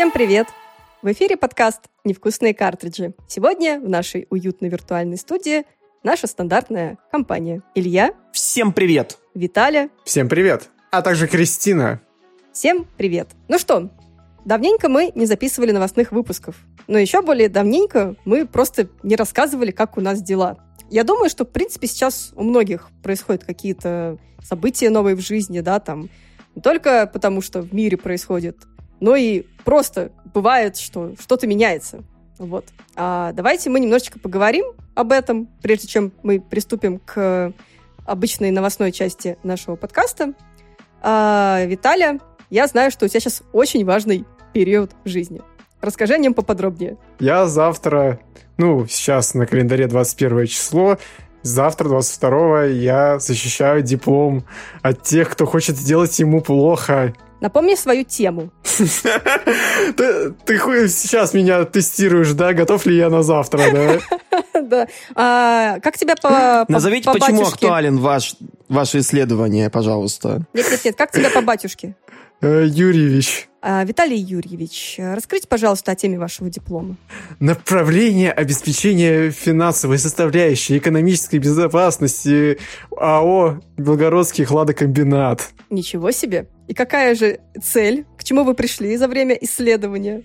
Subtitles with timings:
[0.00, 0.48] Всем привет!
[1.02, 3.12] В эфире подкаст «Невкусные картриджи».
[3.28, 5.66] Сегодня в нашей уютной виртуальной студии
[6.02, 7.60] наша стандартная компания.
[7.74, 8.14] Илья.
[8.32, 9.18] Всем привет!
[9.34, 9.90] Виталя.
[10.06, 10.70] Всем привет!
[10.90, 12.00] А также Кристина.
[12.50, 13.28] Всем привет!
[13.48, 13.90] Ну что,
[14.46, 16.56] давненько мы не записывали новостных выпусков.
[16.86, 20.56] Но еще более давненько мы просто не рассказывали, как у нас дела.
[20.88, 25.78] Я думаю, что, в принципе, сейчас у многих происходят какие-то события новые в жизни, да,
[25.78, 26.08] там,
[26.54, 28.56] не только потому, что в мире происходит,
[29.00, 32.04] но и просто бывает, что что-то меняется.
[32.38, 32.66] Вот.
[32.96, 37.52] А давайте мы немножечко поговорим об этом, прежде чем мы приступим к
[38.06, 40.34] обычной новостной части нашего подкаста.
[41.02, 45.40] А, Виталя, я знаю, что у тебя сейчас очень важный период жизни.
[45.80, 46.98] Расскажи о нем поподробнее.
[47.20, 48.20] Я завтра,
[48.58, 50.98] ну, сейчас на календаре 21 число,
[51.42, 54.44] завтра, 22 я защищаю диплом
[54.82, 57.14] от тех, кто хочет сделать ему плохо.
[57.40, 58.50] Напомни свою тему.
[59.96, 62.52] Ты, ты сейчас меня тестируешь, да?
[62.52, 63.98] Готов ли я на завтра, да?
[64.62, 64.86] Да.
[65.16, 67.54] А, как тебя по Назовите, по почему батюшке?
[67.66, 68.36] актуален ваш,
[68.68, 70.42] ваше исследование, пожалуйста.
[70.52, 70.96] Нет, нет, нет.
[70.96, 71.96] Как тебя по батюшке?
[72.42, 73.48] Э, Юрьевич.
[73.62, 76.96] А, Виталий Юрьевич, расскажите, пожалуйста, о теме вашего диплома.
[77.40, 82.58] Направление обеспечения финансовой составляющей экономической безопасности
[82.96, 85.50] АО «Белгородский хладокомбинат».
[85.68, 86.48] Ничего себе.
[86.68, 88.06] И какая же цель?
[88.16, 90.22] К чему вы пришли за время исследования?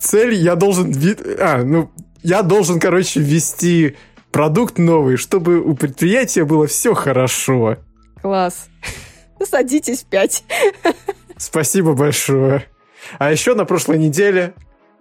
[0.00, 0.92] Цель я должен...
[1.38, 1.92] А, ну,
[2.24, 3.94] я должен, короче, ввести
[4.32, 7.76] продукт новый, чтобы у предприятия было все хорошо.
[8.20, 8.66] Класс.
[9.44, 10.42] Садитесь в пять.
[11.38, 12.66] Спасибо большое.
[13.18, 14.54] А еще на прошлой неделе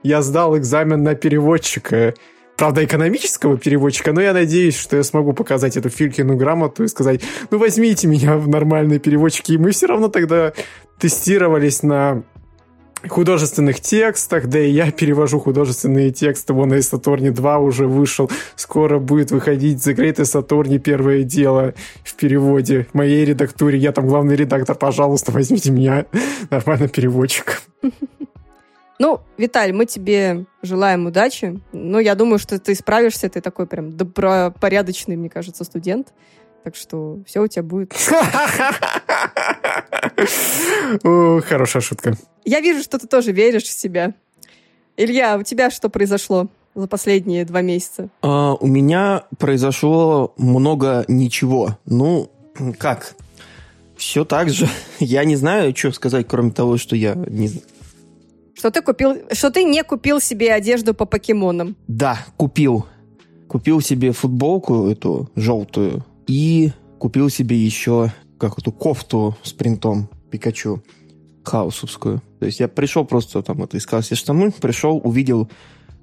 [0.04, 2.14] я сдал экзамен на переводчика.
[2.56, 7.22] Правда, экономического переводчика, но я надеюсь, что я смогу показать эту Филькину грамоту и сказать,
[7.52, 9.52] ну возьмите меня в нормальные переводчики.
[9.52, 10.54] И мы все равно тогда
[11.00, 12.24] тестировались на
[13.08, 16.54] художественных текстах, да и я перевожу художественные тексты.
[16.54, 18.30] Вон из Сатурни 2 уже вышел.
[18.56, 22.88] Скоро будет выходить The Great Сатурни первое дело в переводе.
[22.92, 23.78] В моей редактуре.
[23.78, 24.76] Я там главный редактор.
[24.76, 26.06] Пожалуйста, возьмите меня
[26.50, 27.56] нормально переводчиком.
[29.00, 31.62] Ну, Виталь, мы тебе желаем удачи.
[31.72, 33.30] Ну, я думаю, что ты справишься.
[33.30, 36.14] Ты такой прям добропорядочный, мне кажется, студент.
[36.68, 37.94] Так что все у тебя будет.
[41.46, 42.18] Хорошая шутка.
[42.44, 44.14] Я вижу, что ты тоже веришь в себя.
[44.98, 48.10] Илья, у тебя что произошло за последние два месяца?
[48.22, 51.78] А, у меня произошло много ничего.
[51.86, 52.30] Ну,
[52.78, 53.16] как?
[53.96, 54.68] Все так же.
[55.00, 57.66] Я не знаю, что сказать, кроме того, что я не знаю.
[58.56, 61.78] Что ты купил, что ты не купил себе одежду по покемонам?
[61.88, 62.88] Да, купил.
[63.48, 70.84] Купил себе футболку эту желтую и купил себе еще как эту кофту с принтом Пикачу
[71.44, 72.22] хаусовскую.
[72.40, 75.50] То есть я пришел просто там это искал себе штаны, пришел, увидел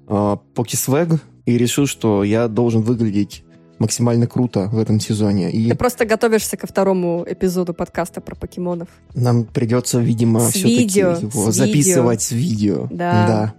[0.07, 3.43] э, покисвэг и решил, что я должен выглядеть
[3.77, 5.51] максимально круто в этом сезоне.
[5.51, 8.87] И Ты просто готовишься ко второму эпизоду подкаста про покемонов.
[9.13, 12.87] нам придется, видимо, все-таки видео, его с записывать с видео.
[12.89, 13.27] Да.
[13.27, 13.53] да.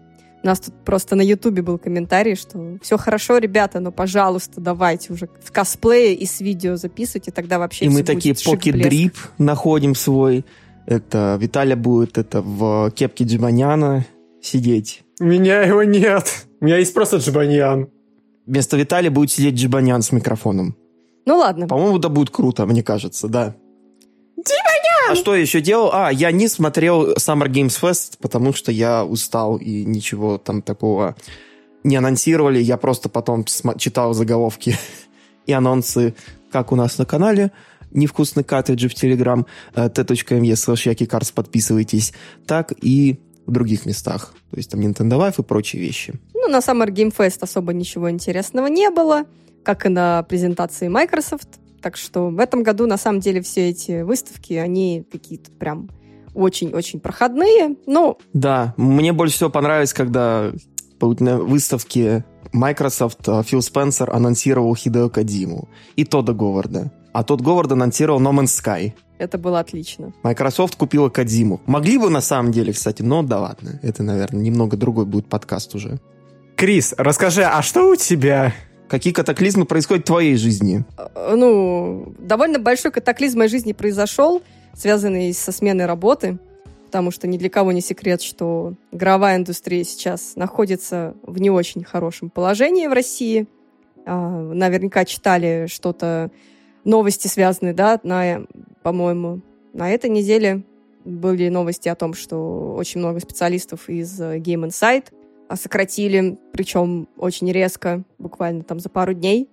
[0.47, 5.13] У нас тут просто на Ютубе был комментарий, что все хорошо, ребята, но, пожалуйста, давайте
[5.13, 10.45] уже в косплее и с видео записывайте, тогда вообще И мы такие поки-дрип находим свой.
[10.87, 14.07] Это Виталя будет это в кепке Джибаняна
[14.41, 15.03] сидеть.
[15.19, 16.47] У меня его нет.
[16.61, 17.89] У меня есть просто Джабаньян.
[18.47, 20.77] Вместо Виталия будет сидеть Джибанян с микрофоном.
[21.27, 21.67] Ну ладно.
[21.67, 23.57] По-моему, это будет круто, мне кажется, да.
[25.09, 25.91] А что я еще делал?
[25.93, 31.17] А, я не смотрел Summer Games Fest, потому что я устал и ничего там такого
[31.85, 32.59] не анонсировали.
[32.59, 34.77] Я просто потом читал заголовки
[35.47, 36.15] и анонсы,
[36.51, 37.53] как у нас на канале.
[37.93, 42.13] Невкусный картриджи в Telegram, э, t.me slash якикарс, подписывайтесь,
[42.47, 44.35] так и в других местах.
[44.51, 46.15] То есть там Nintendo Life и прочие вещи.
[46.35, 49.25] Ну, на Summer Game Fest особо ничего интересного не было,
[49.63, 51.49] как и на презентации Microsoft.
[51.87, 55.89] Так что в этом году, на самом деле, все эти выставки, они какие-то прям
[56.35, 57.77] очень-очень проходные.
[57.87, 60.51] Ну, Да, мне больше всего понравилось, когда
[61.01, 66.91] на выставке Microsoft э, Фил Спенсер анонсировал Хидео Кодзиму и Тодда Говарда.
[67.13, 68.93] А тот Говард анонсировал No Man's Sky.
[69.19, 70.13] это было отлично.
[70.25, 71.61] Microsoft купила Кодзиму.
[71.67, 73.79] Могли бы на самом деле, кстати, но да ладно.
[73.85, 76.01] Это, наверное, немного другой будет подкаст уже.
[76.57, 78.55] Крис, расскажи, а что у тебя?
[78.89, 80.85] Какие катаклизмы происходят в твоей жизни?
[80.97, 84.43] Э, Ну, довольно большой катаклизм в моей жизни произошел,
[84.75, 86.39] связанный со сменой работы,
[86.85, 91.83] потому что ни для кого не секрет, что игровая индустрия сейчас находится в не очень
[91.83, 93.47] хорошем положении в России.
[94.05, 96.31] А, Наверняка читали что-то,
[96.85, 98.47] новости связанные, да, на,
[98.83, 99.41] по-моему,
[99.73, 100.63] на этой неделе
[101.05, 105.07] были новости о том, что очень много специалистов из Game Insight
[105.55, 109.49] сократили, причем очень резко, буквально там за пару дней.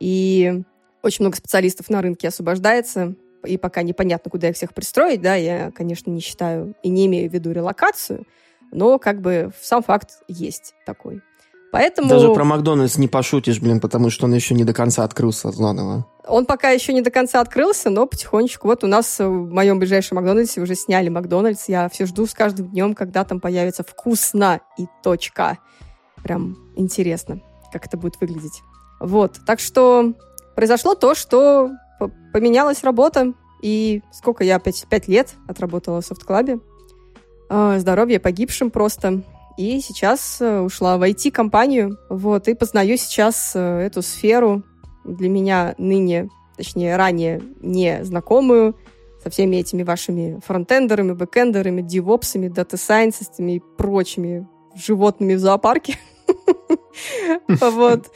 [0.00, 0.62] И
[1.02, 3.14] очень много специалистов на рынке освобождается,
[3.44, 7.30] и пока непонятно, куда их всех пристроить, да, я, конечно, не считаю и не имею
[7.30, 8.26] в виду релокацию,
[8.72, 11.22] но как бы сам факт есть такой.
[11.70, 12.08] Поэтому...
[12.08, 16.06] Даже про Макдональдс не пошутишь, блин, потому что он еще не до конца открылся заново.
[16.26, 18.68] Он пока еще не до конца открылся, но потихонечку.
[18.68, 21.68] Вот у нас в моем ближайшем Макдональдсе уже сняли Макдональдс.
[21.68, 25.58] Я все жду с каждым днем, когда там появится вкусно и точка.
[26.22, 27.40] Прям интересно,
[27.72, 28.62] как это будет выглядеть.
[29.00, 30.14] Вот, так что
[30.56, 31.70] произошло то, что
[32.32, 33.34] поменялась работа.
[33.62, 36.60] И сколько я, пять, пять лет отработала в софт-клабе.
[37.50, 39.22] А, здоровье погибшим просто
[39.58, 44.62] и сейчас э, ушла в IT-компанию, вот, и познаю сейчас э, эту сферу
[45.04, 48.76] для меня ныне, точнее, ранее не знакомую,
[49.20, 55.98] со всеми этими вашими фронтендерами, бэкендерами, девопсами, дата-сайентистами и прочими животными в зоопарке.
[57.60, 58.10] Вот.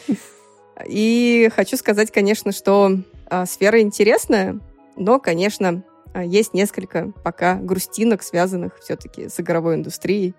[0.86, 2.98] И хочу сказать, конечно, что
[3.30, 4.58] а, сфера интересная,
[4.96, 10.34] но, конечно, а, есть несколько пока грустинок, связанных все-таки с игровой индустрией.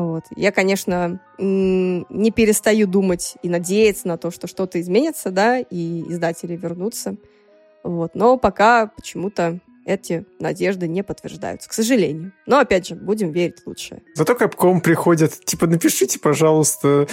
[0.00, 0.24] Вот.
[0.34, 6.56] Я, конечно, не перестаю думать и надеяться на то, что что-то изменится, да, и издатели
[6.56, 7.16] вернутся.
[7.82, 8.14] Вот.
[8.14, 12.32] Но пока почему-то эти надежды не подтверждаются, к сожалению.
[12.46, 14.02] Но, опять же, будем верить в лучшее.
[14.14, 17.08] Зато Capcom приходят, типа, напишите, пожалуйста,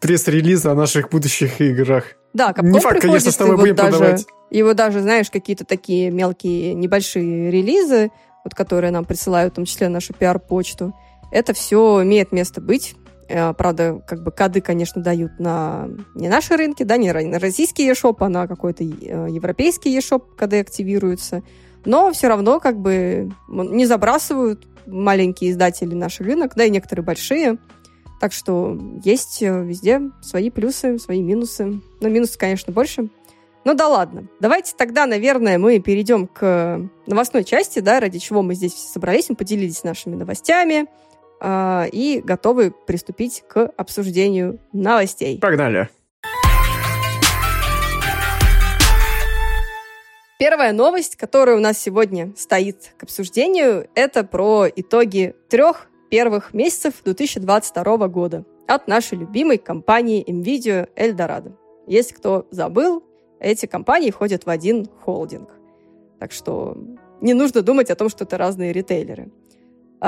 [0.00, 2.16] пресс-релизы о наших будущих играх.
[2.34, 4.26] Да, Capcom Не факт, приходит, конечно, что мы будем вот даже, продавать.
[4.50, 8.10] И вот даже, знаешь, какие-то такие мелкие, небольшие релизы,
[8.44, 10.94] вот, которые нам присылают, в том числе нашу пиар-почту,
[11.30, 12.96] это все имеет место быть.
[13.28, 17.90] Э, правда, как бы коды, конечно, дают на не наши рынки, да, не на российский
[17.90, 18.86] eShop, а на какой-то э,
[19.30, 21.42] европейский eShop, коды активируются.
[21.84, 27.58] Но все равно как бы не забрасывают маленькие издатели наш рынок, да и некоторые большие.
[28.20, 31.80] Так что есть э, везде свои плюсы, свои минусы.
[32.00, 33.08] Но минусы, конечно, больше.
[33.64, 34.28] Ну да ладно.
[34.40, 39.28] Давайте тогда, наверное, мы перейдем к новостной части, да, ради чего мы здесь все собрались.
[39.28, 40.86] Мы поделились нашими новостями,
[41.40, 45.38] э, и готовы приступить к обсуждению новостей.
[45.40, 45.88] Погнали!
[50.38, 56.94] Первая новость, которая у нас сегодня стоит к обсуждению, это про итоги трех первых месяцев
[57.04, 61.54] 2022 года от нашей любимой компании NVIDIA Eldorado.
[61.86, 63.02] Если кто забыл,
[63.40, 65.50] эти компании входят в один холдинг.
[66.18, 66.76] Так что
[67.20, 69.30] не нужно думать о том, что это разные ритейлеры.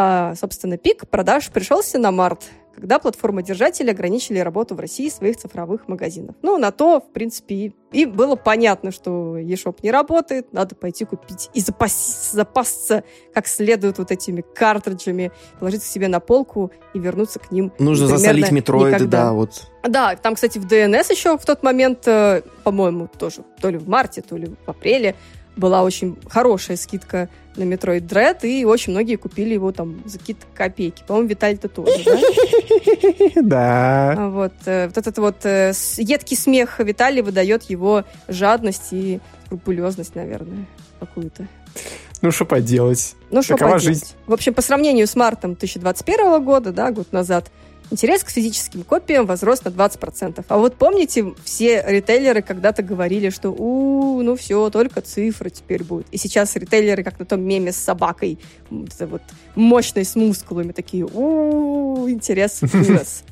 [0.00, 5.89] А, собственно, пик продаж пришелся на март, когда платформодержатели ограничили работу в России своих цифровых
[5.89, 6.37] магазинов.
[6.41, 11.05] Ну, на то, в принципе, и, и было понятно, что eShop не работает, надо пойти
[11.05, 13.03] купить и запас, запасться
[13.35, 17.73] как следует вот этими картриджами, положить их себе на полку и вернуться к ним.
[17.81, 19.69] Нужно засолить метроиды, да, вот.
[19.83, 23.89] Да, там, кстати, в DNS еще в тот момент, э, по-моему, тоже то ли в
[23.89, 25.17] марте, то ли в апреле,
[25.58, 30.46] была очень хорошая скидка на Metroid Dread, и очень многие купили его там за какие-то
[30.55, 31.02] копейки.
[31.06, 32.19] По-моему, Виталий-то тоже, да?
[33.43, 34.14] Да.
[34.16, 40.14] А вот, э, вот этот вот э, едкий смех Виталий выдает его жадность и скрупулезность,
[40.14, 40.66] наверное,
[41.00, 41.46] какую-то.
[42.22, 43.15] Ну, что поделать?
[43.31, 43.82] Ну, что поделать?
[43.82, 44.06] жизнь.
[44.27, 47.50] В общем, по сравнению с мартом 2021 года, да, год назад,
[47.91, 50.45] интерес к физическим копиям возрос на 20%.
[50.49, 56.07] А вот помните, все ритейлеры когда-то говорили, что у, ну все, только цифры теперь будут.
[56.11, 58.39] И сейчас ритейлеры, как на том меме с собакой,
[58.71, 59.23] вот
[59.55, 63.23] мощной, с мускулами, такие, у, интерес вырос.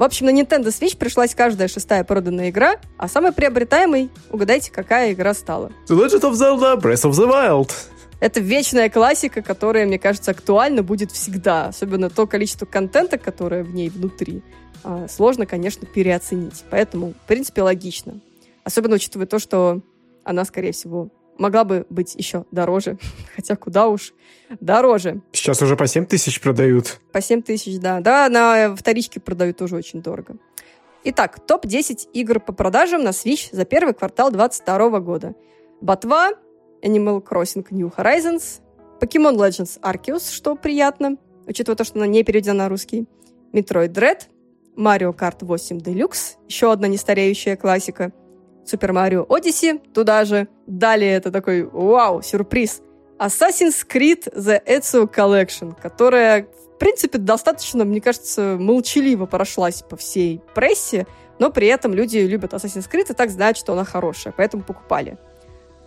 [0.00, 5.12] В общем, на Nintendo Switch пришлась каждая шестая проданная игра, а самой приобретаемой, угадайте, какая
[5.12, 5.70] игра стала?
[5.90, 7.70] The Legend of Zelda Breath of the Wild.
[8.20, 11.66] Это вечная классика, которая, мне кажется, актуальна будет всегда.
[11.68, 14.42] Особенно то количество контента, которое в ней внутри.
[14.84, 16.64] А, сложно, конечно, переоценить.
[16.70, 18.20] Поэтому, в принципе, логично.
[18.62, 19.80] Особенно учитывая то, что
[20.22, 21.08] она, скорее всего,
[21.38, 22.98] могла бы быть еще дороже.
[23.36, 24.12] Хотя куда уж
[24.60, 25.22] дороже.
[25.32, 27.00] Сейчас уже по 7 тысяч продают.
[27.12, 28.00] По 7 тысяч, да.
[28.00, 30.36] Да, на вторичке продают тоже очень дорого.
[31.04, 35.34] Итак, топ-10 игр по продажам на Switch за первый квартал 2022 года.
[35.80, 36.32] Ботва,
[36.82, 38.60] Animal Crossing New Horizons,
[39.00, 43.06] Pokemon Legends Arceus, что приятно, учитывая то, что она не переведена на русский,
[43.52, 44.22] Metroid Dread,
[44.76, 48.12] Mario Kart 8 Deluxe, еще одна нестареющая классика,
[48.64, 50.48] Super Mario Odyssey, туда же.
[50.66, 52.82] Далее это такой, вау, сюрприз.
[53.18, 60.40] Assassin's Creed The Ezio Collection, которая, в принципе, достаточно, мне кажется, молчаливо прошлась по всей
[60.54, 61.06] прессе,
[61.38, 65.18] но при этом люди любят Assassin's Creed и так знают, что она хорошая, поэтому покупали.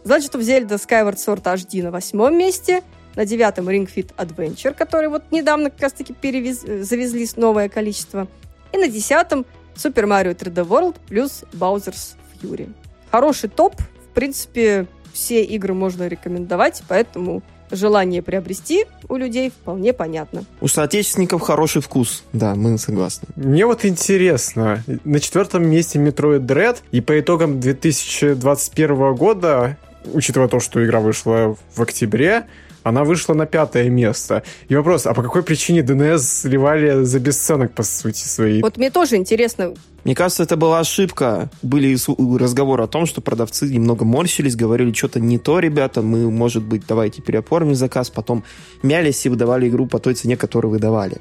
[0.04, 2.84] Значит, of Zelda Skyward Sword HD на восьмом месте,
[3.16, 6.62] На девятом Ring Fit Adventure, который вот недавно как раз-таки перевез...
[6.62, 8.28] завезли новое количество.
[8.72, 9.46] И на десятом
[9.76, 12.72] Super Mario 3D World плюс Bowser's Fury.
[13.12, 13.76] Хороший топ.
[13.76, 20.44] В принципе, все игры можно рекомендовать, поэтому желание приобрести у людей вполне понятно.
[20.62, 23.28] У соотечественников хороший вкус, да, мы согласны.
[23.36, 29.78] Мне вот интересно, на четвертом месте Metroid Dread, и по итогам 2021 года,
[30.14, 32.46] учитывая то, что игра вышла в октябре,
[32.84, 34.44] она вышла на пятое место.
[34.68, 38.62] И вопрос, а по какой причине DNS сливали за бесценок, по сути, своей?
[38.62, 39.74] Вот мне тоже интересно.
[40.04, 41.50] Мне кажется, это была ошибка.
[41.62, 41.96] Были
[42.38, 46.84] разговоры о том, что продавцы немного морщились, говорили, что-то не то, ребята, мы, может быть,
[46.86, 48.44] давайте переоформим заказ, потом
[48.82, 51.18] мялись и выдавали игру по той цене, которую выдавали.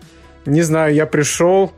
[0.46, 1.72] Не знаю, я пришел,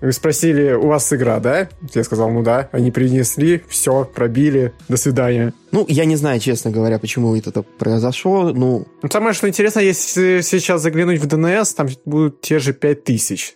[0.00, 1.68] вы спросили, у вас игра, да?
[1.94, 2.68] Я сказал, ну да.
[2.72, 5.52] Они принесли, все, пробили, до свидания.
[5.70, 8.52] Ну, я не знаю, честно говоря, почему это произошло.
[8.52, 13.54] Ну, ну самое, что интересно, если сейчас заглянуть в DNS, там будут те же 5000.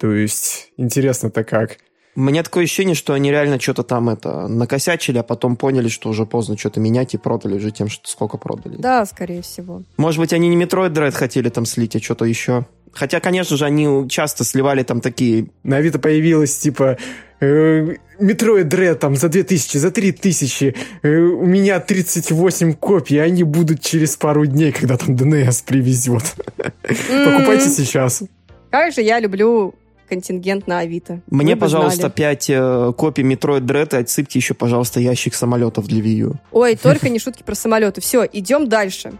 [0.00, 1.78] То есть, интересно-то как.
[2.14, 6.10] У меня такое ощущение, что они реально что-то там это накосячили, а потом поняли, что
[6.10, 8.76] уже поздно что-то менять и продали уже тем, что сколько продали.
[8.76, 9.82] Да, скорее всего.
[9.96, 12.66] Может быть, они не Metroid Dread хотели там слить, а что-то еще.
[12.92, 15.46] Хотя, конечно же, они часто сливали там такие...
[15.62, 16.98] На Авито появилось, типа,
[17.40, 23.80] э, Metroid Dread там за 2000, за 3000, э, у меня 38 копий, они будут
[23.80, 26.34] через пару дней, когда там ДНС привезет.
[26.82, 28.22] Покупайте сейчас.
[28.70, 29.74] Как же я люблю
[30.08, 31.22] контингент на Авито.
[31.28, 32.12] Мне, пожалуйста, знали.
[32.12, 36.34] 5 э, копий Metroid Dread и отсыпьте еще, пожалуйста, ящик самолетов для Wii U.
[36.52, 38.02] Ой, только не шутки про самолеты.
[38.02, 39.12] Все, идем дальше.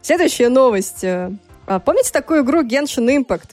[0.00, 1.04] Следующая новость.
[1.68, 3.50] А, помните такую игру Genshin Impact?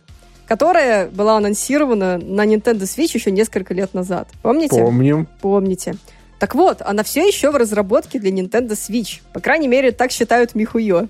[0.48, 4.30] которая была анонсирована на Nintendo Switch еще несколько лет назад.
[4.44, 4.76] Помните?
[4.76, 5.28] Помним.
[5.42, 5.96] Помните.
[6.38, 9.22] Так вот, она все еще в разработке для Nintendo Switch.
[9.34, 11.08] По крайней мере, так считают Михуё.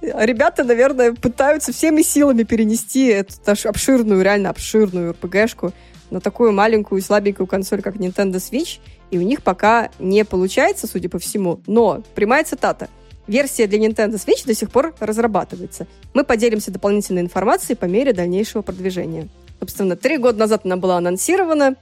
[0.00, 3.34] Ребята, наверное, пытаются всеми силами перенести эту
[3.68, 5.72] обширную, реально обширную RPG-шку
[6.10, 11.08] на такую маленькую слабенькую консоль, как Nintendo Switch, и у них пока не получается, судя
[11.08, 11.60] по всему.
[11.66, 12.88] Но, прямая цитата,
[13.26, 15.86] версия для Nintendo Switch до сих пор разрабатывается.
[16.14, 19.28] Мы поделимся дополнительной информацией по мере дальнейшего продвижения.
[19.60, 21.76] Собственно, три года назад она была анонсирована,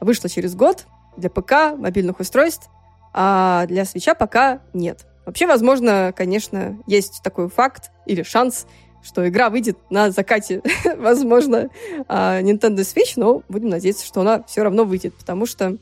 [0.00, 2.68] вышла через год для ПК, мобильных устройств,
[3.12, 5.06] а для свеча пока нет.
[5.24, 8.66] Вообще, возможно, конечно, есть такой факт или шанс,
[9.02, 10.62] что игра выйдет на закате,
[10.96, 11.68] возможно,
[12.08, 15.76] а, Nintendo Switch, но будем надеяться, что она все равно выйдет, потому что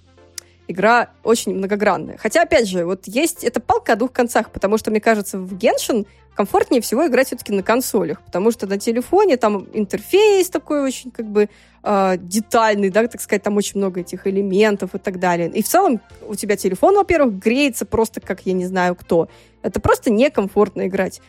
[0.71, 2.17] игра очень многогранная.
[2.19, 5.55] Хотя, опять же, вот есть эта палка о двух концах, потому что, мне кажется, в
[5.55, 11.11] Genshin комфортнее всего играть все-таки на консолях, потому что на телефоне там интерфейс такой очень
[11.11, 11.51] как бы
[11.83, 15.51] э, детальный, да, так сказать, там очень много этих элементов и так далее.
[15.51, 19.29] И в целом у тебя телефон, во-первых, греется просто как я не знаю кто.
[19.63, 21.21] Это просто некомфортно играть.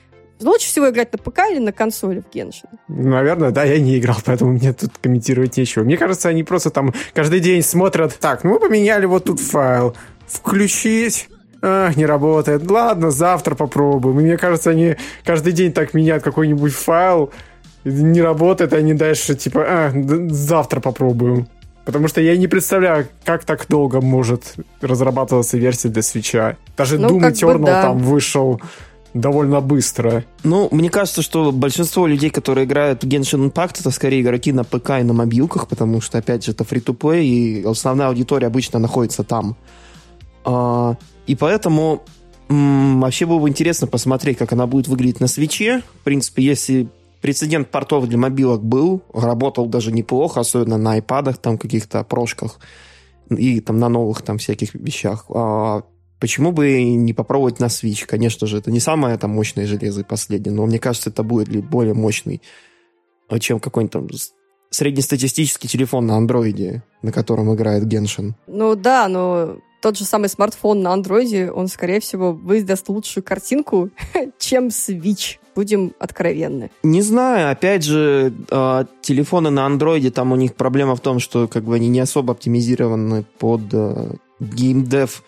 [0.41, 2.69] Лучше всего играть на ПК или на консоли в Геншин?
[2.87, 5.83] Наверное, да, я не играл, поэтому мне тут комментировать нечего.
[5.83, 9.95] Мне кажется, они просто там каждый день смотрят, так, ну мы поменяли вот тут файл,
[10.27, 11.29] включить,
[11.63, 12.69] Ах, не работает.
[12.69, 14.19] Ладно, завтра попробуем.
[14.19, 17.31] И мне кажется, они каждый день так меняют какой-нибудь файл,
[17.83, 19.91] не работает, они дальше типа, а,
[20.29, 21.47] завтра попробуем.
[21.85, 26.57] Потому что я не представляю, как так долго может разрабатываться версия для свеча.
[26.77, 27.81] Даже ну, Doom Eternal бы, да.
[27.81, 28.61] там вышел
[29.13, 30.25] довольно быстро.
[30.43, 34.63] Ну, мне кажется, что большинство людей, которые играют в Genshin Impact, это скорее игроки на
[34.63, 39.23] ПК и на мобилках, потому что, опять же, это фри-то-плей, и основная аудитория обычно находится
[39.23, 39.55] там.
[40.45, 40.95] А,
[41.27, 42.03] и поэтому
[42.49, 45.81] вообще было бы интересно посмотреть, как она будет выглядеть на свече.
[46.01, 46.87] В принципе, если
[47.21, 52.59] прецедент портов для мобилок был, работал даже неплохо, особенно на айпадах, там каких-то прошках
[53.29, 55.25] и там на новых там всяких вещах.
[55.29, 55.83] А,
[56.21, 58.05] Почему бы не попробовать на Switch?
[58.05, 61.49] Конечно же, это не самое там мощное железо и последнее, но мне кажется, это будет
[61.65, 62.43] более мощный,
[63.27, 64.07] э, чем какой-нибудь там
[64.69, 68.35] среднестатистический телефон на андроиде, на котором играет Геншин.
[68.45, 73.89] Ну да, но тот же самый смартфон на андроиде, он, скорее всего, выдаст лучшую картинку,
[74.37, 75.37] чем Switch.
[75.55, 76.69] Будем откровенны.
[76.83, 81.47] Не знаю, опять же, э, телефоны на андроиде, там у них проблема в том, что
[81.47, 85.23] как бы они не особо оптимизированы под э, геймдев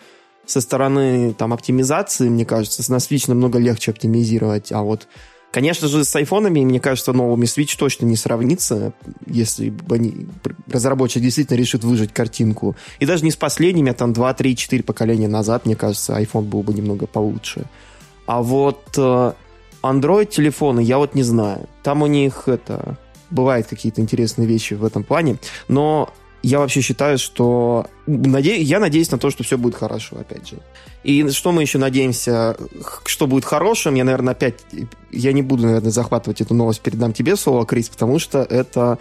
[0.46, 5.08] со стороны там оптимизации, мне кажется, на Switch намного легче оптимизировать, а вот
[5.54, 8.92] Конечно же, с айфонами, мне кажется, новыми Switch точно не сравнится,
[9.24, 10.26] если они,
[10.68, 12.74] разработчик действительно решит выжить картинку.
[12.98, 16.46] И даже не с последними, а там 2, 3, 4 поколения назад, мне кажется, iPhone
[16.46, 17.66] был бы немного получше.
[18.26, 19.32] А вот э,
[19.80, 21.68] Android-телефоны, я вот не знаю.
[21.84, 22.98] Там у них это...
[23.30, 25.38] Бывают какие-то интересные вещи в этом плане.
[25.68, 26.12] Но
[26.44, 27.86] я вообще считаю, что...
[28.06, 28.60] Наде...
[28.60, 30.56] Я надеюсь на то, что все будет хорошо, опять же.
[31.02, 32.56] И что мы еще надеемся,
[33.06, 34.60] что будет хорошим, я, наверное, опять...
[35.10, 38.98] Я не буду, наверное, захватывать эту новость, передам тебе слово, Крис, потому что это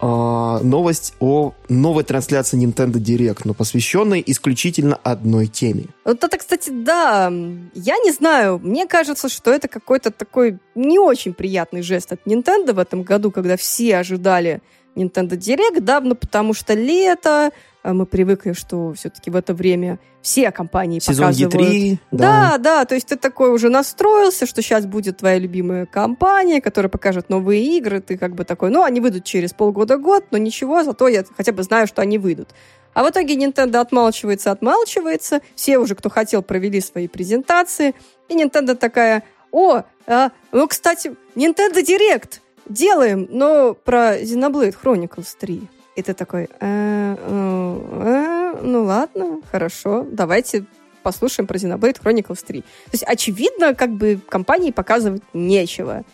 [0.00, 5.84] а, новость о новой трансляции Nintendo Direct, но посвященной исключительно одной теме.
[6.04, 7.30] Вот это, кстати, да,
[7.74, 12.72] я не знаю, мне кажется, что это какой-то такой не очень приятный жест от Nintendo
[12.72, 14.62] в этом году, когда все ожидали
[14.94, 17.50] Nintendo Direct, да, ну потому что лето,
[17.82, 21.54] а мы привыкли, что все-таки в это время все компании Сезон показывают.
[21.54, 22.50] E3, да.
[22.52, 26.88] да, да, то есть ты такой уже настроился, что сейчас будет твоя любимая компания, которая
[26.88, 31.08] покажет новые игры, ты как бы такой, ну, они выйдут через полгода-год, но ничего, зато
[31.08, 32.50] я хотя бы знаю, что они выйдут.
[32.94, 37.94] А в итоге Nintendo отмалчивается, отмалчивается, все уже, кто хотел, провели свои презентации,
[38.28, 45.62] и Nintendo такая, о, а, ну, кстати, Nintendo Direct делаем, но про Xenoblade Chronicles 3.
[45.94, 50.64] И ты такой, э, ну, э, ну ладно, хорошо, давайте
[51.02, 52.60] послушаем про Xenoblade Chronicles 3.
[52.60, 56.04] То есть, очевидно, как бы компании показывать нечего.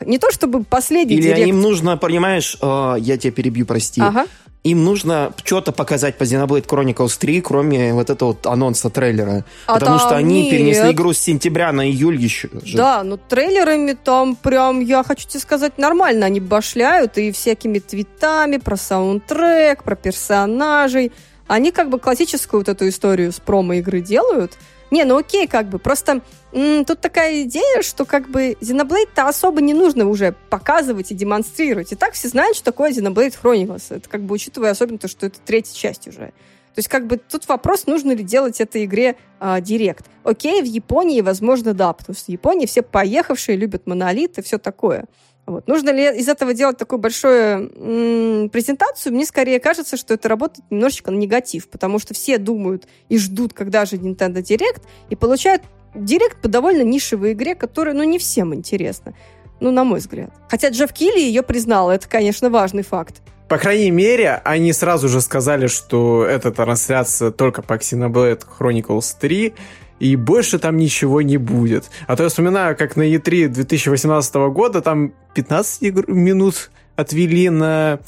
[0.00, 1.48] Не то чтобы последний Или директ...
[1.48, 4.00] им нужно, понимаешь, э, я тебя перебью, прости.
[4.00, 4.26] Ага
[4.64, 9.44] им нужно что-то показать по Xenoblade Chronicles 3, кроме вот этого вот анонса трейлера.
[9.66, 10.50] А потому что они нет.
[10.50, 12.48] перенесли игру с сентября на июль еще.
[12.64, 12.76] Же.
[12.76, 18.56] Да, но трейлерами там прям, я хочу тебе сказать, нормально они башляют и всякими твитами
[18.56, 21.12] про саундтрек, про персонажей.
[21.46, 24.58] Они как бы классическую вот эту историю с промо-игры делают.
[24.90, 29.60] Не, ну окей, как бы, просто м, тут такая идея, что как бы Xenoblade-то особо
[29.60, 31.92] не нужно уже показывать и демонстрировать.
[31.92, 33.84] И так все знают, что такое Xenoblade Chronicles.
[33.90, 36.32] Это как бы учитывая особенно то, что это третья часть уже.
[36.74, 40.06] То есть как бы тут вопрос, нужно ли делать этой игре а, директ.
[40.22, 44.58] Окей, в Японии, возможно, да, потому что в Японии все поехавшие любят монолит и все
[44.58, 45.06] такое.
[45.48, 45.66] Вот.
[45.66, 49.14] Нужно ли из этого делать такую большую м- презентацию?
[49.14, 53.54] Мне скорее кажется, что это работает немножечко на негатив, потому что все думают и ждут,
[53.54, 55.62] когда же Nintendo Direct, и получают
[55.94, 59.14] Директ по довольно нишевой игре, которая, ну, не всем интересна.
[59.58, 60.30] Ну, на мой взгляд.
[60.48, 63.22] Хотя Джефф Килли ее признал, это, конечно, важный факт.
[63.48, 69.54] По крайней мере, они сразу же сказали, что эта трансляция только по Xenoblade Chronicles 3,
[69.98, 71.90] и больше там ничего не будет.
[72.06, 78.00] А то я вспоминаю, как на E3 2018 года там 15 игр, минут отвели на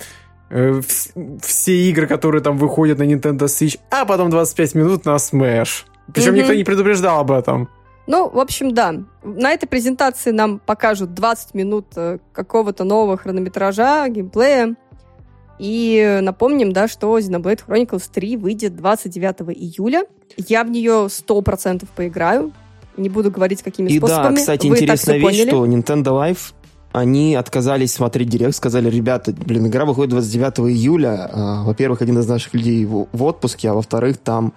[0.51, 0.81] э,
[1.43, 5.85] все игры, которые там выходят на Nintendo Switch, а потом 25 минут на Smash.
[6.13, 6.39] Причем mm-hmm.
[6.39, 7.69] никто не предупреждал об этом.
[8.07, 8.95] Ну, в общем, да.
[9.23, 14.75] На этой презентации нам покажут 20 минут э, какого-то нового хронометража, геймплея.
[15.61, 20.05] И напомним, да, что Xenoblade Chronicles 3 выйдет 29 июля.
[20.39, 22.53] Я в нее 100% поиграю.
[22.97, 24.33] Не буду говорить, какими и способами.
[24.33, 25.49] И да, кстати, Вы интересная вещь, поняли.
[25.49, 26.55] что Nintendo Live
[26.93, 31.31] они отказались смотреть директ, сказали, ребята, блин, игра выходит 29 июля.
[31.31, 34.55] А, во-первых, один из наших людей в отпуске, а во-вторых, там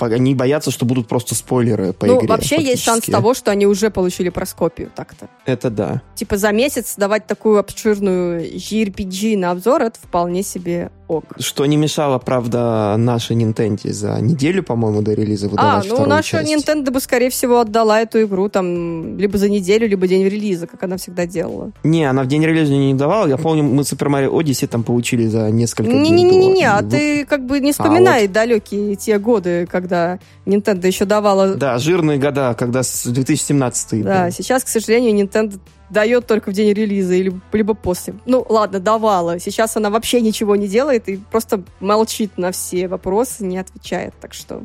[0.00, 2.28] они боятся, что будут просто спойлеры по ну, игре.
[2.28, 2.70] Ну, вообще фактически.
[2.70, 5.28] есть шанс того, что они уже получили проскопию так-то.
[5.46, 6.02] Это да.
[6.14, 11.24] Типа за месяц давать такую обширную JRPG на обзор, это вполне себе ок.
[11.38, 16.44] Что не мешало, правда, нашей Nintendo за неделю, по-моему, до релиза выдавать А, ну наша
[16.44, 16.52] часть.
[16.52, 20.82] Nintendo бы, скорее всего, отдала эту игру там либо за неделю, либо день релиза, как
[20.82, 21.72] она всегда делала.
[21.82, 23.26] Не, она в день релиза не давала.
[23.26, 26.22] Я помню, мы Super Mario Odyssey там получили за несколько не, дней.
[26.22, 28.32] Не-не-не, а ты как бы не вспоминай а, вот.
[28.32, 31.54] далекие те годы, когда Nintendo еще давала...
[31.54, 35.58] Да, жирные года, когда с 2017 Да, да, сейчас, к сожалению, Nintendo
[35.90, 38.14] дает только в день релиза или либо после.
[38.26, 39.38] Ну, ладно, давала.
[39.38, 44.14] Сейчас она вообще ничего не делает и просто молчит на все вопросы, не отвечает.
[44.20, 44.62] Так что,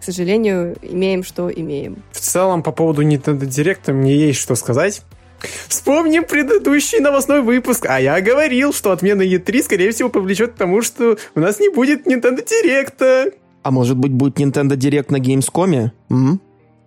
[0.00, 2.02] к сожалению, имеем, что имеем.
[2.12, 5.02] В целом, по поводу Nintendo Direct мне есть что сказать.
[5.68, 7.86] Вспомним предыдущий новостной выпуск.
[7.88, 11.68] А я говорил, что отмена E3, скорее всего, повлечет к тому, что у нас не
[11.68, 13.34] будет Nintendo Direct.
[13.62, 15.90] А может быть, будет Nintendo Direct на Gamescom?
[16.10, 16.40] М?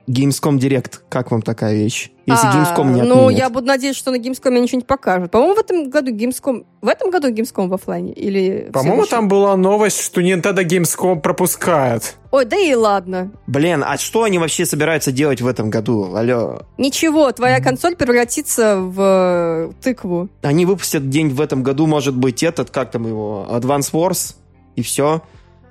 [0.08, 2.12] Gamescom Direct, как вам такая вещь?
[2.28, 5.32] Если а, Gamescom не Ну, я буду надеяться, что на Gamescom ничего не покажут.
[5.32, 6.66] По-моему, в этом году Gamescom...
[6.82, 8.14] В этом году Gamescom в офлайне?
[8.14, 12.16] Или По-моему, там была новость, что Nintendo Gamescom пропускает.
[12.32, 13.32] Ой, да и ладно.
[13.48, 16.16] Блин, а что они вообще собираются делать в этом году?
[16.16, 16.62] Алло.
[16.78, 20.30] Ничего, твоя консоль превратится в тыкву.
[20.42, 24.36] Они выпустят день в этом году, может быть, этот, как там его, Advance Wars,
[24.76, 25.22] и все.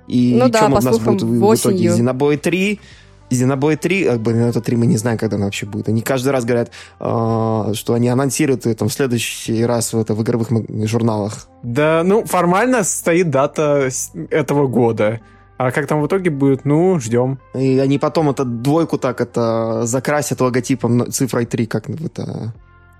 [0.07, 1.87] И ну да, чем у нас будет в, в итоге?
[1.87, 2.79] Xenoblade 3,
[3.29, 5.89] Xenoblade 3, как бы, это 3 мы не знаем, когда она вообще будет.
[5.89, 10.13] Они каждый раз говорят, э, что они анонсируют ее там, в следующий раз в, это,
[10.13, 10.49] в игровых
[10.87, 11.47] журналах.
[11.63, 13.89] Да, ну, формально стоит дата
[14.29, 15.21] этого года.
[15.57, 17.39] А как там в итоге будет, ну, ждем.
[17.53, 22.53] И они потом эту двойку так это закрасят логотипом цифрой 3, как это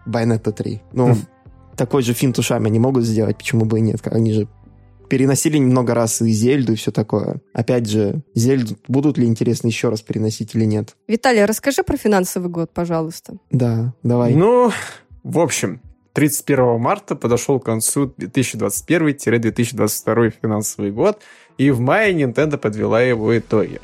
[0.07, 0.81] Bayonetta 3.
[0.93, 1.17] Ну,
[1.75, 3.99] такой же финт ушами они могут сделать, почему бы и нет.
[4.07, 4.47] Они же
[5.07, 7.39] переносили немного раз и Зельду, и все такое.
[7.53, 10.95] Опять же, Зельду будут ли интересно еще раз переносить или нет?
[11.07, 13.37] Виталий, расскажи про финансовый год, пожалуйста.
[13.51, 14.35] Да, давай.
[14.35, 14.71] Ну,
[15.23, 15.81] в общем,
[16.13, 21.21] 31 марта подошел к концу 2021-2022 финансовый год,
[21.57, 23.79] и в мае Nintendo подвела его итоги.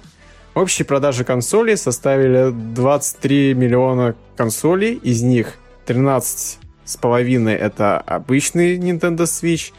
[0.53, 5.53] Общие продажи консолей составили 23 миллиона консолей, из них
[5.85, 9.71] 13 с половиной это обычный Nintendo Switch,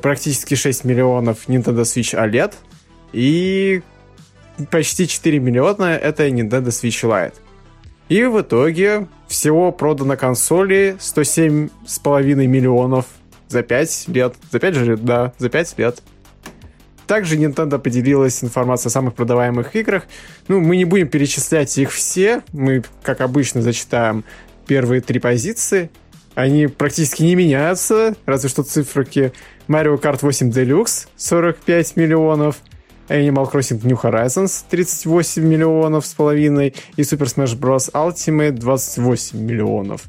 [0.00, 2.54] практически 6 миллионов Nintendo Switch OLED
[3.12, 3.82] и
[4.70, 7.34] почти 4 миллиона это Nintendo Switch Lite.
[8.08, 13.06] И в итоге всего продано консоли 107,5 миллионов
[13.48, 14.34] за 5 лет.
[14.50, 16.02] За 5 же лет, да, за 5 лет.
[17.06, 20.04] Также Nintendo поделилась информацией о самых продаваемых играх.
[20.48, 22.42] Ну, мы не будем перечислять их все.
[22.52, 24.24] Мы, как обычно, зачитаем
[24.66, 25.90] первые три позиции.
[26.34, 29.32] Они практически не меняются, разве что циферки.
[29.68, 32.56] Mario Kart 8 Deluxe 45 миллионов,
[33.08, 37.90] Animal Crossing New Horizons 38 миллионов с половиной и Super Smash Bros.
[37.92, 40.04] Ultimate 28 миллионов.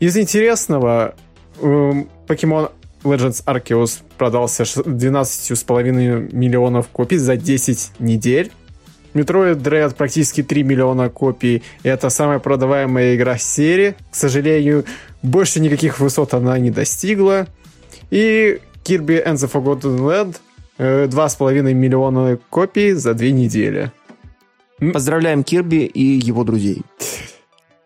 [0.00, 1.14] Из интересного,
[1.60, 2.70] эм, Pokemon
[3.04, 8.50] Legends Arceus продался 12,5 миллионов копий за 10 недель.
[9.14, 11.62] Metroid Dread практически 3 миллиона копий.
[11.84, 13.94] Это самая продаваемая игра серии.
[14.10, 14.84] К сожалению,
[15.24, 17.48] больше никаких высот она не достигла.
[18.10, 20.36] И Kirby and the Forgotten Land
[20.78, 23.90] 2,5 э, миллиона копий за две недели.
[24.92, 26.82] Поздравляем Кирби и его друзей.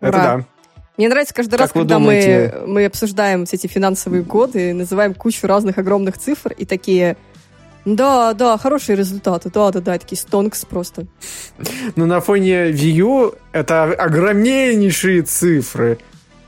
[0.00, 0.44] Это да.
[0.96, 5.78] Мне нравится каждый раз, когда мы, мы обсуждаем все эти финансовые годы, называем кучу разных
[5.78, 7.16] огромных цифр и такие...
[7.84, 11.06] Да, да, хорошие результаты, да, да, да, такие стонкс просто.
[11.96, 15.98] Но на фоне Wii U это огромнейшие цифры.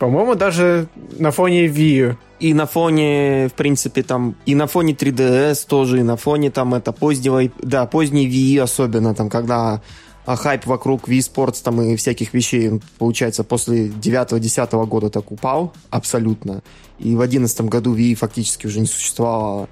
[0.01, 5.67] По-моему, даже на фоне Wii и на фоне, в принципе, там, и на фоне 3DS
[5.69, 9.83] тоже, и на фоне там это позднего, да, поздней Wii особенно, там, когда
[10.25, 15.75] а хайп вокруг Wii Sports там и всяких вещей, получается, после 9-10 года так упал
[15.91, 16.63] абсолютно.
[16.99, 19.69] И в 11 году Wii фактически уже не существовало.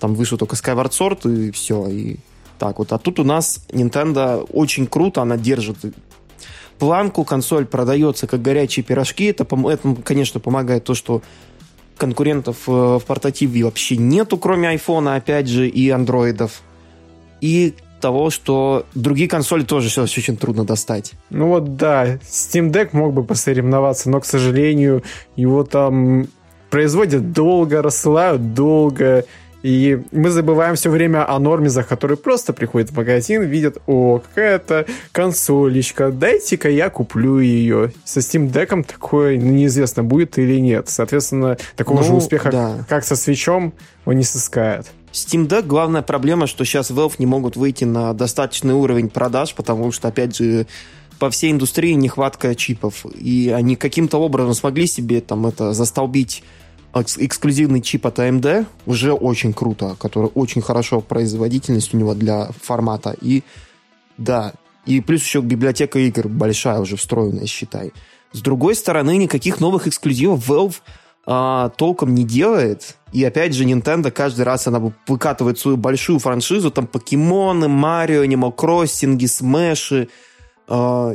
[0.00, 1.86] Там вышел только Skyward Sword и все.
[1.88, 2.16] И
[2.58, 2.92] так вот.
[2.92, 5.76] А тут у нас Nintendo очень круто, она держит
[6.78, 9.24] планку, консоль продается как горячие пирожки.
[9.24, 11.22] Это, это конечно, помогает то, что
[11.96, 16.62] конкурентов э, в портативе вообще нету, кроме айфона, опять же, и андроидов.
[17.40, 21.12] И того, что другие консоли тоже сейчас очень трудно достать.
[21.30, 25.02] Ну вот да, Steam Deck мог бы посоревноваться, но, к сожалению,
[25.34, 26.28] его там
[26.70, 29.24] производят долго, рассылают долго,
[29.66, 34.86] и мы забываем все время о нормизах, которые просто приходят в магазин, видят, о, какая-то
[35.10, 37.90] консолечка, дайте-ка я куплю ее.
[38.04, 40.88] Со Steam Deck такое ну, неизвестно, будет или нет.
[40.88, 42.84] Соответственно, такого ну, же успеха, да.
[42.88, 43.72] как со свечом,
[44.04, 44.86] он не сыскает.
[45.12, 49.90] Steam Deck главная проблема, что сейчас Valve не могут выйти на достаточный уровень продаж, потому
[49.90, 50.68] что, опять же,
[51.18, 53.04] по всей индустрии нехватка чипов.
[53.16, 56.44] И они каким-то образом смогли себе там это застолбить
[57.02, 63.16] эксклюзивный чип от AMD, уже очень круто, который очень хорошо производительность у него для формата.
[63.20, 63.42] И
[64.18, 64.54] да,
[64.86, 67.92] и плюс еще библиотека игр большая уже встроенная, считай.
[68.32, 70.76] С другой стороны, никаких новых эксклюзивов Valve
[71.26, 72.96] а, толком не делает.
[73.12, 78.54] И опять же, Nintendo каждый раз она выкатывает свою большую франшизу, там покемоны, Марио, Animal
[78.54, 80.08] Crossing, Смеши,
[80.68, 81.14] а,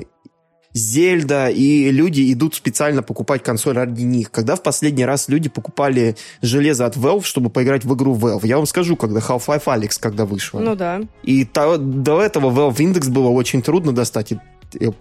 [0.73, 4.31] Зельда, и люди идут специально покупать консоль ради них.
[4.31, 8.47] Когда в последний раз люди покупали железо от Valve, чтобы поиграть в игру Valve?
[8.47, 10.60] Я вам скажу, когда Half-Life Alex, когда вышла.
[10.60, 11.01] Ну да.
[11.23, 14.39] И то, до этого Valve Index было очень трудно достать, и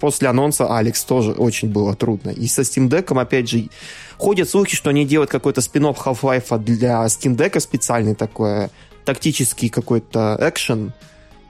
[0.00, 2.30] после анонса Алекс тоже очень было трудно.
[2.30, 3.68] И со Steam Deck, опять же,
[4.18, 8.68] ходят слухи, что они делают какой-то спин Half-Life для Steam Deck специальный такой,
[9.04, 10.92] тактический какой-то экшен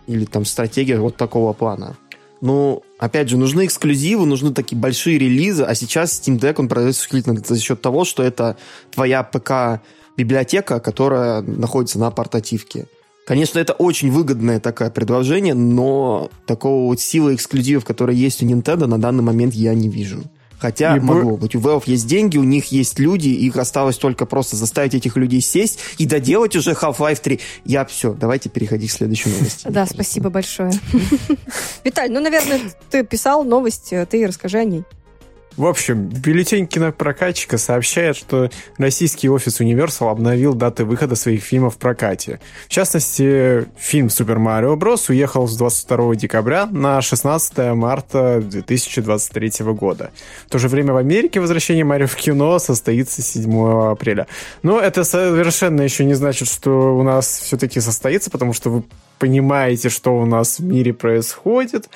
[0.07, 1.97] или там стратегия вот такого плана.
[2.41, 7.03] Ну, опять же, нужны эксклюзивы, нужны такие большие релизы, а сейчас Steam Deck, он продается
[7.03, 8.57] исключительно за счет того, что это
[8.91, 12.87] твоя ПК-библиотека, которая находится на портативке.
[13.27, 18.87] Конечно, это очень выгодное такое предложение, но такого вот силы эксклюзивов, которые есть у Nintendo,
[18.87, 20.25] на данный момент я не вижу.
[20.61, 21.55] Хотя и могло быть.
[21.55, 25.41] У Valve есть деньги, у них есть люди, их осталось только просто заставить этих людей
[25.41, 27.41] сесть и доделать уже Half-Life 3.
[27.65, 29.67] Я все, давайте переходить к следующей новости.
[29.69, 30.73] Да, спасибо большое.
[31.85, 34.85] Виталь, ну, наверное, ты писал новость, ты расскажи о ней.
[35.61, 41.77] В общем, бюллетень кинопрокатчика сообщает, что российский офис Universal обновил даты выхода своих фильмов в
[41.77, 42.41] прокате.
[42.67, 45.11] В частности, фильм Super Mario Bros.
[45.11, 50.13] уехал с 22 декабря на 16 марта 2023 года.
[50.47, 54.29] В то же время в Америке возвращение Марио в кино состоится 7 апреля.
[54.63, 58.85] Но это совершенно еще не значит, что у нас все-таки состоится, потому что вы
[59.19, 61.91] понимаете, что у нас в мире происходит.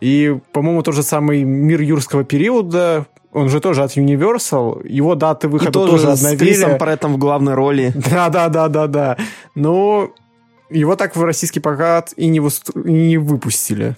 [0.00, 5.48] И, по-моему, тот же самый мир юрского периода, он же тоже от Universal, его даты
[5.48, 6.36] выхода и тоже, тоже обновили.
[6.36, 7.92] с Крисом Преттом в главной роли.
[8.10, 9.16] Да-да-да-да-да.
[9.54, 10.10] Но
[10.70, 12.72] его так в российский прокат и не, высту...
[12.78, 13.96] не выпустили.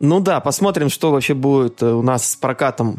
[0.00, 2.98] Ну да, посмотрим, что вообще будет э, у нас с прокатом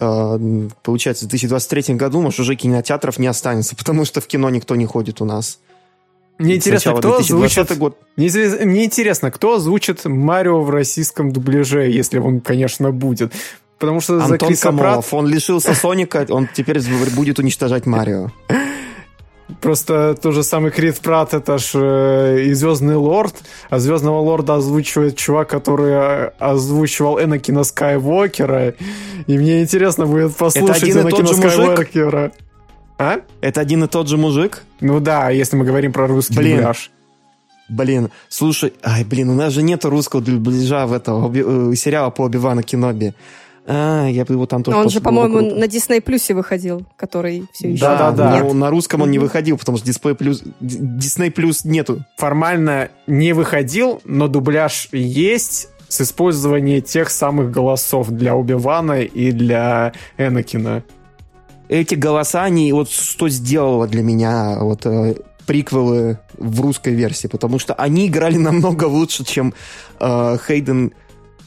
[0.00, 4.76] э, получается, в 2023 году, может, уже кинотеатров не останется, потому что в кино никто
[4.76, 5.58] не ходит у нас.
[6.38, 7.76] Мне интересно, кто озвучит...
[7.78, 7.98] Год.
[8.16, 8.30] Мне,
[8.64, 13.32] мне интересно, кто озвучит Марио в российском дубляже, если он, конечно, будет.
[13.78, 15.20] Потому что Антон за Криса Камолов, Прат...
[15.20, 16.80] он лишился Соника, он теперь
[17.14, 18.30] будет уничтожать Марио.
[19.60, 23.34] Просто тот же самый Крис Прат, это ж э, и Звездный Лорд,
[23.70, 28.74] а Звездного Лорда озвучивает чувак, который э, озвучивал Энакина Скайуокера,
[29.26, 32.32] и мне интересно будет послушать Энакина Скайуокера.
[32.98, 33.20] А?
[33.40, 34.64] Это один и тот же мужик?
[34.80, 36.90] Ну да, если мы говорим про русский блин, дубляж.
[37.68, 42.22] Блин, слушай, ай, блин, у нас же нет русского дубляжа в этого э, сериала по
[42.22, 43.14] Оби-Вану Кеноби.
[43.70, 44.76] А, я бы его там тоже...
[44.76, 47.82] Он же, по-моему, на Disney Плюсе выходил, который все еще...
[47.82, 48.42] Да, да, да.
[48.42, 52.02] Но на русском он не выходил, потому что Disney Плюс, Disney Плюс нету.
[52.16, 59.92] Формально не выходил, но дубляж есть с использованием тех самых голосов для Оби-Вана и для
[60.16, 60.82] Энакина
[61.68, 67.58] эти голоса, они вот что сделало для меня вот э, приквелы в русской версии, потому
[67.58, 69.54] что они играли намного лучше, чем
[70.00, 70.92] э, Хейден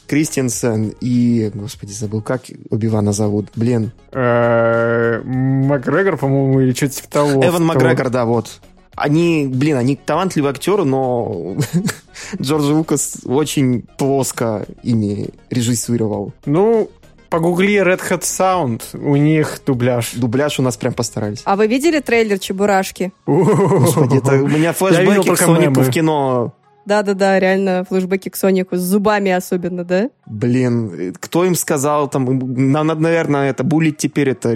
[0.06, 3.92] Кристенсен и, господи, забыл, как Оби-Вана зовут, блин.
[4.12, 7.46] Э, Макгрегор, по-моему, или что-то типа того.
[7.46, 8.60] Эван Макгрегор, да, вот.
[8.94, 11.56] Они, блин, они талантливые актеры, но
[12.40, 16.34] Джордж Лукас очень плоско ими режиссировал.
[16.44, 16.90] Ну,
[17.32, 20.12] Погугли Red Hat Sound, у них дубляж.
[20.12, 21.40] Дубляж у нас прям постарались.
[21.46, 23.10] А вы видели трейлер Чебурашки?
[23.24, 26.52] Господи, это у меня флешбеки к Сонику в кино.
[26.84, 30.10] Да-да-да, реально флешбеки к Сонику, с зубами особенно, да?
[30.26, 34.52] Блин, кто им сказал, там, нам надо, наверное, это булить теперь это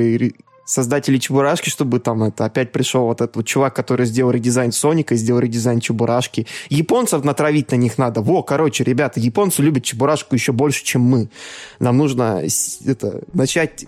[0.66, 5.14] создатели Чебурашки, чтобы там это опять пришел вот этот вот чувак, который сделал редизайн Соника,
[5.14, 6.46] сделал редизайн Чебурашки.
[6.68, 8.20] Японцев натравить на них надо.
[8.20, 11.30] Во, короче, ребята, японцы любят Чебурашку еще больше, чем мы.
[11.78, 12.42] Нам нужно
[12.84, 13.86] это, начать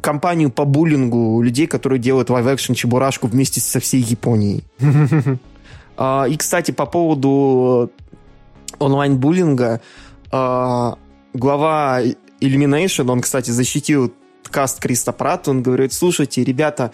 [0.00, 4.64] компанию по буллингу людей, которые делают live-action Чебурашку вместе со всей Японией.
[6.02, 7.90] А, и, кстати, по поводу
[8.78, 9.82] онлайн-буллинга,
[10.32, 10.96] а,
[11.34, 12.00] глава
[12.40, 14.10] Illumination, он, кстати, защитил
[14.50, 16.92] каст Криста Пратта, он говорит, слушайте, ребята,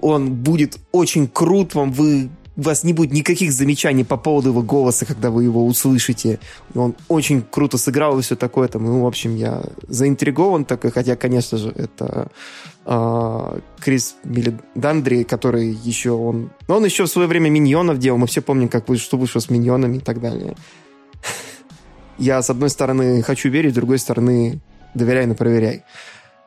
[0.00, 4.62] он будет очень крут вам, вы у вас не будет никаких замечаний по поводу его
[4.62, 6.40] голоса, когда вы его услышите.
[6.74, 8.66] Он очень круто сыграл и все такое.
[8.66, 12.26] Там, ну, в общем, я заинтригован такой, хотя, конечно же, это
[12.84, 16.50] э, Крис Миллидандри, который еще он...
[16.66, 18.18] Он еще в свое время миньонов делал.
[18.18, 20.56] Мы все помним, как вы, что вышло с миньонами и так далее.
[22.18, 24.58] Я, с одной стороны, хочу верить, с другой стороны,
[24.94, 25.84] доверяй, но проверяй.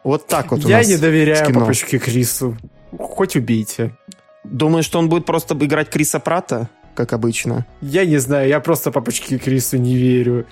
[0.03, 2.57] Вот так вот у Я нас не доверяю папочке Крису.
[2.97, 3.95] Хоть убейте.
[4.43, 7.65] Думаешь, что он будет просто играть Криса Прата, как обычно?
[7.81, 10.47] Я не знаю, я просто папочке Крису не верю.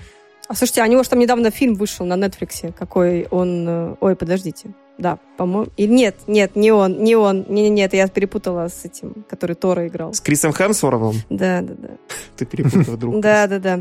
[0.47, 3.67] А слушайте, а у него же там недавно фильм вышел на Нетфликсе, какой он...
[3.67, 4.73] Э, ой, подождите.
[4.97, 5.71] Да, по-моему...
[5.77, 7.45] И нет, нет, не он, не он.
[7.47, 10.13] Не, не, нет, я перепутала с этим, который Тора играл.
[10.13, 11.15] С Крисом Хемсворовым?
[11.29, 11.89] Да, да, да.
[12.35, 13.21] Ты перепутала друг.
[13.21, 13.79] Да, да, да.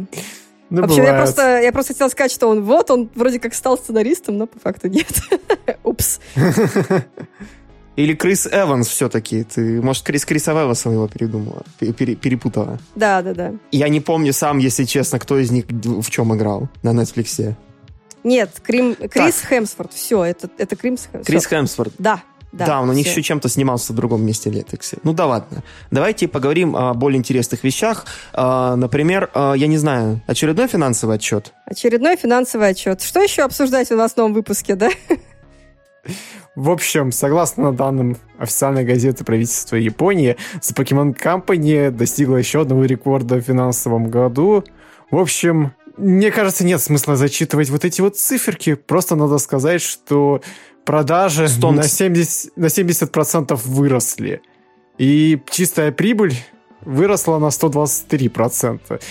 [0.71, 3.79] Ну, Вообще, я просто, я просто хотела сказать, что он вот, он вроде как стал
[3.79, 5.09] сценаристом, но по факту нет.
[5.85, 6.21] Упс.
[7.97, 9.43] Или Крис Эванс все-таки.
[9.43, 12.79] Ты, может, Крис Криса Эванса его передумала, пере, перепутала.
[12.95, 13.55] Да, да, да.
[13.73, 17.55] Я не помню сам, если честно, кто из них в чем играл на Netflix.
[18.23, 19.51] Нет, Крим, Крис так.
[19.51, 19.93] Хемсворт.
[19.93, 21.27] Все, это, это Крис Хемсворт.
[21.27, 21.95] Крис Хемсворт.
[21.99, 22.23] Да,
[22.53, 24.99] да, да он у них еще чем-то снимался в другом месте Летексе.
[25.03, 25.63] Ну да ладно.
[25.91, 28.07] Давайте поговорим о более интересных вещах.
[28.33, 31.53] А, например, а, я не знаю, очередной финансовый отчет?
[31.67, 33.03] Очередной финансовый отчет.
[33.03, 34.91] Что еще обсуждать у нас в новом выпуске, да?
[36.55, 43.37] В общем, согласно данным официальной газеты правительства Японии, The Pokemon Company достигла еще одного рекорда
[43.37, 44.65] в финансовом году.
[45.11, 48.75] В общем, мне кажется, нет смысла зачитывать вот эти вот циферки.
[48.75, 50.41] Просто надо сказать, что
[50.89, 54.41] продажи на 70, на 70% выросли.
[54.97, 56.35] И чистая прибыль
[56.81, 59.03] выросла на 123%.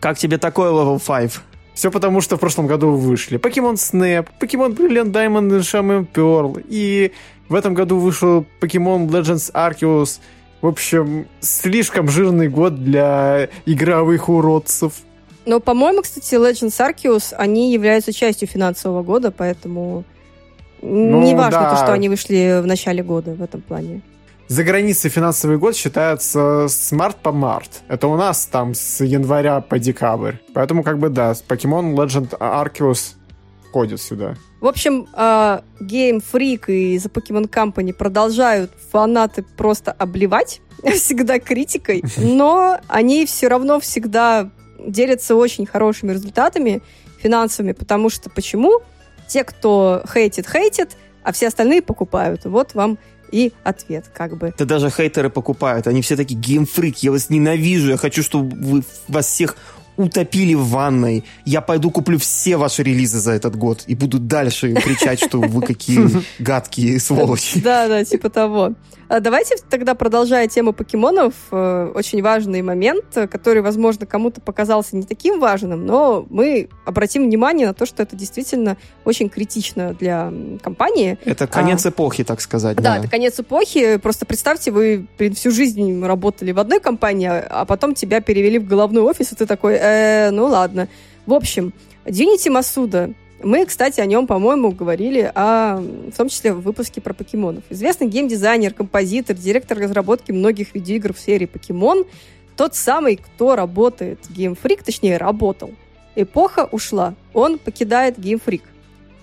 [0.00, 1.32] Как тебе такой level 5?
[1.74, 6.64] Все потому, что в прошлом году вышли Pokemon Snap, Pokemon Brilliant Diamond и Shaman Pearl,
[6.66, 7.12] и
[7.50, 10.18] в этом году вышел Pokemon Legends Arceus.
[10.62, 14.94] В общем, слишком жирный год для игровых уродцев.
[15.44, 20.04] Но, по-моему, кстати, Legends Arceus, они являются частью финансового года, поэтому
[20.82, 21.70] ну, не важно да.
[21.70, 24.02] то, что они вышли в начале года в этом плане.
[24.48, 27.82] За границей финансовый год считается с март по март.
[27.88, 30.34] Это у нас там с января по декабрь.
[30.52, 33.14] Поэтому как бы да, Pokemon Legend Arceus
[33.68, 34.34] входит сюда.
[34.60, 42.04] В общем, а, Game Freak и The Pokemon Company продолжают фанаты просто обливать всегда критикой,
[42.18, 44.50] но они все равно всегда
[44.86, 46.82] делятся очень хорошими результатами
[47.22, 48.82] финансовыми, потому что почему?
[49.32, 50.90] Те, кто хейтит, хейтит,
[51.22, 52.44] а все остальные покупают.
[52.44, 52.98] Вот вам
[53.30, 54.52] и ответ, как бы.
[54.58, 55.86] Да даже хейтеры покупают.
[55.86, 59.56] Они все такие геймфрик, я вас ненавижу, я хочу, чтобы вы вас всех
[59.96, 61.24] утопили в ванной.
[61.44, 65.62] Я пойду куплю все ваши релизы за этот год и буду дальше кричать, что вы
[65.62, 67.60] какие гадкие сволочи.
[67.60, 68.74] Да, да, типа того.
[69.12, 75.02] А давайте тогда, продолжая тему покемонов, э, очень важный момент, который, возможно, кому-то показался не
[75.02, 81.18] таким важным, но мы обратим внимание на то, что это действительно очень критично для компании.
[81.26, 82.76] Это конец а, эпохи, так сказать.
[82.76, 83.98] Да, да, это конец эпохи.
[83.98, 89.02] Просто представьте, вы всю жизнь работали в одной компании, а потом тебя перевели в головной
[89.02, 90.88] офис, и ты такой, э, ну ладно.
[91.26, 91.72] В общем,
[92.04, 93.10] Дюнити Масуда
[93.44, 97.64] мы, кстати, о нем, по-моему, говорили, а, в том числе в выпуске про покемонов.
[97.70, 102.04] Известный геймдизайнер, композитор, директор разработки многих видеоигр в серии «Покемон»,
[102.56, 105.70] тот самый, кто работает Game Freak, точнее, работал.
[106.14, 108.62] Эпоха ушла, он покидает Game Freak.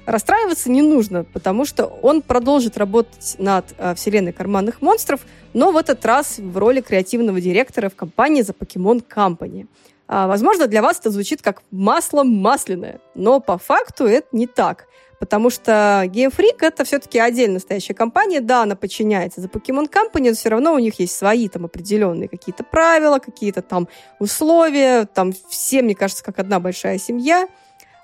[0.05, 5.21] Расстраиваться не нужно, потому что он продолжит работать над э, вселенной карманных монстров,
[5.53, 9.67] но в этот раз в роли креативного директора в компании за Pokemon Company–
[10.09, 14.87] возможно, для вас это звучит как масло масляное, но по факту это не так.
[15.19, 18.39] Потому что Game Freak это все-таки отдельная настоящая компания.
[18.39, 22.29] Да, она подчиняется за Pokemon Company, но все равно у них есть свои там определенные
[22.29, 25.05] какие-то правила, какие-то там условия.
[25.05, 27.47] Там все, мне кажется, как одна большая семья.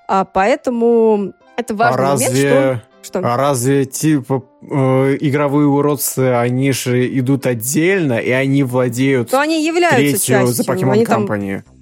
[0.06, 2.82] А поэтому это важный а момент, что...
[3.02, 3.20] Что?
[3.20, 9.64] А разве типа э, игровые уродцы, они же идут отдельно, и они владеют Но они
[9.64, 10.46] являются частью.
[10.48, 11.62] за Pokemon они Company?
[11.62, 11.75] Там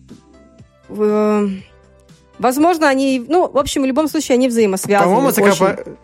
[2.38, 3.24] Возможно, они...
[3.28, 5.14] Ну, в общем, в любом случае, они взаимосвязаны.
[5.14, 5.96] По-моему, очень...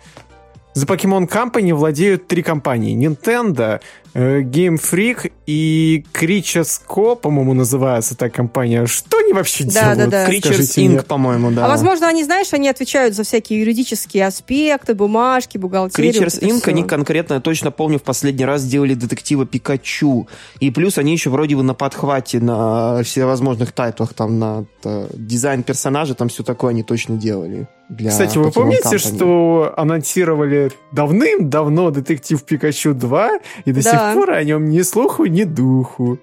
[0.73, 2.97] За Pokemon Company владеют три компании.
[2.97, 3.81] Nintendo, э,
[4.15, 6.81] Game Freak и Creatures
[7.17, 8.87] по-моему, называется та компания.
[8.87, 10.11] Что они вообще да, делают?
[10.11, 10.33] Да, да.
[10.33, 11.67] Creatures Inc., по-моему, да.
[11.67, 16.13] А возможно, они, знаешь, они отвечают за всякие юридические аспекты, бумажки, бухгалтерию.
[16.13, 16.71] Creatures вот Inc., все.
[16.71, 20.29] они конкретно, я точно помню, в последний раз сделали детектива Пикачу.
[20.59, 25.63] И плюс они еще вроде бы на подхвате на всевозможных тайтлах, там на э, дизайн
[25.63, 27.69] персонажа, там все такое они точно делали.
[27.91, 28.99] Для Кстати, вы помните, Company.
[28.99, 33.31] что анонсировали давным-давно детектив Пикачу 2,
[33.65, 33.91] и до да.
[33.91, 36.19] сих пор о нем ни слуху, ни духу.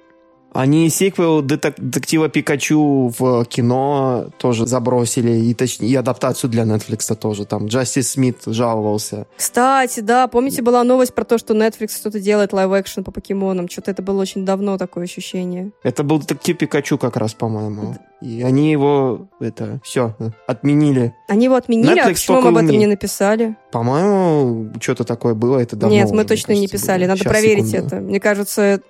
[0.53, 7.45] Они сиквел детектива Пикачу в кино тоже забросили, и, точнее, и адаптацию для Netflix тоже.
[7.45, 9.27] Там Джастис Смит жаловался.
[9.36, 13.69] Кстати, да, помните, была новость про то, что Netflix что-то делает live-action по покемонам?
[13.69, 15.71] Что-то это было очень давно, такое ощущение.
[15.83, 17.95] Это был детектив Пикачу как раз, по-моему.
[18.21, 20.15] И они его, это, все,
[20.47, 21.13] отменили.
[21.27, 23.55] Они его отменили, а Netflix а почему мы об этом не написали?
[23.71, 25.95] По-моему, что-то такое было, это давно.
[25.95, 27.10] Нет, мы точно кажется, не писали, было.
[27.10, 27.95] надо Сейчас, проверить секунду.
[27.95, 27.95] это.
[27.97, 28.81] Мне кажется,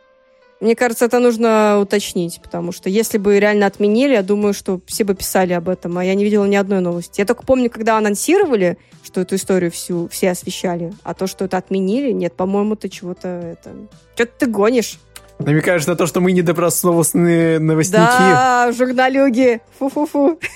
[0.59, 5.03] мне кажется, это нужно уточнить, потому что если бы реально отменили, я думаю, что все
[5.03, 7.19] бы писали об этом, а я не видела ни одной новости.
[7.19, 11.57] Я только помню, когда анонсировали, что эту историю всю все освещали, а то, что это
[11.57, 13.75] отменили, нет, по-моему, ты чего-то это...
[14.15, 14.99] Что-то ты гонишь.
[15.39, 17.99] Намекаешь на то, что мы недобросовестные новостники.
[17.99, 19.61] Да, журналюги.
[19.79, 20.39] Фу-фу-фу.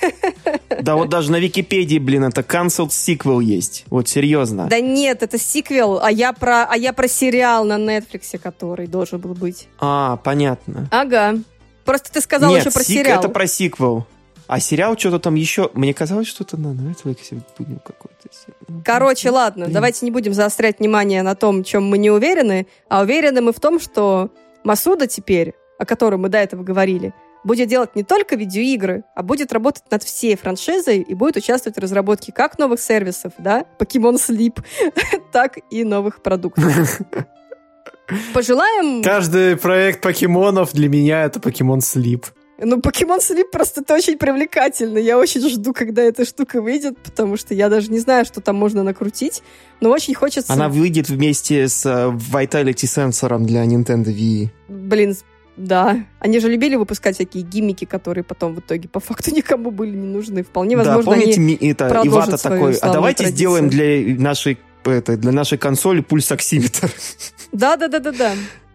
[0.81, 3.85] Да вот даже на Википедии, блин, это cancelled sequel есть.
[3.89, 4.65] Вот серьезно.
[4.67, 9.19] Да нет, это сиквел, а я про, а я про сериал на Netflix, который должен
[9.19, 9.67] был быть.
[9.79, 10.87] А, понятно.
[10.89, 11.35] Ага.
[11.85, 13.19] Просто ты сказал Нет, еще про сик, сериал.
[13.19, 14.07] это про сиквел.
[14.47, 15.69] А сериал что-то там еще...
[15.73, 18.29] Мне казалось, что-то на Netflix был какой-то.
[18.83, 19.73] Короче, ладно, Блин.
[19.73, 23.59] давайте не будем заострять внимание на том, чем мы не уверены, а уверены мы в
[23.59, 24.29] том, что
[24.63, 29.51] Масуда теперь, о котором мы до этого говорили, будет делать не только видеоигры, а будет
[29.51, 34.63] работать над всей франшизой и будет участвовать в разработке как новых сервисов, да, Pokemon Sleep,
[35.31, 37.01] так и новых продуктов.
[38.33, 39.01] Пожелаем...
[39.03, 42.25] Каждый проект покемонов для меня это Pokemon Sleep.
[42.63, 44.99] Ну, Pokemon Sleep просто это очень привлекательно.
[44.99, 48.55] Я очень жду, когда эта штука выйдет, потому что я даже не знаю, что там
[48.55, 49.41] можно накрутить,
[49.79, 50.53] но очень хочется...
[50.53, 54.49] Она выйдет вместе с э, Vitality сенсором для Nintendo Wii.
[54.67, 55.15] Блин,
[55.57, 59.95] Да, они же любили выпускать всякие гиммики, которые потом в итоге по факту никому были
[59.95, 60.43] не нужны.
[60.43, 63.35] Вполне возможно, да, помните, они это, Ивата такой, а давайте традицию.
[63.37, 66.91] сделаем для нашей это, для нашей консоли пульсоксиметр.
[67.51, 68.31] Да, да, да, да, да.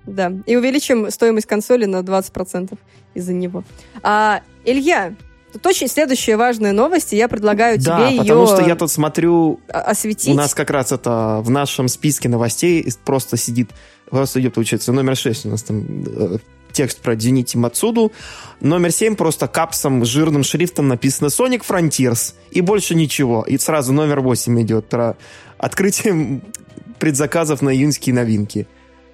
[0.06, 0.32] Да.
[0.46, 2.78] И увеличим стоимость консоли на 20%
[3.16, 3.64] из-за него.
[4.02, 5.14] А, Илья,
[5.52, 8.22] Тут очень следующая важная новость, и я предлагаю да, тебе ее...
[8.24, 9.60] Да, потому что я тут смотрю...
[9.68, 10.28] Осветить.
[10.28, 13.70] У нас как раз это в нашем списке новостей просто сидит...
[14.10, 16.38] Просто идет, получается, номер 6 у нас там э,
[16.72, 18.12] текст про Дзюнити Мацуду.
[18.60, 22.34] Номер 7 просто капсом, жирным шрифтом написано Sonic Frontiers.
[22.50, 23.42] И больше ничего.
[23.42, 25.16] И сразу номер 8 идет про
[25.56, 26.42] открытие
[26.98, 28.66] предзаказов на июньские новинки.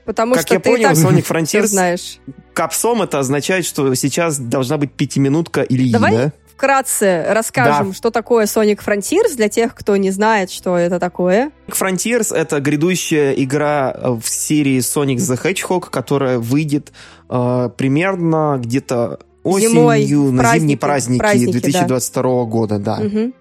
[0.04, 2.18] Потому как что я ты понял, так Sonic Frontiers знаешь.
[2.54, 6.32] капсом это означает, что сейчас должна быть пятиминутка Ильи, Давай да?
[6.62, 7.94] вкратце расскажем, да.
[7.94, 11.50] что такое Sonic Frontiers для тех, кто не знает, что это такое.
[11.68, 16.92] Frontiers— это грядущая игра в серии Sonic the Hedgehog, которая выйдет
[17.28, 22.44] э, примерно где-то осенью Зимой, на праздники, зимние праздники, праздники 2022 да.
[22.44, 23.00] года, да.
[23.00, 23.32] Угу.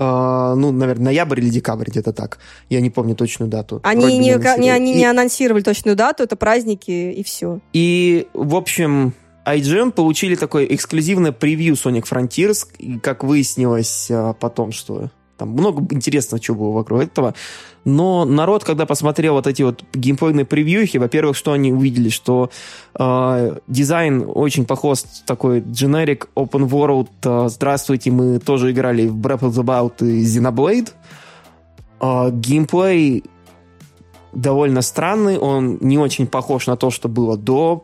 [0.00, 2.38] Uh, ну, наверное, ноябрь или декабрь, где-то так.
[2.70, 3.80] Я не помню точную дату.
[3.82, 4.96] Они, не, не, они и...
[4.96, 7.60] не анонсировали точную дату, это праздники и все.
[7.74, 9.12] И, в общем,
[9.44, 15.82] IGN получили такое эксклюзивное превью Sonic Frontiers, и как выяснилось а, потом, что там много
[15.94, 17.34] интересного чего было вокруг этого.
[17.84, 22.50] Но народ, когда посмотрел вот эти вот геймплейные превьюхи, во-первых, что они увидели, что
[22.98, 27.08] э, дизайн очень похож такой generic open world.
[27.24, 30.90] Э, здравствуйте, мы тоже играли в Breath of the Wild и Xenoblade.
[32.00, 33.24] Э, геймплей
[34.32, 37.82] довольно странный, он не очень похож на то, что было до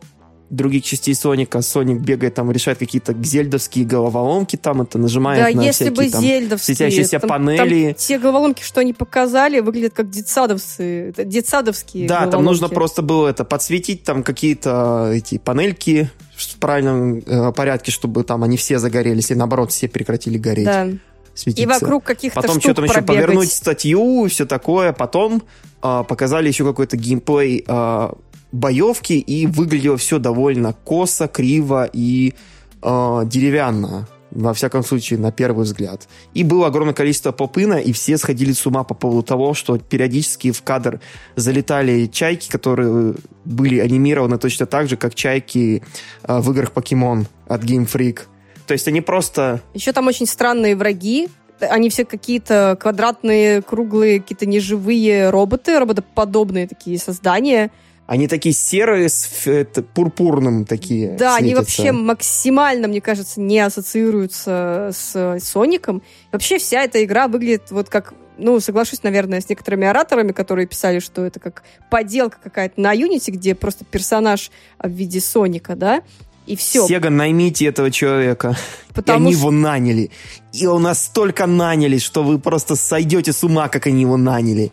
[0.49, 1.61] других частей Соника.
[1.61, 6.11] Соник бегает там, решает какие-то зельдовские головоломки, там это нажимает да, на если всякие бы
[6.11, 7.85] там зельдовские, светящиеся там, панели.
[7.87, 12.35] Там те головоломки, что они показали, выглядят как детсадовцы, детсадовские Да, головоломки.
[12.35, 18.23] там нужно просто было это подсветить, там какие-то эти панельки в правильном э, порядке, чтобы
[18.23, 20.65] там они все загорелись, и наоборот все прекратили гореть.
[20.65, 20.87] Да.
[21.33, 21.63] Светиться.
[21.63, 24.91] И вокруг каких-то Потом что там еще повернуть статью, все такое.
[24.91, 25.43] Потом
[25.83, 28.09] э, показали еще какой-то геймплей э,
[28.51, 32.33] боевки, и выглядело все довольно косо, криво и
[32.81, 34.07] э, деревянно.
[34.31, 36.07] Во всяком случае, на первый взгляд.
[36.33, 40.51] И было огромное количество попына, и все сходили с ума по поводу того, что периодически
[40.51, 40.99] в кадр
[41.35, 45.83] залетали чайки, которые были анимированы точно так же, как чайки
[46.23, 48.21] э, в играх Покемон от Game Freak.
[48.67, 49.61] То есть они просто...
[49.73, 51.29] Еще там очень странные враги,
[51.61, 57.71] они все какие-то квадратные, круглые, какие-то неживые роботы, роботоподобные такие создания–
[58.07, 61.35] они такие серые, с это, пурпурным такие Да, светятся.
[61.35, 66.01] они вообще максимально, мне кажется, не ассоциируются с Соником.
[66.31, 70.99] Вообще вся эта игра выглядит вот как ну, соглашусь, наверное, с некоторыми ораторами, которые писали,
[70.99, 76.03] что это как поделка какая-то на Unity, где просто персонаж в виде Соника, да,
[76.45, 76.87] и все.
[76.87, 78.55] Сега, наймите этого человека.
[78.93, 79.41] Потому и они что...
[79.41, 80.11] его наняли.
[80.53, 84.71] И его настолько наняли, что вы просто сойдете с ума, как они его наняли.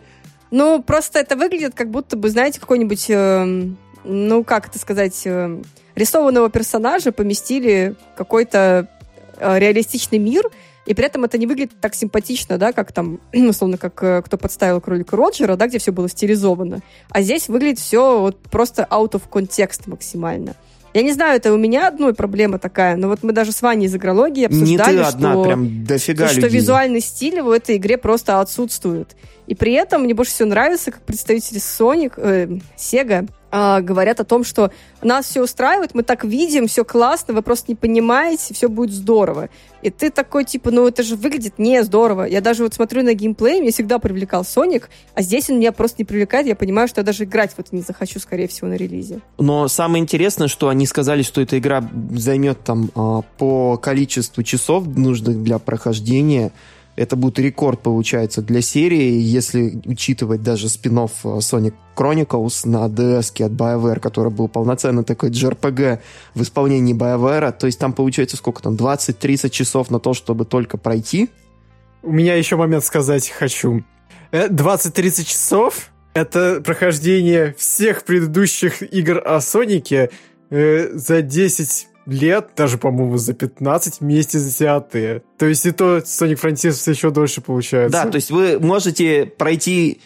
[0.55, 3.65] Ну, просто это выглядит как будто бы, знаете, какой-нибудь, э,
[4.05, 5.61] ну, как это сказать, э,
[5.95, 8.87] рисованного персонажа поместили какой-то
[9.37, 10.49] э, реалистичный мир,
[10.85, 14.37] и при этом это не выглядит так симпатично, да, как там, условно, как э, кто
[14.37, 16.79] подставил кролика Роджера, да, где все было стилизовано.
[17.09, 20.55] А здесь выглядит все вот просто out of context максимально.
[20.93, 23.87] Я не знаю, это у меня одной проблема такая, но вот мы даже с Ваней
[23.87, 27.75] из игрологии обсуждали, не ты одна, что, прям дофига что, что визуальный стиль в этой
[27.75, 29.17] игре просто отсутствует.
[29.47, 34.23] И при этом мне больше всего нравится, как представители Sonic, э, Sega э, говорят о
[34.23, 34.71] том, что
[35.01, 39.49] нас все устраивает, мы так видим, все классно, вы просто не понимаете, все будет здорово.
[39.81, 42.23] И ты такой, типа, ну это же выглядит не здорово.
[42.23, 45.97] Я даже вот смотрю на геймплей, меня всегда привлекал Sonic, а здесь он меня просто
[45.99, 48.73] не привлекает, я понимаю, что я даже играть в это не захочу, скорее всего, на
[48.73, 49.19] релизе.
[49.37, 54.87] Но самое интересное, что они сказали, что эта игра займет там а, по количеству часов
[54.87, 56.51] нужных для прохождения
[56.95, 63.43] это будет рекорд, получается, для серии, если учитывать даже спин э, Sonic Chronicles на DS
[63.43, 65.99] от BioWare, который был полноценный такой JRPG
[66.33, 67.51] в исполнении BioWare.
[67.51, 71.29] То есть там получается сколько там, 20-30 часов на то, чтобы только пройти.
[72.01, 73.83] У меня еще момент сказать хочу.
[74.31, 80.11] 20-30 э, часов— это прохождение всех предыдущих игр о Сонике
[80.49, 85.23] э, за 10 лет, даже, по-моему, за 15 вместе взятые.
[85.37, 88.03] То есть и то Sonic Frontiers еще дольше получается.
[88.03, 90.01] Да, то есть вы можете пройти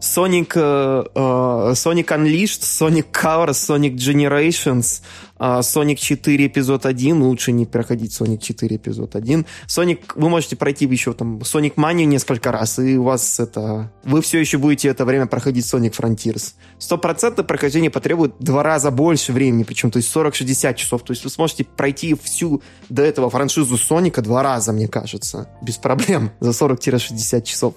[0.00, 5.02] Sonic, uh, Sonic Unleashed, Sonic Colors, Sonic Generations,
[5.38, 9.46] uh, Sonic 4 эпизод 1, лучше не проходить Sonic 4 эпизод 1.
[9.66, 13.90] Sonic, вы можете пройти еще там Sonic Mania несколько раз, и у вас это...
[14.04, 16.54] Вы все еще будете это время проходить Sonic Frontiers.
[16.78, 21.02] Стопроцентное прохождение потребует два раза больше времени, причем, то есть 40-60 часов.
[21.04, 25.76] То есть вы сможете пройти всю до этого франшизу Соника два раза, мне кажется, без
[25.78, 27.74] проблем, за 40-60 часов.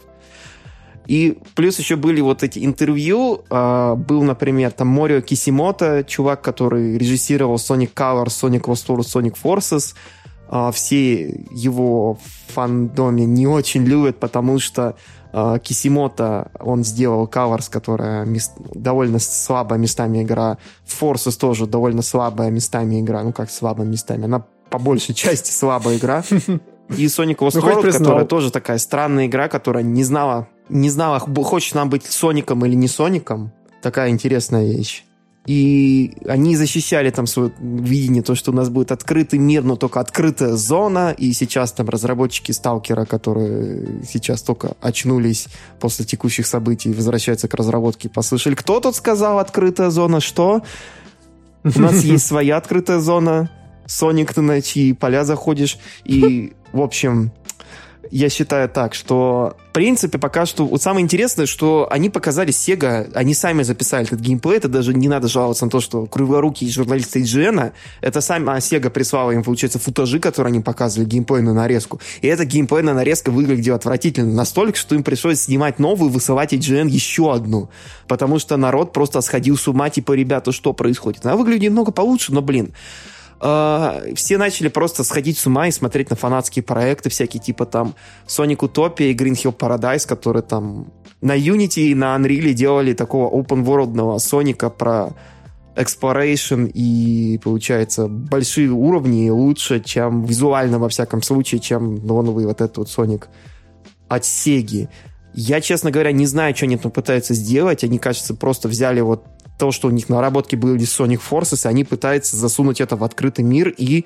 [1.10, 3.42] И плюс еще были вот эти интервью.
[3.50, 9.96] Э, был, например, там Морио Кисимото, чувак, который режиссировал Sonic Colors, Sonic Wars Sonic Forces.
[10.52, 14.98] Э, все его фандоме не очень любят, потому что
[15.34, 20.60] э, Кисимото, он сделал Colors, которая мест, довольно слабая местами игра.
[20.86, 23.24] Forces тоже довольно слабая местами игра.
[23.24, 24.26] Ну, как слабая местами?
[24.26, 26.24] Она по большей части слабая игра.
[26.98, 31.20] И Sonic Lost ну, World, которая тоже такая странная игра, которая не знала не знала,
[31.20, 33.52] хочет нам быть Соником или не Соником.
[33.82, 35.04] Такая интересная вещь.
[35.46, 40.00] И они защищали там свое видение, то, что у нас будет открытый мир, но только
[40.00, 41.16] открытая зона.
[41.18, 45.48] И сейчас там разработчики Сталкера, которые сейчас только очнулись
[45.80, 50.62] после текущих событий, возвращаются к разработке, послышали, кто тут сказал открытая зона, что?
[51.64, 53.50] У нас есть своя открытая зона.
[53.88, 55.80] Соник, ты на чьи поля заходишь.
[56.06, 57.32] И, в общем,
[58.12, 63.12] я считаю так, что в принципе пока что вот самое интересное, что они показали Sega,
[63.14, 67.22] они сами записали этот геймплей, это даже не надо жаловаться на то, что круглорукие журналисты
[67.22, 72.00] IGN, это сами а Sega прислала им, получается, футажи, которые они показывали, геймплейную нарезку.
[72.22, 77.34] И эта геймплейная нарезка выглядела отвратительно настолько, что им пришлось снимать новую, высылать IGN еще
[77.34, 77.70] одну.
[78.08, 81.26] Потому что народ просто сходил с ума, типа, ребята, что происходит?
[81.26, 82.74] Она выглядит немного получше, но, блин,
[83.42, 87.96] э, все начали просто сходить с ума и смотреть на фанатские проекты всякие, типа там
[88.28, 93.30] Sonic Utopia и Green Hill Paradise, которые там на Unity и на Unreal делали такого
[93.42, 95.14] open-worldного Соника про
[95.76, 102.78] exploration и, получается, большие уровни лучше, чем визуально, во всяком случае, чем новый вот этот
[102.78, 103.30] вот Соник
[104.08, 104.90] от Сеги.
[105.34, 107.84] Я, честно говоря, не знаю, что они там пытаются сделать.
[107.84, 109.24] Они, кажется, просто взяли вот
[109.60, 113.74] то, что у них наработки были Sonic Forces, они пытаются засунуть это в открытый мир
[113.78, 114.06] и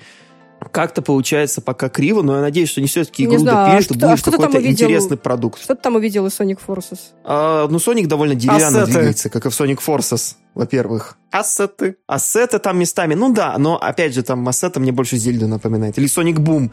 [0.72, 4.28] как-то получается пока криво, но я надеюсь, что не все-таки игру допилят, а что, будет
[4.28, 5.62] а какой-то увидел, интересный продукт.
[5.62, 7.00] Что ты там увидел из Sonic Forces?
[7.24, 8.86] А, ну, Sonic довольно деревянно Ассеты.
[8.86, 11.18] двигается, как и в Sonic Forces, во-первых.
[11.32, 11.98] Ассеты.
[12.08, 15.98] Ассеты там местами, ну да, но опять же, там ассеты мне больше Зельду напоминает.
[15.98, 16.72] Или Sonic Boom.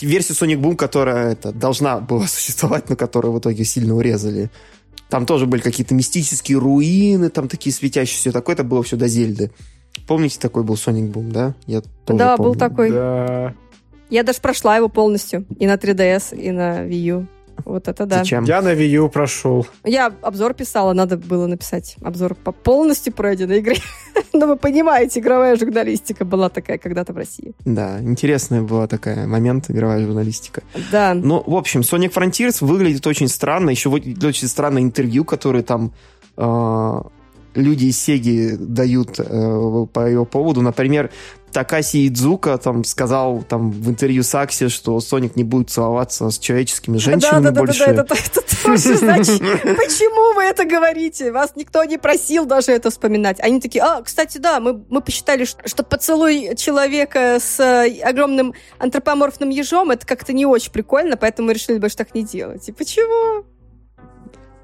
[0.00, 4.50] Версию Sonic Boom, которая это, должна была существовать, но которую в итоге сильно урезали.
[5.08, 9.50] Там тоже были какие-то мистические руины, там такие светящиеся, такое это было все до Зельды.
[10.06, 11.54] Помните, такой был Sonic Boom, да?
[11.66, 12.36] Я да, помню.
[12.36, 12.90] был такой.
[12.90, 13.54] Да.
[14.10, 15.46] Я даже прошла его полностью.
[15.58, 17.26] И на 3DS, и на Wii U.
[17.64, 18.18] Вот это да.
[18.18, 18.44] Зачем?
[18.44, 19.66] Я на Wii U прошел.
[19.84, 23.76] Я обзор писала, надо было написать обзор по полностью пройденной игре.
[24.32, 27.54] Но вы понимаете, игровая журналистика была такая когда-то в России.
[27.64, 30.62] Да, интересная была такая момент, игровая журналистика.
[30.92, 31.14] Да.
[31.14, 33.70] Ну, в общем, Sonic Frontiers выглядит очень странно.
[33.70, 35.92] Еще очень странное интервью, которое там
[36.36, 37.02] э,
[37.56, 40.62] люди из Сеги дают э, по его поводу.
[40.62, 41.10] Например,
[41.56, 46.38] Такаси Идзука там сказал там в интервью с Акси, что Соник не будет целоваться с
[46.38, 47.86] человеческими женщинами да, да, больше.
[47.86, 51.32] Да, да, да, это, это тоже, значит, почему вы это говорите?
[51.32, 53.40] Вас никто не просил даже это вспоминать.
[53.40, 58.52] Они такие, а, кстати, да, мы, мы посчитали, что, что поцелуй человека с э, огромным
[58.78, 62.68] антропоморфным ежом, это как-то не очень прикольно, поэтому мы решили больше так не делать.
[62.68, 63.46] И почему?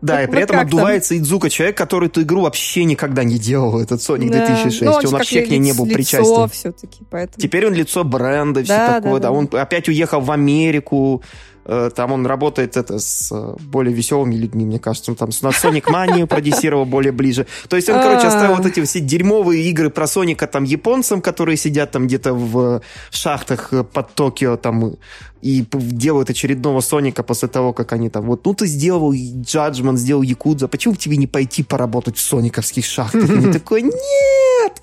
[0.02, 1.18] Да, вот, и при вот этом отдувается там?
[1.18, 4.46] Идзука, человек, который эту игру вообще никогда не делал, этот Sonic да.
[4.46, 4.82] 2006.
[4.82, 6.48] Ну, он, он вообще к ней не был лицо причастен.
[6.48, 7.40] все-таки, поэтому...
[7.40, 9.12] Теперь он лицо бренда, все такое.
[9.14, 9.18] Да, да.
[9.20, 11.22] да, он опять уехал в Америку,
[11.64, 15.12] там он работает это с э, более веселыми людьми, мне кажется.
[15.12, 17.46] Он там на Sonic Mania продюсировал более ближе.
[17.68, 21.56] То есть он, короче, оставил вот эти все дерьмовые игры про Соника там японцам, которые
[21.56, 24.96] сидят там где-то в шахтах под Токио там
[25.42, 30.22] и делают очередного Соника после того, как они там вот, ну ты сделал Judgment, сделал
[30.22, 33.28] Якудза, почему тебе не пойти поработать в сониковских шахтах?
[33.28, 34.82] И такой, нет!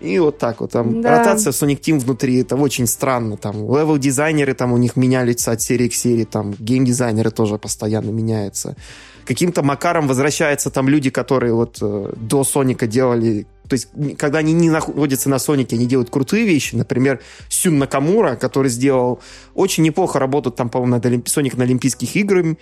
[0.00, 0.72] И вот так вот.
[0.72, 1.18] Там да.
[1.18, 3.36] ротация Sonic Team внутри, это очень странно.
[3.36, 8.76] Там левел-дизайнеры там у них менялись от серии к серии, там гейм-дизайнеры тоже постоянно меняются.
[9.24, 14.52] Каким-то макаром возвращаются там люди, которые вот э, до Соника делали то есть, когда они
[14.52, 16.76] не находятся на Сонике, они делают крутые вещи.
[16.76, 19.20] Например, Сюн Накамура, который сделал
[19.54, 21.28] очень неплохо работу там, по-моему, над Олимп...
[21.28, 22.56] Соник на Олимпийских играх.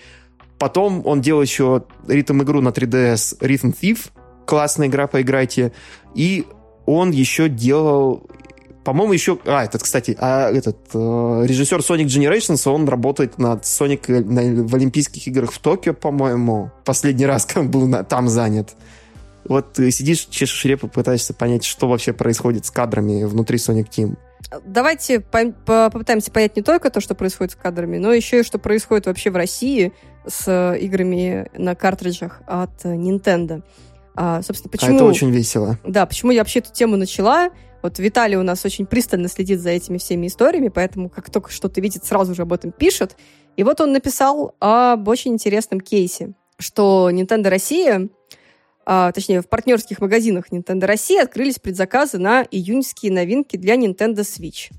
[0.59, 4.11] Потом он делал еще ритм-игру на 3DS Rhythm Thief.
[4.47, 5.73] Классная игра, поиграйте.
[6.15, 6.47] И
[6.87, 8.29] он еще делал
[8.85, 9.39] по-моему, еще...
[9.47, 10.99] А, этот, кстати, а этот э,
[11.47, 16.71] режиссер Sonic Generations, он работает над Sonic на, в Олимпийских играх в Токио, по-моему.
[16.85, 18.75] Последний раз, как был на, там занят.
[19.47, 24.17] Вот ты сидишь, чешешь репу, пытаешься понять, что вообще происходит с кадрами внутри Sonic Team.
[24.65, 28.59] Давайте по попытаемся понять не только то, что происходит с кадрами, но еще и что
[28.59, 29.93] происходит вообще в России
[30.27, 33.63] с играми на картриджах от Nintendo.
[34.15, 34.93] А, собственно, почему...
[34.93, 35.79] А это очень весело.
[35.85, 37.51] Да, почему я вообще эту тему начала?
[37.83, 41.81] Вот Виталий у нас очень пристально следит за этими всеми историями, поэтому как только что-то
[41.81, 43.17] видит, сразу же об этом пишет.
[43.57, 48.09] И вот он написал об очень интересном кейсе, что Nintendo Россия,
[48.87, 54.71] а, точнее, в партнерских магазинах Nintendo России открылись предзаказы на июньские новинки для Nintendo Switch.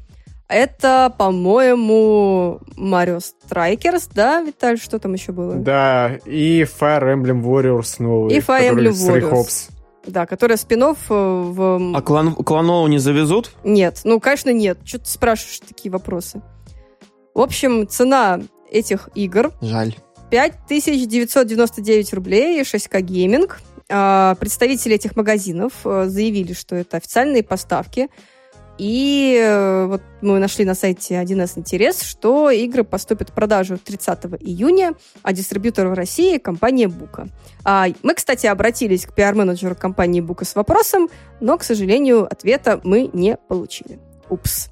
[0.48, 4.78] Это, по-моему, Mario Strikers, да, Виталь?
[4.78, 5.56] Что там еще было?
[5.56, 8.36] Да, и Fire Emblem Warriors новый.
[8.36, 9.72] И Fire Emblem Warriors.
[10.06, 11.96] Да, которая спин э, в...
[11.96, 13.52] А клан, кланову не завезут?
[13.64, 14.78] Нет, ну, конечно, нет.
[14.86, 16.41] Что ты спрашиваешь такие вопросы?
[17.34, 18.39] В общем, цена
[18.70, 19.52] этих игр...
[19.62, 19.96] Жаль.
[20.30, 23.62] 5999 рублей, 6К гейминг.
[23.89, 28.10] А, представители этих магазинов э, заявили, что это официальные поставки.
[28.78, 34.26] И э, вот мы нашли на сайте 1С интерес, что игры поступят в продажу 30
[34.41, 37.28] июня, а дистрибьютор в России– компания Бука.
[37.63, 41.09] А мы, кстати, обратились к пиар-менеджеру компании Бука с вопросом,
[41.39, 43.99] но, к сожалению, ответа мы не получили.
[44.30, 44.69] Упс.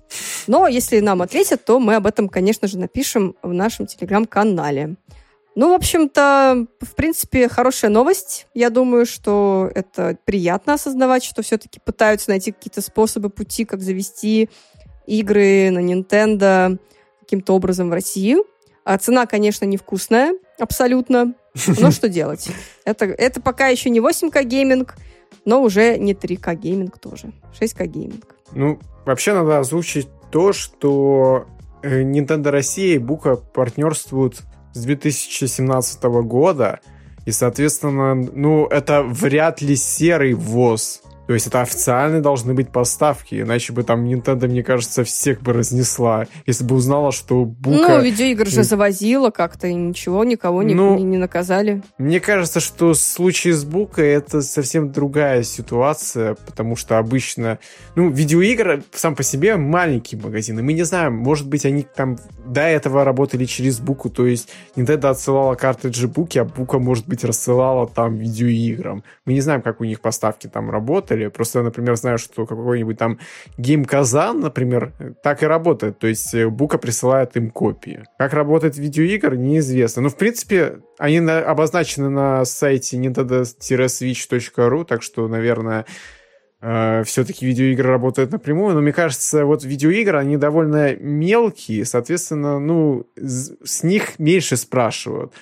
[0.47, 4.95] Но если нам ответят, то мы об этом, конечно же, напишем в нашем телеграм-канале.
[5.55, 8.47] Ну, в общем-то, в принципе, хорошая новость.
[8.55, 14.49] Я думаю, что это приятно осознавать, что все-таки пытаются найти какие-то способы, пути, как завести
[15.05, 16.79] игры на Nintendo
[17.19, 18.45] каким-то образом в Россию.
[18.83, 21.35] А цена, конечно, невкусная, абсолютно.
[21.79, 22.49] Но что делать?
[22.85, 24.95] Это, это пока еще не 8К гейминг,
[25.45, 27.31] но уже не 3К гейминг тоже.
[27.59, 28.35] 6К гейминг.
[28.53, 31.45] Ну, вообще надо озвучить то, что
[31.83, 34.41] э, Nintendo Россия и Бука партнерствуют
[34.73, 36.79] с 2017 года,
[37.25, 41.02] и, соответственно, ну, это вряд ли серый ввоз.
[41.27, 45.53] То есть это официальные должны быть поставки, иначе бы там Nintendo, мне кажется, всех бы
[45.53, 47.77] разнесла, если бы узнала, что Бука...
[47.77, 51.81] Ну, видеоигр же завозила как-то, и ничего, никого не, ну, не, не наказали.
[51.97, 57.59] Мне кажется, что в случае с Букой это совсем другая ситуация, потому что обычно...
[57.95, 60.61] Ну, видеоигры сам по себе маленькие магазины.
[60.61, 65.07] Мы не знаем, может быть, они там до этого работали через Буку, то есть Nintendo
[65.07, 69.03] отсылала картриджи Буки, а Бука, может быть, рассылала там видеоиграм.
[69.25, 71.27] Мы не знаем, как у них поставки там работают, работали.
[71.29, 73.19] Просто, например, знаю, что какой-нибудь там
[73.57, 74.93] Game Kazan, например,
[75.23, 75.99] так и работает.
[75.99, 78.03] То есть э, Бука присылает им копии.
[78.17, 80.01] Как работает видеоигр, неизвестно.
[80.03, 85.85] Но, в принципе, они на, обозначены на сайте nintendo-switch.ru, так что, наверное,
[86.61, 93.05] э, все-таки видеоигры работают напрямую, но мне кажется, вот видеоигры, они довольно мелкие, соответственно, ну,
[93.15, 95.33] с них меньше спрашивают.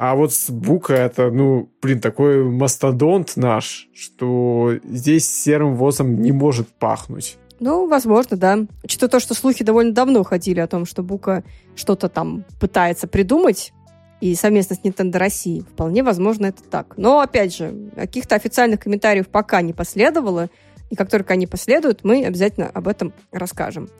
[0.00, 6.32] А вот с Бука это, ну, блин, такой мастодонт наш, что здесь серым возом не
[6.32, 7.36] может пахнуть.
[7.58, 8.60] Ну, возможно, да.
[8.82, 11.44] Учитывая то, что слухи довольно давно ходили о том, что Бука
[11.76, 13.74] что-то там пытается придумать,
[14.22, 15.60] и совместно с Nintendo России.
[15.70, 16.94] Вполне возможно, это так.
[16.96, 20.48] Но, опять же, каких-то официальных комментариев пока не последовало,
[20.88, 23.90] и как только они последуют, мы обязательно об этом расскажем.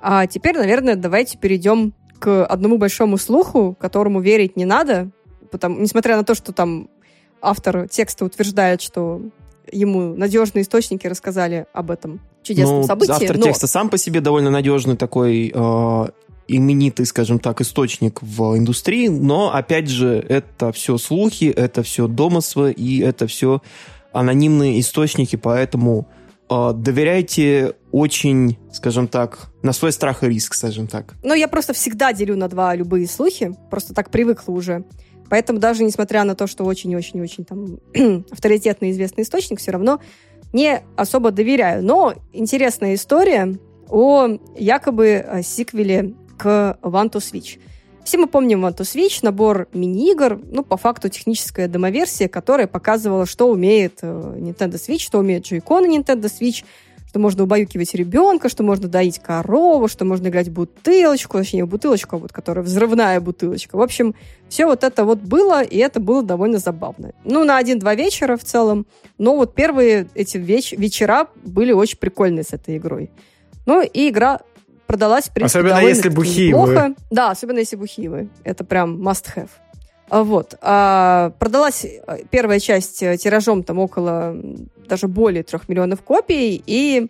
[0.00, 5.10] А теперь, наверное, давайте перейдем к одному большому слуху, которому верить не надо,
[5.52, 6.88] потому, несмотря на то, что там
[7.40, 9.20] автор текста утверждает, что
[9.70, 13.12] ему надежные источники рассказали об этом чудесном ну, событии.
[13.12, 13.44] Автор но...
[13.44, 16.06] текста сам по себе довольно надежный такой э,
[16.48, 22.72] именитый, скажем так, источник в индустрии, но, опять же, это все слухи, это все домыслы
[22.72, 23.62] и это все
[24.12, 26.08] анонимные источники, поэтому
[26.50, 31.14] э, доверяйте очень, скажем так, на свой страх и риск, скажем так.
[31.22, 34.84] Ну, я просто всегда делю на два любые слухи, просто так привыкла уже.
[35.28, 37.78] Поэтому даже несмотря на то, что очень-очень-очень там
[38.30, 40.00] авторитетный известный источник, все равно
[40.52, 41.82] не особо доверяю.
[41.82, 43.58] Но интересная история
[43.88, 47.58] о якобы э, сиквеле к One to Switch.
[48.04, 53.26] Все мы помним One to Switch, набор мини-игр, ну, по факту техническая демоверсия, которая показывала,
[53.26, 56.64] что умеет э, Nintendo Switch, что умеет Joy-Con Nintendo Switch,
[57.12, 62.16] что можно убаюкивать ребенка, что можно доить корову, что можно играть в бутылочку, точнее, бутылочку,
[62.16, 63.76] вот, которая взрывная бутылочка.
[63.76, 64.14] В общем,
[64.48, 67.12] все вот это вот было, и это было довольно забавно.
[67.24, 68.86] Ну, на один-два вечера в целом,
[69.18, 73.10] но вот первые эти веч- вечера были очень прикольные с этой игрой.
[73.66, 74.40] Ну, и игра
[74.86, 76.94] продалась, в принципе, Особенно если бухие плохо.
[77.10, 79.50] Да, особенно если бухие Это прям must-have.
[80.08, 80.56] А вот.
[80.60, 84.36] А, продалась э, первая часть э, тиражом там около
[84.92, 87.08] даже более трех миллионов копий, и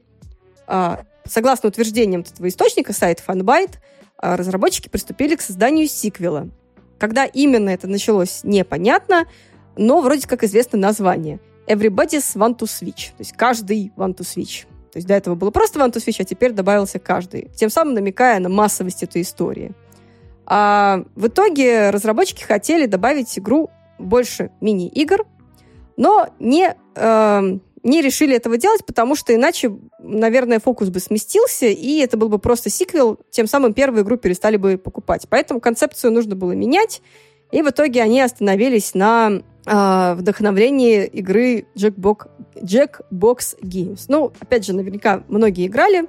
[0.67, 3.75] а, Согласно утверждениям этого источника сайта Funbyte,
[4.19, 6.49] разработчики приступили к созданию сиквела.
[6.99, 9.27] Когда именно это началось, непонятно,
[9.77, 11.41] но вроде как известно название.
[11.67, 13.11] Everybody's want to switch.
[13.17, 14.67] То есть каждый want to switch.
[14.93, 17.49] То есть до этого было просто want to switch, а теперь добавился каждый.
[17.55, 19.73] Тем самым намекая на массовость этой истории.
[20.45, 25.25] А в итоге разработчики хотели добавить игру больше мини-игр,
[25.97, 31.99] но не, э, не решили этого делать, потому что иначе, наверное, фокус бы сместился, и
[31.99, 35.27] это был бы просто сиквел, тем самым первую игру перестали бы покупать.
[35.29, 37.03] Поэтому концепцию нужно было менять,
[37.51, 44.05] и в итоге они остановились на э, вдохновлении игры Jackbox, Jackbox Games.
[44.09, 46.09] Ну, опять же, наверняка многие играли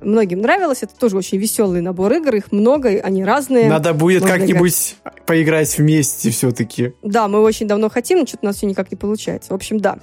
[0.00, 0.82] многим нравилось.
[0.82, 3.68] Это тоже очень веселый набор игр, их много, они разные.
[3.68, 4.96] Надо будет как-нибудь
[5.26, 6.92] поиграть вместе все-таки.
[7.02, 9.52] Да, мы очень давно хотим, но что-то у нас все никак не получается.
[9.52, 9.98] В общем, да.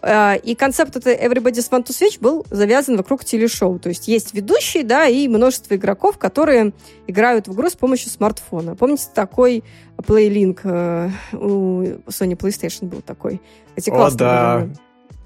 [0.00, 3.78] А, и концепт этой Everybody's Want to Switch был завязан вокруг телешоу.
[3.78, 6.72] То есть есть ведущий, да, и множество игроков, которые
[7.06, 8.76] играют в игру с помощью смартфона.
[8.76, 9.64] Помните, такой
[9.96, 13.40] PlayLink э, у Sony PlayStation был такой?
[13.76, 14.60] Эти О, да.
[14.60, 14.76] Были.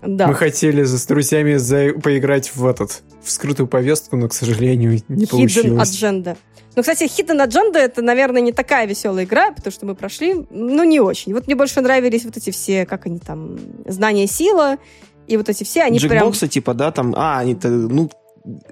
[0.03, 0.27] Да.
[0.27, 1.93] Мы хотели с друзьями за...
[1.93, 5.89] поиграть в этот, в скрытую повестку, но, к сожалению, не Hidden получилось.
[5.89, 6.37] Agenda.
[6.75, 10.85] Ну, кстати, Hidden Agenda это, наверное, не такая веселая игра, потому что мы прошли, ну,
[10.85, 11.35] не очень.
[11.35, 14.79] Вот мне больше нравились вот эти все, как они там, знания сила,
[15.27, 16.51] и вот эти все, они Джекбоксы, прям...
[16.51, 18.11] типа, да, там, а, они-то, ну,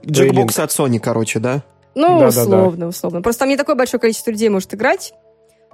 [0.05, 1.63] джекбоксы от Sony, короче, да?
[1.95, 2.89] Ну, да, условно, да, да.
[2.89, 3.23] условно.
[3.23, 5.13] Просто там не такое большое количество людей может играть,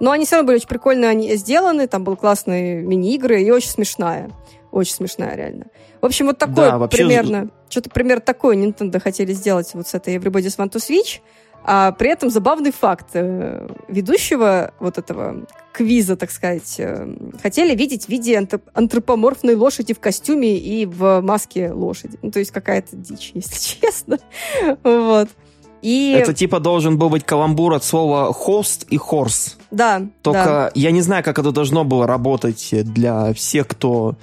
[0.01, 3.71] но они все равно были очень прикольно они сделаны, там был классные мини-игры и очень
[3.71, 4.31] смешная.
[4.73, 5.67] Очень смешная, реально.
[6.03, 6.99] В общем, вот такое да, вообще...
[6.99, 11.21] примерно, что-то примерно такое Nintendo хотели сделать вот с этой Everybody's Want to Switch.
[11.69, 13.09] А при этом забавный факт.
[13.15, 17.09] Э, ведущего вот этого квиза, так сказать, э,
[17.43, 18.41] хотели видеть в виде
[18.73, 22.21] антропоморфной лошади в костюме и в маске лошади.
[22.23, 24.19] Ну, то есть какая-то дичь, если честно.
[24.85, 25.29] Вот.
[25.83, 26.17] И...
[26.17, 29.57] Это типа должен был быть каламбур от слова host и horse.
[29.73, 30.07] Да.
[30.23, 30.71] Только да.
[30.77, 34.15] я не знаю, как это должно было работать для всех, кто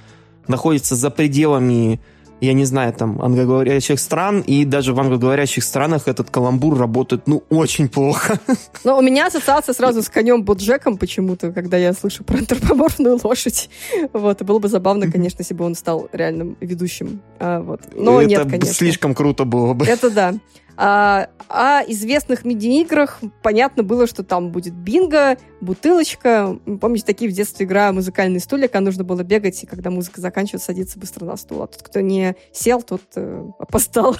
[0.48, 2.00] находится за пределами,
[2.44, 7.44] я не знаю, там, англоговорящих стран, и даже в англоговорящих странах этот каламбур работает, ну,
[7.50, 8.38] очень плохо.
[8.84, 13.70] Но у меня ассоциация сразу с конем Боджеком почему-то, когда я слышу про антропоморфную лошадь.
[14.12, 17.20] Вот, и было бы забавно, конечно, если бы он стал реальным ведущим.
[17.38, 17.80] А, вот.
[17.94, 18.74] Но Это нет, конечно.
[18.74, 19.86] слишком круто было бы.
[19.86, 20.34] Это да.
[20.76, 26.58] А, о известных мини-играх понятно было, что там будет бинго, бутылочка.
[26.80, 30.66] Помните, такие в детстве игра музыкальные стулья, когда нужно было бегать, и когда музыка заканчивается,
[30.66, 31.62] садиться быстро на стул.
[31.62, 34.16] А тот, кто не сел, тот э, опоздал.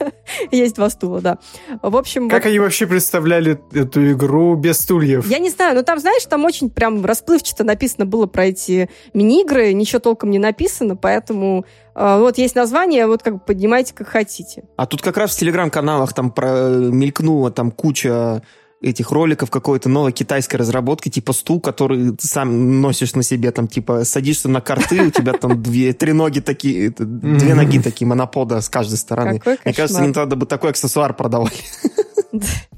[0.50, 1.38] Есть два стула, да.
[1.82, 2.28] В общем...
[2.28, 2.48] Как вот...
[2.48, 5.26] они вообще представляли эту игру без стульев?
[5.28, 9.72] Я не знаю, но там, знаешь, там очень прям расплывчато написано было про эти мини-игры,
[9.72, 11.64] ничего толком не написано, поэтому
[11.96, 14.64] вот есть название, вот как бы поднимайте как хотите.
[14.76, 18.42] А тут как раз в телеграм-каналах там мелькнула там куча
[18.82, 23.68] этих роликов какой-то новой китайской разработки, типа стул, который ты сам носишь на себе, там,
[23.68, 28.60] типа, садишься на карты, у тебя там две, три ноги такие, две ноги такие монопода
[28.60, 29.40] с каждой стороны.
[29.64, 31.52] Мне кажется, не надо бы такой аксессуар продавали.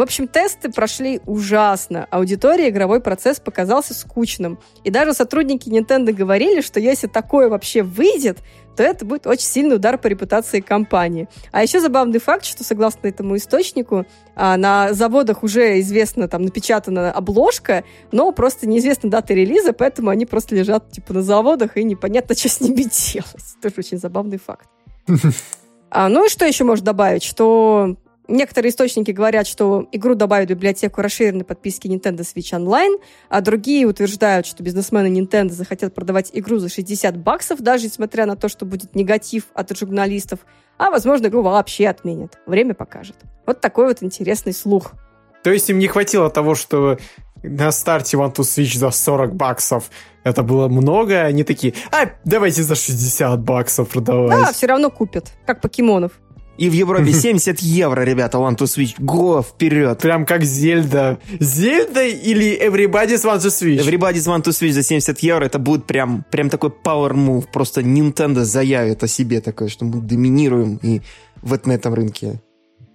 [0.00, 2.06] В общем, тесты прошли ужасно.
[2.10, 4.58] Аудитория игровой процесс показался скучным.
[4.82, 8.38] И даже сотрудники Nintendo говорили, что если такое вообще выйдет,
[8.74, 11.28] то это будет очень сильный удар по репутации компании.
[11.52, 17.12] А еще забавный факт, что согласно этому источнику, а, на заводах уже известно, там напечатана
[17.12, 22.34] обложка, но просто неизвестна дата релиза, поэтому они просто лежат типа на заводах, и непонятно,
[22.38, 23.60] что с ними делать.
[23.60, 24.66] Тоже очень забавный факт.
[25.92, 27.24] А, ну и что еще можно добавить?
[27.24, 27.96] Что
[28.30, 33.86] Некоторые источники говорят, что игру добавят в библиотеку расширенной подписки Nintendo Switch Online, а другие
[33.86, 38.66] утверждают, что бизнесмены Nintendo захотят продавать игру за 60 баксов, даже несмотря на то, что
[38.66, 40.38] будет негатив от журналистов,
[40.78, 42.38] а, возможно, игру вообще отменят.
[42.46, 43.16] Время покажет.
[43.46, 44.92] Вот такой вот интересный слух.
[45.42, 46.98] То есть им не хватило того, что
[47.42, 49.90] на старте Want to Switch за 40 баксов
[50.22, 54.38] это было много, они такие, а, давайте за 60 баксов продавать.
[54.38, 56.12] Да, все равно купят, как покемонов.
[56.60, 58.94] И в Европе 70 евро, ребята, One to Switch.
[58.98, 59.98] Го, вперед.
[59.98, 61.18] Прям как Зельда.
[61.40, 63.80] Зельда или Everybody's Want to Switch?
[63.80, 65.46] Everybody's Want to Switch за 70 евро.
[65.46, 67.46] Это будет прям, прям такой power move.
[67.50, 71.00] Просто Nintendo заявит о себе такое, что мы доминируем и
[71.40, 72.42] в, на этом рынке.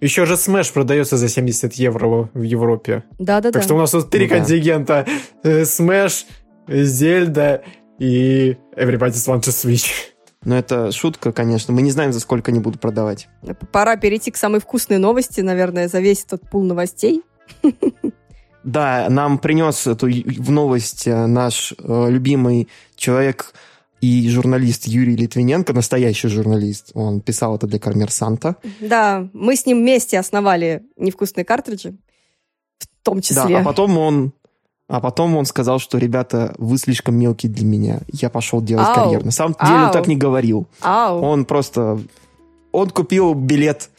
[0.00, 3.02] Еще же Smash продается за 70 евро в Европе.
[3.18, 3.50] Да-да-да.
[3.50, 5.06] Так что у нас тут три ну, контингента.
[5.42, 5.62] Да.
[5.62, 6.24] Smash,
[6.68, 7.64] Зельда
[7.98, 10.15] и Everybody's Want to Switch.
[10.46, 11.74] Но это шутка, конечно.
[11.74, 13.28] Мы не знаем, за сколько они будут продавать.
[13.72, 17.22] Пора перейти к самой вкусной новости, наверное, за весь этот пул новостей.
[18.64, 22.66] Да, нам принес эту в новость э, наш э, любимый
[22.96, 23.54] человек,
[24.00, 28.56] и журналист Юрий Литвиненко, настоящий журналист, он писал это для Коммерсанта.
[28.80, 31.96] Да, мы с ним вместе основали невкусные картриджи,
[32.78, 33.48] в том числе.
[33.48, 34.32] Да, а потом он
[34.88, 38.00] а потом он сказал, что, ребята, вы слишком мелкие для меня.
[38.12, 38.94] Я пошел делать Ау.
[38.94, 39.24] карьеру.
[39.24, 39.86] На самом деле Ау.
[39.86, 40.68] он так не говорил.
[40.80, 41.20] Ау.
[41.20, 41.98] Он просто...
[42.70, 43.90] Он купил билет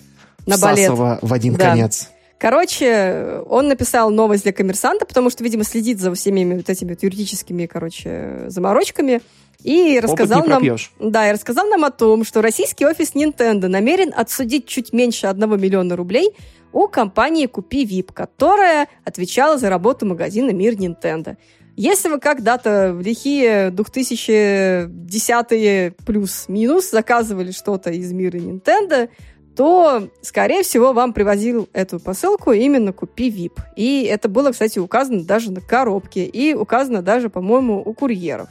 [0.46, 0.86] на в балет.
[0.86, 1.72] Сасово в один да.
[1.72, 2.10] конец.
[2.38, 7.02] Короче, он написал новость для коммерсанта, потому что, видимо, следит за всеми вот этими вот
[7.02, 9.22] юридическими, короче, заморочками.
[9.64, 10.64] И рассказал нам,
[11.00, 15.58] да, и рассказал нам о том, что российский офис Nintendo намерен отсудить чуть меньше одного
[15.58, 16.30] миллиона рублей
[16.74, 21.38] у компании Купи Вип, которая отвечала за работу магазина Мир Nintendo.
[21.76, 29.10] Если вы когда-то в лихие 2010-е плюс-минус заказывали что-то из мира Nintendo,
[29.56, 33.60] то, скорее всего, вам привозил эту посылку именно «Купи VIP».
[33.76, 36.26] И это было, кстати, указано даже на коробке.
[36.26, 38.50] И указано даже, по-моему, у курьеров.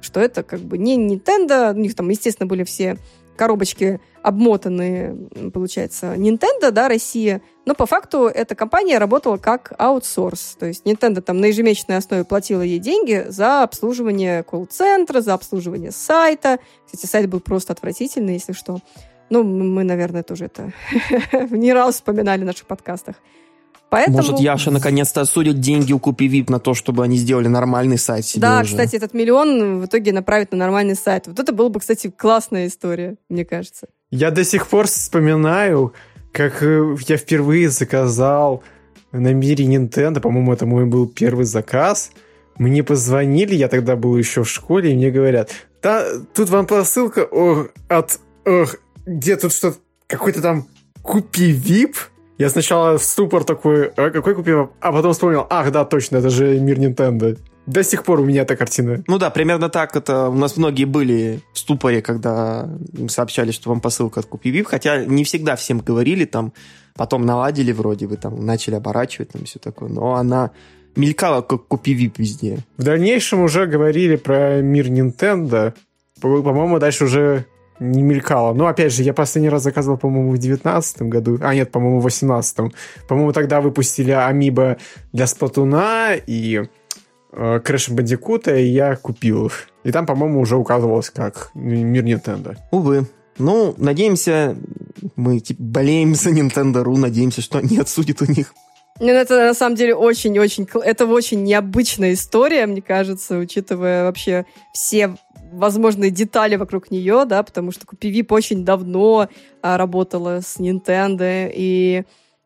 [0.00, 1.72] Что это как бы не Nintendo.
[1.74, 2.98] У них там, естественно, были все
[3.36, 5.16] коробочки обмотанные,
[5.52, 7.42] получается, Nintendo, да, Россия.
[7.66, 10.56] Но по факту эта компания работала как аутсорс.
[10.58, 15.90] То есть Nintendo там на ежемесячной основе платила ей деньги за обслуживание колл-центра, за обслуживание
[15.90, 16.58] сайта.
[16.86, 18.78] Кстати, сайт был просто отвратительный, если что.
[19.28, 20.72] Ну, мы, наверное, тоже это
[21.50, 23.16] не раз вспоминали в наших подкастах.
[23.94, 24.16] Поэтому...
[24.16, 28.26] Может, Яша наконец-то осудит деньги у Купи Вип на то, чтобы они сделали нормальный сайт
[28.26, 28.70] себе Да, уже.
[28.70, 31.28] кстати, этот миллион в итоге направить на нормальный сайт.
[31.28, 33.86] Вот это было бы, кстати, классная история, мне кажется.
[34.10, 35.94] Я до сих пор вспоминаю,
[36.32, 38.64] как э, я впервые заказал
[39.12, 42.10] на мире Nintendo, по-моему, это мой был первый заказ.
[42.56, 45.50] Мне позвонили, я тогда был еще в школе, и мне говорят,
[45.84, 48.74] да, тут вам посылка о, от ох,
[49.06, 49.78] где тут что-то,
[50.08, 50.66] какой-то там
[51.00, 51.94] купи VIP.
[52.36, 54.70] Я сначала ступор такой, а какой купи VIP?
[54.80, 57.38] А потом вспомнил, ах, да, точно, это же мир Nintendo.
[57.66, 59.02] До сих пор у меня эта картина.
[59.06, 62.68] Ну да, примерно так это у нас многие были в ступоре, когда
[63.08, 66.52] сообщали, что вам посылка от Купи хотя не всегда всем говорили, там,
[66.96, 70.50] потом наладили вроде бы, там, начали оборачивать, там, все такое, но она
[70.96, 72.58] мелькала как Купи везде.
[72.76, 75.72] В дальнейшем уже говорили про мир Nintendo,
[76.20, 77.46] по-моему, дальше уже
[77.80, 78.54] не мелькало.
[78.54, 81.38] Но, опять же, я последний раз заказывал, по-моему, в 19 году.
[81.40, 82.72] А, нет, по-моему, в 18
[83.08, 84.76] По-моему, тогда выпустили Амиба
[85.12, 86.62] для Сплатуна и
[87.32, 89.68] э, Crash Bandicoot, и я купил их.
[89.82, 92.56] И там, по-моему, уже указывалось как мир Nintendo.
[92.70, 93.06] Увы.
[93.38, 94.56] Ну, надеемся,
[95.16, 98.52] мы типа, болеем за Nintendo.ru, надеемся, что они отсудят у них
[99.00, 100.68] ну, это на самом деле очень-очень...
[100.84, 105.16] Это очень необычная история, мне кажется, учитывая вообще все
[105.54, 109.28] возможные детали вокруг нее, да, потому что Купивип очень давно
[109.62, 112.04] а, работала с Nintendo, и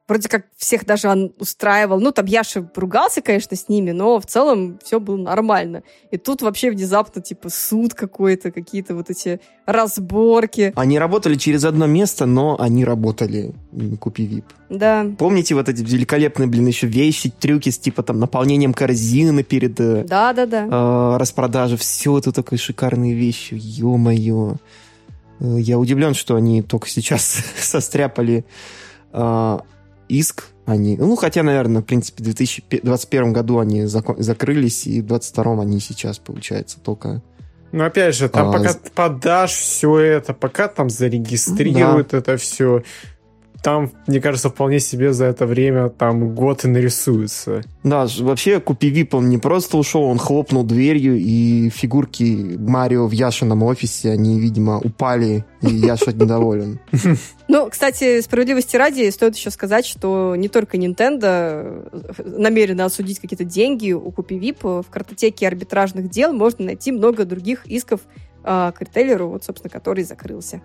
[0.08, 2.00] вроде как всех даже он устраивал.
[2.00, 5.82] Ну, там Яша ругался, конечно, с ними, но в целом все было нормально.
[6.10, 10.72] И тут вообще внезапно, типа, суд какой-то, какие-то вот эти разборки.
[10.74, 13.54] Они работали через одно место, но они работали
[14.00, 14.46] Купи Вип.
[14.70, 15.06] Да.
[15.18, 20.04] Помните вот эти великолепные, блин, еще вещи, трюки с, типа, там, наполнением корзины перед э,
[20.04, 20.66] да, да, да.
[20.70, 21.76] Э, распродажей.
[21.76, 23.54] Все это такие шикарные вещи.
[23.60, 24.56] Ё-моё.
[25.40, 28.44] Э, я удивлен, что они только сейчас состряпали
[29.12, 29.58] э,
[30.08, 30.96] иск они...
[30.96, 35.80] Ну, хотя, наверное, в принципе, в 2021 году они зак- закрылись, и в 2022 они
[35.80, 37.22] сейчас, получается, только...
[37.72, 42.18] Ну, опять же, там а, пока подашь все это, пока там зарегистрируют да.
[42.18, 42.82] это все,
[43.62, 47.62] там, мне кажется, вполне себе за это время там год и нарисуется.
[47.82, 53.12] Да, вообще Купи Вип, он не просто ушел, он хлопнул дверью, и фигурки Марио в
[53.12, 56.78] Яшином офисе, они, видимо, упали, и Яша недоволен.
[57.50, 61.88] Ну, кстати, справедливости ради, стоит еще сказать, что не только Nintendo
[62.22, 64.62] намерена осудить какие-то деньги у Купи Вип.
[64.62, 68.02] В картотеке арбитражных дел можно найти много других исков
[68.42, 70.60] к ритейлеру, вот, собственно, который закрылся.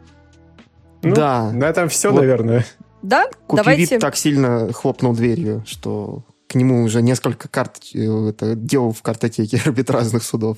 [1.03, 1.51] Ну, да.
[1.51, 2.21] На этом все, вот.
[2.21, 2.65] наверное.
[3.03, 3.99] Да, Купи давайте...
[3.99, 9.61] так сильно хлопнул дверью, что к нему уже несколько карт э, это, дел в картотеке
[9.65, 10.57] арбитражных судов.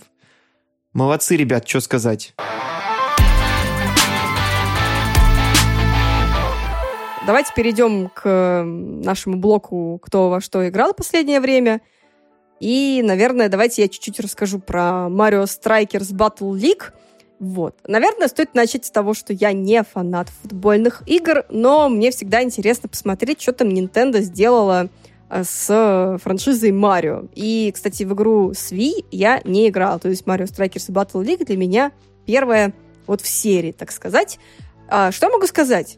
[0.93, 2.35] Молодцы, ребят, что сказать.
[7.25, 11.81] Давайте перейдем к нашему блоку «Кто во что играл в последнее время».
[12.59, 16.93] И, наверное, давайте я чуть-чуть расскажу про Mario Strikers Battle League–
[17.39, 17.75] вот.
[17.87, 22.87] Наверное, стоит начать с того, что я не фанат футбольных игр, но мне всегда интересно
[22.89, 24.89] посмотреть, что там Nintendo сделала
[25.29, 27.23] э, с франшизой Марио.
[27.35, 29.99] И, кстати, в игру Svi я не играла.
[29.99, 31.91] То есть Mario Strikers Battle League для меня
[32.25, 32.73] первая
[33.05, 34.39] вот в серии, так сказать.
[34.87, 35.97] А, что могу сказать?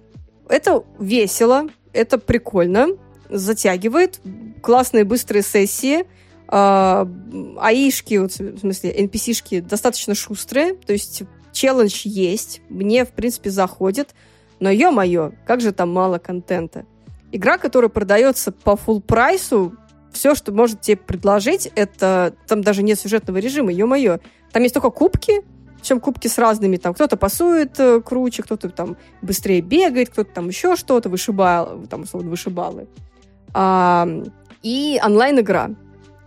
[0.49, 2.87] Это весело, это прикольно,
[3.29, 4.21] затягивает,
[4.61, 6.05] классные быстрые сессии,
[6.49, 14.15] аишки, вот, в смысле, NPC-шки достаточно шустрые, то есть челлендж есть, мне, в принципе, заходит,
[14.59, 16.85] но, ё-моё, как же там мало контента.
[17.31, 19.73] Игра, которая продается по full прайсу,
[20.13, 22.33] все, что может тебе предложить, это...
[22.47, 24.19] Там даже нет сюжетного режима, ё-моё.
[24.51, 25.41] Там есть только кубки,
[25.79, 30.47] причем кубки с разными, там кто-то пасует э, круче, кто-то там быстрее бегает, кто-то там
[30.47, 32.87] еще что-то, вышибал, там, условно, вышибалы.
[33.53, 34.07] А,
[34.63, 35.71] и онлайн-игра.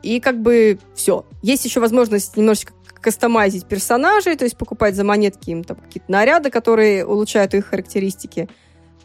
[0.02, 1.24] И как бы все.
[1.42, 6.50] Есть еще возможность немножечко кастомайзить персонажей, то есть покупать за монетки им там какие-то наряды,
[6.50, 8.48] которые улучшают их характеристики.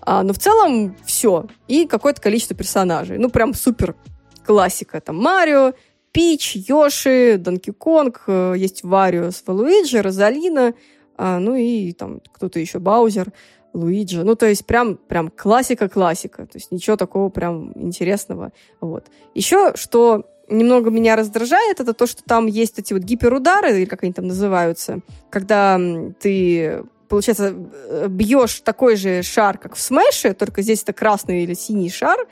[0.01, 1.47] А, но в целом все.
[1.67, 3.17] И какое-то количество персонажей.
[3.17, 3.95] Ну, прям супер
[4.45, 5.01] классика.
[5.01, 5.73] Там Марио,
[6.11, 10.73] Пич, Йоши, Донки Конг, э, есть Варио с Валуиджи, Розалина,
[11.17, 13.33] а, ну и там кто-то еще, Баузер,
[13.73, 14.23] Луиджи.
[14.23, 16.45] Ну, то есть прям, прям классика-классика.
[16.45, 18.51] То есть ничего такого прям интересного.
[18.79, 19.07] Вот.
[19.33, 24.03] Еще, что немного меня раздражает, это то, что там есть эти вот гиперудары, или как
[24.03, 25.79] они там называются, когда
[26.19, 31.53] ты получается, э, бьешь такой же шар, как в Смэше, только здесь это красный или
[31.53, 32.27] синий шар,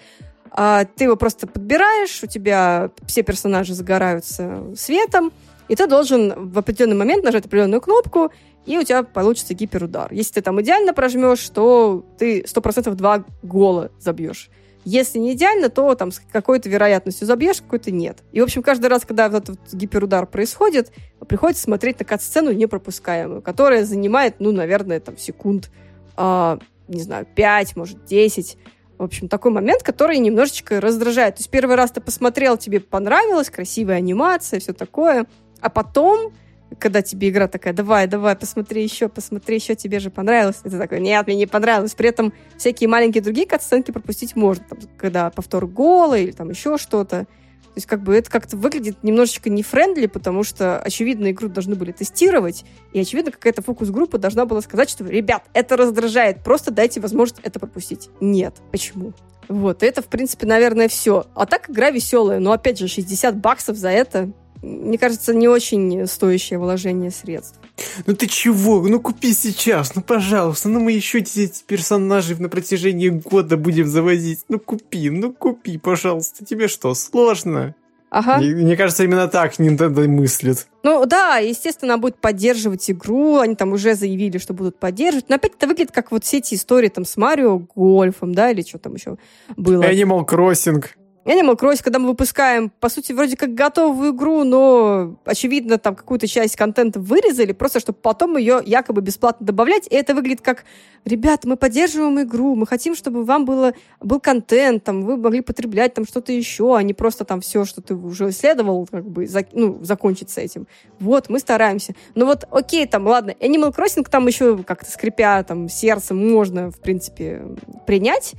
[0.51, 5.31] а ты его просто подбираешь, у тебя все персонажи загораются светом,
[5.67, 8.31] и ты должен в определенный момент нажать определенную кнопку,
[8.65, 10.13] и у тебя получится гиперудар.
[10.13, 14.49] Если ты там идеально прожмешь, то ты 100% два гола забьешь.
[14.85, 18.19] Если не идеально, то там с какой-то вероятностью забьешь, какой-то нет.
[18.31, 20.91] И, в общем, каждый раз, когда вот этот гиперудар происходит,
[21.27, 25.71] приходится смотреть на кат-сцену непропускаемую, которая занимает, ну, наверное, там секунд,
[26.17, 26.57] э,
[26.89, 28.57] не знаю, 5, может, 10.
[28.97, 31.35] В общем, такой момент, который немножечко раздражает.
[31.35, 35.25] То есть первый раз ты посмотрел, тебе понравилось, красивая анимация, все такое,
[35.61, 36.33] а потом
[36.79, 40.57] когда тебе игра такая, давай, давай, посмотри еще, посмотри еще, тебе же понравилось.
[40.63, 41.93] И ты такой, нет, мне не понравилось.
[41.95, 46.77] При этом всякие маленькие другие катсценки пропустить можно, там, когда повтор гола или там еще
[46.77, 47.25] что-то.
[47.73, 51.73] То есть как бы это как-то выглядит немножечко не френдли, потому что, очевидно, игру должны
[51.73, 56.99] были тестировать, и, очевидно, какая-то фокус-группа должна была сказать, что, ребят, это раздражает, просто дайте
[56.99, 58.09] возможность это пропустить.
[58.19, 58.57] Нет.
[58.71, 59.13] Почему?
[59.47, 61.25] Вот, это, в принципе, наверное, все.
[61.33, 64.31] А так игра веселая, но, опять же, 60 баксов за это
[64.63, 67.59] мне кажется, не очень стоящее вложение средств.
[68.05, 68.81] Ну ты чего?
[68.81, 70.69] Ну купи сейчас, ну пожалуйста.
[70.69, 74.39] Ну мы еще 10 персонажей на протяжении года будем завозить.
[74.47, 76.45] Ну купи, ну купи, пожалуйста.
[76.45, 77.75] Тебе что, сложно?
[78.09, 78.37] Ага.
[78.37, 80.67] Мне, мне кажется, именно так Nintendo мыслит.
[80.83, 85.29] Ну да, естественно, будет поддерживать игру, они там уже заявили, что будут поддерживать.
[85.29, 88.61] Но опять это выглядит как вот все эти истории там с Марио, Гольфом, да, или
[88.61, 89.17] что там еще
[89.57, 89.83] было.
[89.83, 90.85] Animal Crossing.
[91.25, 96.27] Animal Crossing, когда мы выпускаем, по сути, вроде как готовую игру, но, очевидно, там какую-то
[96.27, 99.87] часть контента вырезали, просто чтобы потом ее якобы бесплатно добавлять.
[99.87, 100.65] И это выглядит как,
[101.05, 105.93] ребята, мы поддерживаем игру, мы хотим, чтобы вам было, был контент, там, вы могли потреблять
[105.93, 109.45] там что-то еще, а не просто там все, что ты уже исследовал, как бы, за,
[109.53, 110.67] ну, закончить с этим.
[110.99, 111.95] Вот, мы стараемся.
[112.15, 116.79] Ну вот, окей, там, ладно, Animal Crossing там еще как-то скрипя там сердцем можно, в
[116.79, 117.43] принципе,
[117.87, 118.33] принять,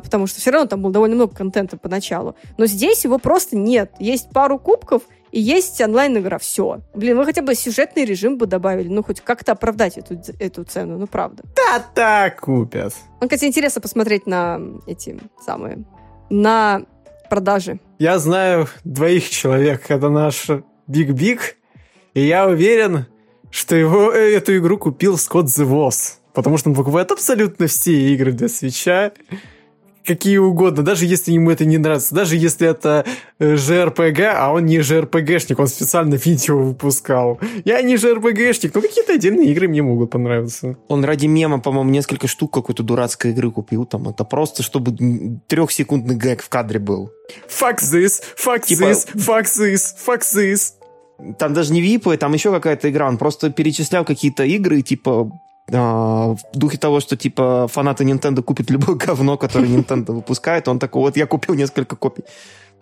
[0.00, 2.36] потому что все равно там было довольно много контента поначалу.
[2.58, 3.92] Но здесь его просто нет.
[3.98, 5.02] Есть пару кубков,
[5.34, 6.38] и есть онлайн-игра.
[6.38, 6.80] Все.
[6.94, 10.96] Блин, вы хотя бы сюжетный режим бы добавили, ну, хоть как-то оправдать эту, эту цену,
[10.96, 11.42] ну, правда.
[11.56, 12.94] Да-да, купят.
[13.20, 15.84] Ну, кстати, интересно посмотреть на эти самые,
[16.30, 16.82] на
[17.28, 17.80] продажи.
[17.98, 19.90] Я знаю двоих человек.
[19.90, 20.48] Это наш
[20.86, 21.56] Биг Биг,
[22.14, 23.06] и я уверен,
[23.50, 27.92] что его, э, эту игру купил Scott the Woz, потому что он покупает абсолютно все
[28.12, 29.12] игры для Switch а
[30.04, 33.04] какие угодно, даже если ему это не нравится, даже если это
[33.38, 37.40] э, а он не JRPG-шник, он специально видео выпускал.
[37.64, 40.76] Я не JRPG-шник, но какие-то отдельные игры мне могут понравиться.
[40.88, 44.96] Он ради мема, по-моему, несколько штук какой-то дурацкой игры купил, там, это просто, чтобы
[45.48, 47.10] трехсекундный гэг в кадре был.
[47.48, 48.84] Fuck this, fuck типа...
[48.84, 50.72] this, fuck this, fuck this.
[51.38, 53.08] Там даже не випы, там еще какая-то игра.
[53.08, 55.30] Он просто перечислял какие-то игры, типа
[55.66, 61.02] в духе того, что типа фанаты Nintendo купят любое говно, которое Nintendo выпускает, он такой,
[61.02, 62.24] вот я купил несколько копий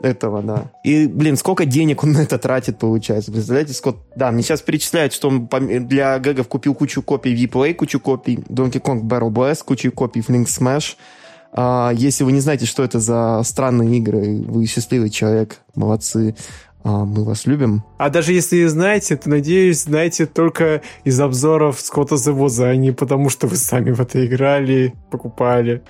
[0.01, 0.73] этого, да.
[0.85, 3.31] И, блин, сколько денег он на это тратит, получается.
[3.31, 4.01] Представляете, сколько...
[4.17, 5.49] Да, мне сейчас перечисляют, что он
[5.87, 10.47] для гэгов купил кучу копий V-Play, кучу копий Donkey Kong Battle Blast, кучу копий Flink
[10.47, 10.97] Smash.
[11.53, 16.35] А, если вы не знаете, что это за странные игры, вы счастливый человек, молодцы.
[16.85, 17.85] А, мы вас любим.
[17.99, 23.29] А даже если знаете, то, надеюсь, знаете только из обзоров Скотта Завоза, а не потому,
[23.29, 25.83] что вы сами в это играли, покупали.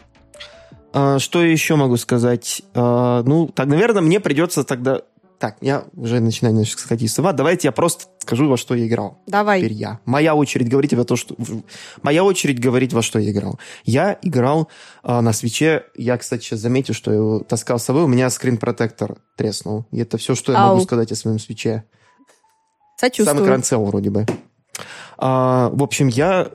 [0.92, 2.62] А, что еще могу сказать?
[2.74, 5.02] А, ну, так, наверное, мне придется тогда
[5.42, 7.32] Так, я уже начинаю немножко сходить с ума.
[7.32, 9.24] Давайте я просто скажу, во что я играл.
[9.26, 9.58] Давай.
[9.58, 9.98] Теперь я.
[10.04, 11.34] Моя очередь говорить во то, что...
[12.00, 13.58] Моя очередь говорить, во что я играл.
[13.82, 14.68] Я играл
[15.02, 15.86] э, на свече.
[15.96, 18.04] Я, кстати, сейчас заметил, что я его таскал с собой.
[18.04, 19.84] У меня скрин-протектор треснул.
[19.90, 20.74] И это все, что я Ау.
[20.74, 21.86] могу сказать о своем свече.
[22.96, 23.34] Сочувствую.
[23.34, 24.26] Самый экран цел, вроде бы.
[25.18, 26.52] А, в общем, я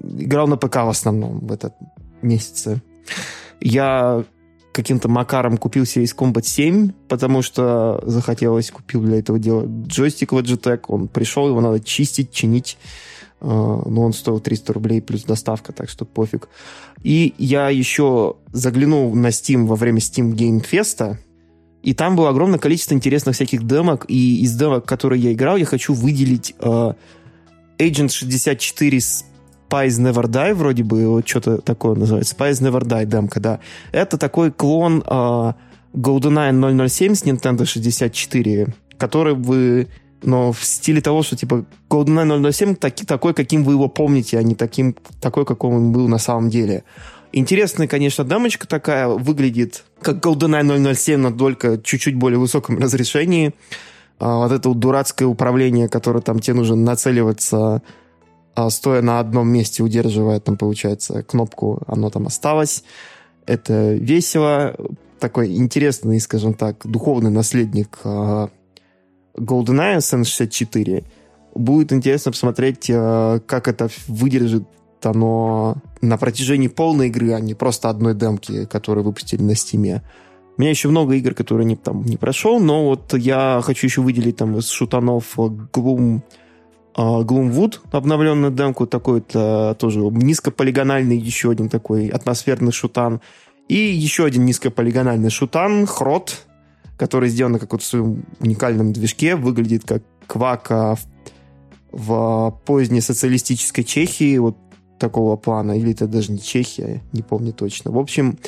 [0.00, 1.74] играл на ПК в основном в этот
[2.22, 2.82] месяце.
[3.60, 4.24] Я
[4.72, 10.32] каким-то макаром купил себе из Combat 7, потому что захотелось, купил для этого дела джойстик
[10.32, 12.78] Logitech, он пришел, его надо чистить, чинить,
[13.40, 16.48] а, но он стоил 300 рублей плюс доставка, так что пофиг.
[17.02, 21.16] И я еще заглянул на Steam во время Steam Game Fest,
[21.82, 25.64] и там было огромное количество интересных всяких демок, и из демок, которые я играл, я
[25.64, 26.94] хочу выделить uh,
[27.78, 29.00] Agent 64
[29.72, 32.34] Spies Never Die, вроде бы, вот что-то такое называется.
[32.34, 33.60] Spies Never Die демка, да.
[33.92, 35.52] Это такой клон э,
[35.94, 39.88] GoldenEye 007 с Nintendo 64, который вы
[40.24, 44.42] но в стиле того, что типа GoldenEye 007 таки, такой, каким вы его помните, а
[44.42, 46.84] не таким, такой, каком он был на самом деле.
[47.32, 53.52] Интересная, конечно, дамочка такая, выглядит как GoldenEye 007, но только чуть-чуть более высоком разрешении.
[54.20, 57.82] А, вот это вот дурацкое управление, которое там тебе нужно нацеливаться
[58.70, 62.84] стоя на одном месте, удерживая там, получается, кнопку, оно там осталось.
[63.46, 64.76] Это весело.
[65.18, 68.48] Такой интересный, скажем так, духовный наследник э,
[69.36, 71.04] GoldenEye SN64.
[71.54, 74.64] Будет интересно посмотреть, э, как это выдержит
[75.04, 80.02] оно на протяжении полной игры, а не просто одной демки, которую выпустили на Стиме.
[80.56, 84.02] У меня еще много игр, которые не, там, не прошел, но вот я хочу еще
[84.02, 86.41] выделить там из шутанов Gloom а,
[86.96, 93.20] Gloomwood, обновленную демку, такой-то тоже низкополигональный еще один такой атмосферный шутан.
[93.68, 96.46] И еще один низкополигональный шутан, Хрот,
[96.98, 100.96] который сделан как вот в своем уникальном движке, выглядит как квака
[101.90, 102.08] в,
[102.50, 104.56] в поздней социалистической Чехии, вот
[104.98, 107.90] такого плана, или это даже не Чехия, не помню точно.
[107.90, 108.38] В общем,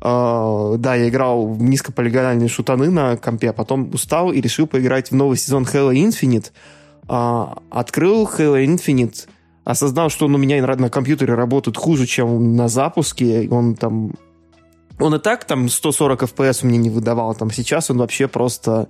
[0.00, 5.10] Uh, да, я играл в низкополигональные шутаны на компе, а потом устал и решил поиграть
[5.10, 6.52] в новый сезон Halo Infinite,
[7.08, 9.28] а, открыл Halo Infinite,
[9.64, 13.48] осознал, что он у меня на компьютере работает хуже, чем на запуске.
[13.50, 14.12] Он там...
[15.00, 17.34] Он и так там 140 FPS мне не выдавал.
[17.34, 18.88] Там сейчас он вообще просто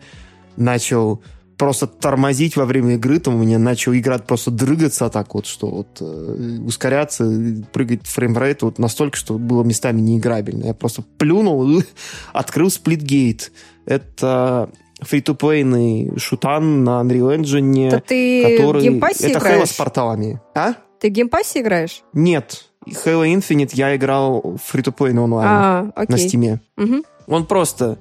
[0.56, 1.22] начал
[1.58, 5.66] просто тормозить во время игры, там у меня начал играть просто дрыгаться так вот, что
[5.68, 7.28] вот э, ускоряться,
[7.72, 10.66] прыгать framerate вот настолько, что было местами неиграбельно.
[10.66, 11.82] Я просто плюнул и
[12.32, 13.50] открыл Splitgate.
[13.86, 18.82] Это free-to-play ный шутан на Unreal Engine, Это ты который...
[18.82, 19.62] Game Pass е Это играешь?
[19.62, 20.40] Halo с порталами.
[20.54, 20.74] А?
[21.00, 22.02] Ты в Game Pass е играешь?
[22.12, 22.64] Нет.
[22.86, 26.12] Halo Infinite я играл в free-to-play ный онлайн а, окей.
[26.12, 26.60] на Steam е.
[26.76, 27.04] Угу.
[27.28, 27.98] Он просто...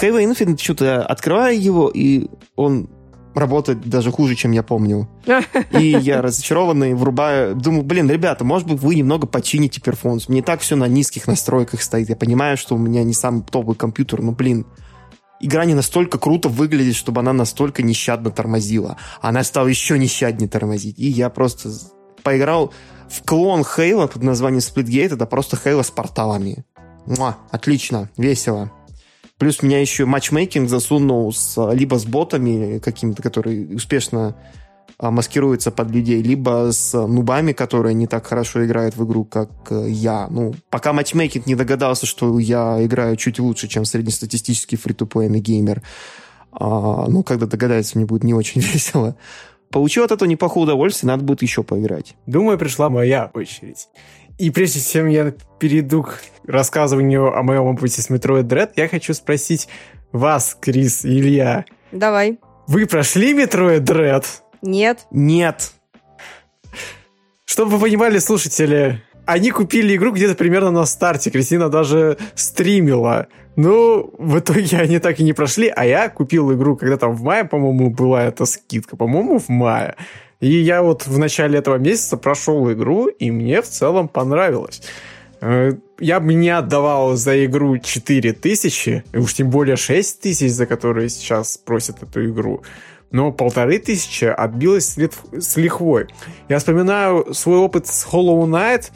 [0.00, 2.88] Halo Infinite, что-то открываю его, и он
[3.34, 5.08] работает даже хуже, чем я помнил.
[5.70, 10.28] И я разочарованный, врубаю, думаю, блин, ребята, может быть, вы немного почините performance.
[10.28, 12.08] Мне так все на низких настройках стоит.
[12.08, 14.66] Я понимаю, что у меня не самый топовый компьютер, но, блин,
[15.40, 18.96] игра не настолько круто выглядит, чтобы она настолько нещадно тормозила.
[19.20, 20.98] Она стала еще нещаднее тормозить.
[20.98, 21.70] И я просто
[22.22, 22.72] поиграл
[23.08, 25.14] в клон Хейла под названием Splitgate.
[25.14, 26.64] Это просто Хейла с порталами.
[27.06, 28.70] Муа, отлично, весело.
[29.38, 34.36] Плюс меня еще матчмейкинг засунул с, либо с ботами какими-то, которые успешно
[35.00, 39.88] маскируется под людей, либо с нубами, которые не так хорошо играют в игру, как э,
[39.88, 40.26] я.
[40.28, 45.82] Ну, пока матчмейкинг не догадался, что я играю чуть лучше, чем среднестатистический фри-то-плейный геймер.
[46.50, 49.16] А, ну, когда догадается, мне будет не очень весело.
[49.70, 52.16] Получил от этого неплохое удовольствие, надо будет еще поиграть.
[52.26, 53.88] Думаю, пришла моя очередь.
[54.38, 59.12] И прежде чем я перейду к рассказыванию о моем опыте с Metroid Dread, я хочу
[59.12, 59.68] спросить
[60.12, 61.64] вас, Крис и Илья.
[61.92, 62.38] Давай.
[62.66, 64.24] Вы прошли Metroid Dread?
[64.62, 65.06] Нет.
[65.10, 65.72] Нет.
[67.44, 71.30] Чтобы вы понимали, слушатели, они купили игру где-то примерно на старте.
[71.30, 73.26] Кристина даже стримила.
[73.56, 77.22] Ну, в итоге они так и не прошли, а я купил игру, когда там в
[77.22, 78.96] мае, по-моему, была эта скидка.
[78.96, 79.96] По-моему, в мае.
[80.40, 84.82] И я вот в начале этого месяца прошел игру, и мне в целом понравилось.
[85.40, 91.08] Э, я бы не отдавал за игру 4000, и уж тем более 6000, за которые
[91.08, 92.62] сейчас просят эту игру
[93.10, 96.08] но полторы тысячи отбилось с лихвой.
[96.48, 98.90] Я вспоминаю свой опыт с Hollow Knight,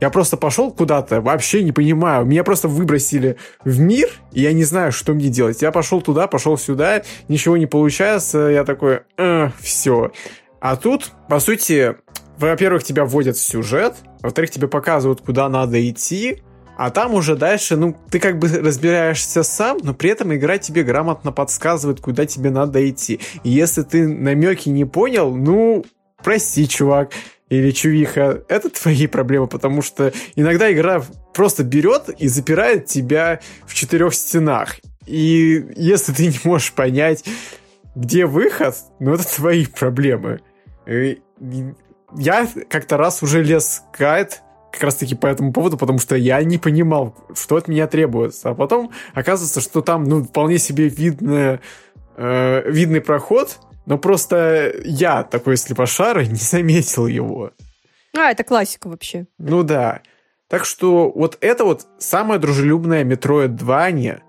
[0.00, 2.24] я просто пошел куда-то, вообще не понимаю.
[2.24, 5.60] Меня просто выбросили в мир, и я не знаю, что мне делать.
[5.60, 8.38] Я пошел туда, пошел сюда, ничего не получается.
[8.38, 10.12] Я такой, э, все.
[10.60, 11.96] А тут, по сути,
[12.38, 16.42] во-первых, тебя вводят в сюжет, во-вторых, тебе показывают, куда надо идти,
[16.78, 20.84] А там уже дальше, ну, ты как бы разбираешься сам, но при этом игра тебе
[20.84, 23.18] грамотно подсказывает, куда тебе надо идти.
[23.42, 25.84] И если ты намеки не понял, ну,
[26.22, 27.10] прости, чувак,
[27.48, 31.02] или чувиха, это твои проблемы, потому что иногда игра
[31.34, 34.76] просто берет и запирает тебя в четырех стенах.
[35.04, 37.24] И если ты не можешь понять,
[37.96, 40.42] где выход, ну это твои проблемы.
[40.86, 41.20] И
[42.16, 43.96] я как-то раз уже лез в
[44.72, 48.50] как раз-таки по этому поводу, потому что я не понимал, что от меня требуется.
[48.50, 51.60] А потом оказывается, что там, ну, вполне себе видно,
[52.16, 57.52] э, видный проход, но просто я, такой слепошарый, не заметил его.
[58.16, 59.26] А, это классика вообще.
[59.38, 60.02] Ну да.
[60.48, 64.20] Так что вот это вот самое дружелюбное Metroidvania.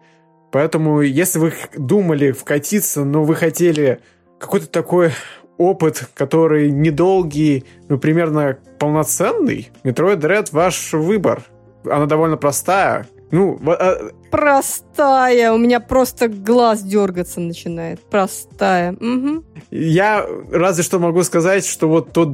[0.52, 4.02] Поэтому, если вы думали вкатиться, но вы хотели
[4.40, 5.12] какой-то такой
[5.60, 11.44] опыт, который недолгий, но примерно полноценный, Metroid Dread ваш выбор.
[11.86, 14.10] Она довольно простая, ну, а...
[14.32, 15.54] простая.
[15.54, 18.00] У меня просто глаз дергаться начинает.
[18.10, 18.94] Простая.
[18.94, 19.44] Угу.
[19.72, 22.30] Я разве что могу сказать, что вот тот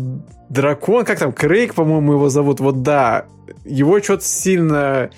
[0.49, 3.25] дракон, как там, Крейг, по-моему, его зовут, вот да,
[3.65, 5.09] его что-то сильно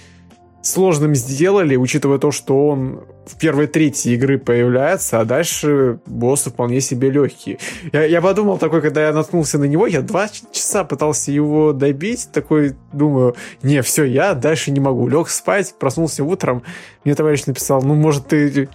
[0.68, 6.82] сложным сделали, учитывая то, что он в первой трети игры появляется, а дальше боссы вполне
[6.82, 7.58] себе легкие.
[7.94, 12.30] Я, я подумал такой, когда я наткнулся на него, я два часа пытался его добить,
[12.34, 15.08] такой думаю, не, все, я дальше не могу.
[15.08, 16.64] Лег спать, проснулся утром,
[17.06, 18.70] мне товарищ написал, ну, может, ты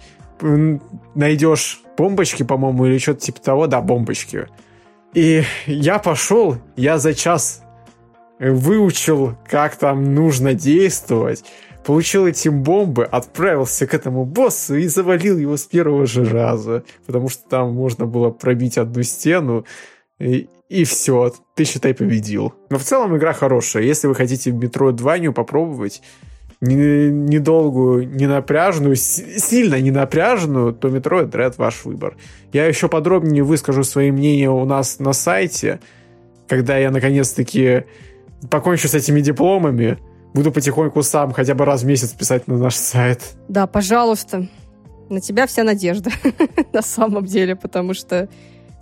[1.15, 4.47] найдешь бомбочки, по-моему, или что-то типа того, да, бомбочки.
[5.13, 7.61] И я пошел, я за час
[8.39, 11.45] выучил, как там нужно действовать,
[11.85, 17.29] получил эти бомбы, отправился к этому боссу и завалил его с первого же раза, потому
[17.29, 19.65] что там можно было пробить одну стену,
[20.19, 22.53] и, и все, ты, считай, победил.
[22.69, 23.83] Но в целом игра хорошая.
[23.83, 26.01] Если вы хотите Metroid 2 попробовать,
[26.61, 32.15] недолгую, не напряженную, сильно не напряженную, то Metroid Dread ваш выбор.
[32.53, 35.81] Я еще подробнее выскажу свои мнения у нас на сайте,
[36.47, 37.83] когда я наконец-таки
[38.49, 39.97] покончу с этими дипломами,
[40.33, 43.21] буду потихоньку сам хотя бы раз в месяц писать на наш сайт.
[43.47, 44.47] Да, пожалуйста.
[45.09, 46.11] На тебя вся надежда
[46.73, 48.29] на самом деле, потому что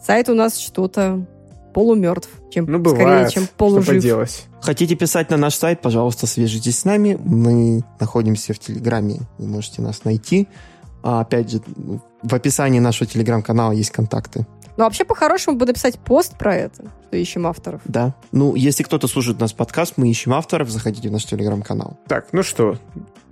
[0.01, 1.25] сайт у нас что-то
[1.73, 3.85] полумертв, чем ну, бывает, скорее, чем полужив.
[3.85, 4.47] Что поделать.
[4.61, 7.17] Хотите писать на наш сайт, пожалуйста, свяжитесь с нами.
[7.23, 10.47] Мы находимся в Телеграме, вы можете нас найти.
[11.03, 11.61] А опять же,
[12.21, 14.45] в описании нашего Телеграм-канала есть контакты.
[14.77, 17.81] Ну, вообще, по-хорошему, буду писать пост про это, что ищем авторов.
[17.85, 18.15] Да.
[18.31, 21.97] Ну, если кто-то слушает нас подкаст, мы ищем авторов, заходите в наш телеграм-канал.
[22.07, 22.77] Так, ну что,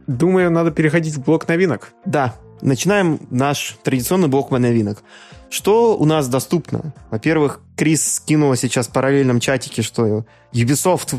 [0.08, 1.94] думаю, надо переходить в блок новинок.
[2.06, 2.36] Да.
[2.62, 5.02] Начинаем наш традиционный блок новинок.
[5.50, 6.94] Что у нас доступно?
[7.10, 11.16] Во-первых, Крис скинула сейчас в параллельном чатике, что Ubisoft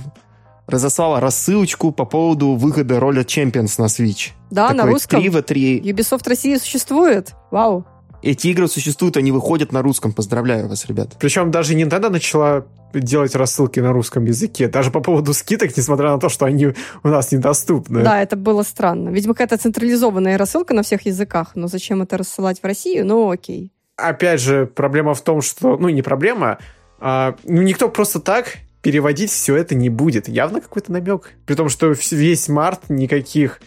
[0.66, 4.30] разослала рассылочку по поводу выхода Roller Champions на Switch.
[4.50, 5.20] Да, Такой на русском.
[5.20, 5.80] 3 в 3.
[5.80, 7.34] Ubisoft России существует.
[7.50, 7.84] Вау.
[8.22, 10.12] Эти игры существуют, они выходят на русском.
[10.12, 11.16] Поздравляю вас, ребят.
[11.18, 14.68] Причем даже Nintendo начала делать рассылки на русском языке.
[14.68, 18.02] Даже по поводу скидок, несмотря на то, что они у нас недоступны.
[18.02, 19.10] Да, это было странно.
[19.10, 21.52] Видимо, какая-то централизованная рассылка на всех языках.
[21.54, 23.06] Но зачем это рассылать в Россию?
[23.06, 23.72] Ну, окей.
[23.96, 25.76] Опять же, проблема в том, что...
[25.76, 26.58] Ну, не проблема.
[26.98, 30.28] А, ну, никто просто так переводить все это не будет.
[30.28, 31.30] Явно какой-то намек.
[31.46, 33.60] При том, что весь март никаких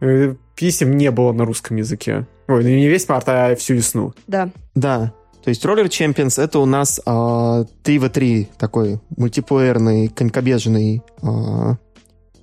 [0.00, 2.26] э, писем не было на русском языке.
[2.48, 4.14] Ой, ну не весь март, а всю весну.
[4.26, 4.50] Да.
[4.74, 5.12] Да.
[5.44, 11.74] То есть Roller Champions это у нас э, 3 в 3 такой мультиплеерный, конькобежный э,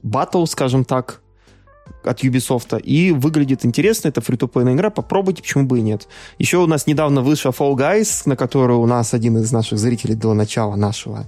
[0.04, 1.22] батл, скажем так,
[2.04, 2.80] от Ubisoft.
[2.82, 6.08] И выглядит интересно, это фри игра, попробуйте, почему бы и нет.
[6.38, 10.16] Еще у нас недавно вышел Fall Guys, на который у нас один из наших зрителей
[10.16, 11.28] до начала нашего а,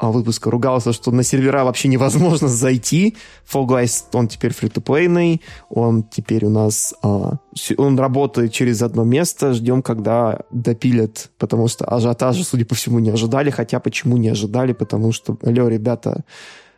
[0.00, 3.16] выпуска ругался, что на сервера вообще невозможно зайти.
[3.50, 6.94] Fall Guys, он теперь фри-то-плейный, он теперь у нас...
[7.02, 7.36] А,
[7.76, 13.10] он работает через одно место, ждем, когда допилят, потому что ажиотажа, судя по всему, не
[13.10, 16.24] ожидали, хотя почему не ожидали, потому что, алло, ребята,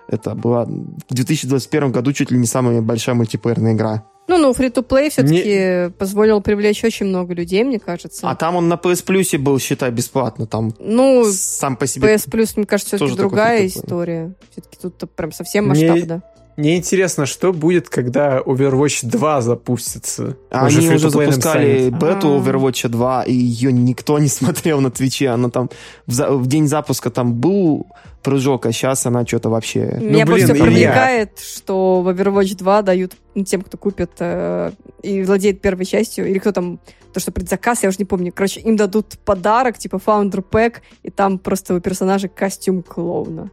[0.09, 4.10] это была в 2021 году чуть ли не самая большая мультиплеерная игра.
[4.29, 5.91] Ну, ну, фри-то-плей все-таки не...
[5.91, 8.29] позволил привлечь очень много людей, мне кажется.
[8.31, 10.47] А там он на PS Plus был, считай, бесплатно.
[10.47, 12.15] Там ну, сам по себе.
[12.15, 14.33] PS Plus, мне кажется, все-таки другая история.
[14.53, 16.23] Все-таки тут прям совсем масштабно.
[16.61, 16.77] Мне...
[16.77, 20.37] Интересно, что будет, когда Overwatch 2 запустится.
[20.51, 21.99] А они уже запускали станет.
[21.99, 22.39] бету а.
[22.39, 25.29] Overwatch 2, и ее никто не смотрел на Твиче.
[25.29, 25.71] Она там
[26.07, 26.31] в, за...
[26.31, 27.87] в день запуска там был
[28.23, 29.97] прыжок, а сейчас она что-то вообще...
[30.01, 31.57] Меня ну, блин, просто привлекает, я...
[31.57, 33.13] что в Overwatch 2 дают
[33.47, 34.73] тем, кто купит э,
[35.03, 36.81] и владеет первой частью, или кто там,
[37.13, 38.33] то, что предзаказ, я уже не помню.
[38.35, 43.51] Короче, им дадут подарок, типа Founder Pack, и там просто у персонажа костюм клоуна.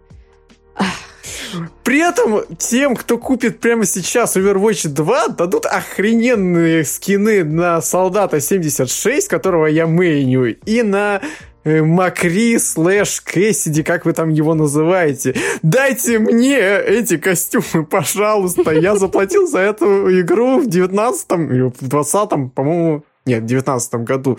[1.83, 9.27] При этом тем, кто купит прямо сейчас Overwatch 2, дадут охрененные скины на солдата 76,
[9.27, 11.21] которого я мейню, и на
[11.63, 15.35] э, Макри слэш Кэссиди, как вы там его называете.
[15.61, 18.71] Дайте мне эти костюмы, пожалуйста.
[18.71, 24.37] Я заплатил за эту игру в 19-м или в 20-м, по-моему, нет, в 19 году.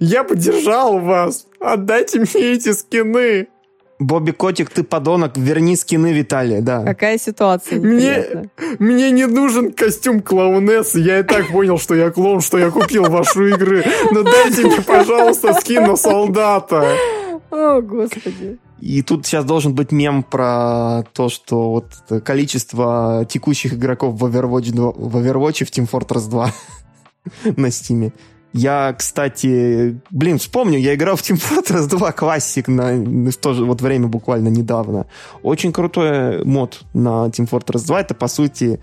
[0.00, 1.46] Я поддержал вас.
[1.60, 3.48] Отдайте мне эти скины.
[3.98, 6.84] Бобби Котик, ты подонок, верни скины Виталия, да.
[6.84, 8.48] Какая ситуация Мне,
[8.78, 13.04] мне не нужен костюм клоунессы, я и так понял, что я клоун, что я купил
[13.04, 13.84] вашу игры.
[14.12, 16.96] Но дайте мне, пожалуйста, скин на солдата.
[17.50, 18.58] О, господи.
[18.80, 24.70] И тут сейчас должен быть мем про то, что вот количество текущих игроков в Overwatch,
[24.70, 26.52] 2, в Overwatch в Team Fortress 2
[27.56, 28.12] на Стиме.
[28.52, 33.64] Я, кстати, блин, вспомню, я играл в Team Fortress 2 классик на, в то же
[33.64, 35.06] вот время буквально недавно.
[35.42, 38.00] Очень крутой мод на Team Fortress 2.
[38.00, 38.80] Это, по сути,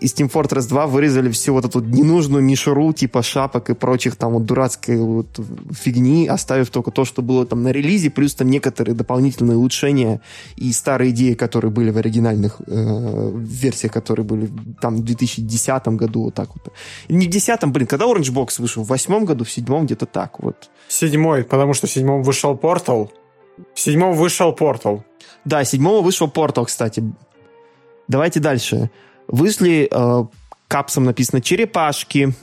[0.00, 4.32] из Team Fortress 2 вырезали всю вот эту ненужную мишуру, типа шапок и прочих там
[4.32, 5.38] вот дурацкой вот
[5.72, 10.20] фигни, оставив только то, что было там на релизе, плюс там некоторые дополнительные улучшения
[10.56, 14.50] и старые идеи, которые были в оригинальных э, версиях, которые были
[14.80, 16.72] там в 2010 году, вот так вот.
[17.08, 18.82] Не в 10 блин, когда Orange Box вышел?
[18.82, 20.70] В восьмом году, в седьмом, где-то так вот.
[20.88, 23.10] Седьмой, потому что в седьмом вышел Portal.
[23.74, 25.02] В седьмом вышел Portal.
[25.44, 27.02] Да, седьмого вышел Portal, кстати.
[28.08, 28.90] Давайте дальше.
[29.30, 30.24] Вышли, э,
[30.68, 32.34] капсом написано «Черепашки».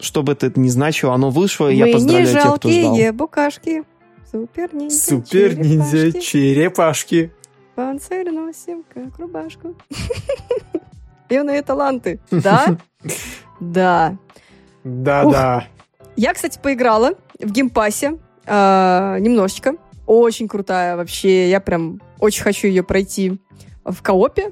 [0.00, 3.12] Что бы это не значило, оно вышло, и я поздравляю не тех, кто ждал.
[3.12, 3.84] букашки.
[4.30, 7.32] Супер ниндзя, Супер ниндзя, черепашки.
[7.76, 9.76] Панцирь носим, как рубашку.
[11.30, 12.20] Юные таланты.
[12.30, 12.78] Да?
[13.60, 14.16] Да.
[14.82, 15.68] Да-да.
[16.16, 19.76] Я, кстати, поиграла в Game Pass е э, немножечко.
[20.04, 21.48] Очень крутая вообще.
[21.48, 23.38] Я прям очень хочу ее пройти
[23.84, 24.50] в коопе.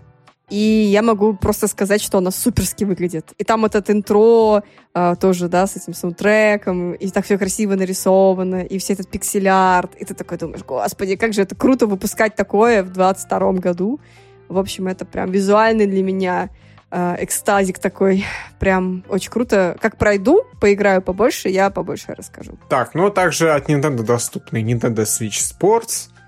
[0.51, 0.57] И
[0.93, 3.33] я могу просто сказать, что она суперски выглядит.
[3.39, 4.65] И там этот интро
[4.95, 9.95] э, тоже, да, с этим саундтреком, и так все красиво нарисовано, и все этот пиксель-арт.
[9.95, 14.01] И ты такой думаешь, господи, как же это круто выпускать такое в 22 году.
[14.49, 16.51] В общем, это прям визуальный для меня
[16.91, 18.25] э, экстазик такой.
[18.59, 19.77] Прям очень круто.
[19.81, 22.59] Как пройду, поиграю побольше, я побольше расскажу.
[22.69, 26.09] Так, ну а также от Nintendo доступный Nintendo Switch Sports—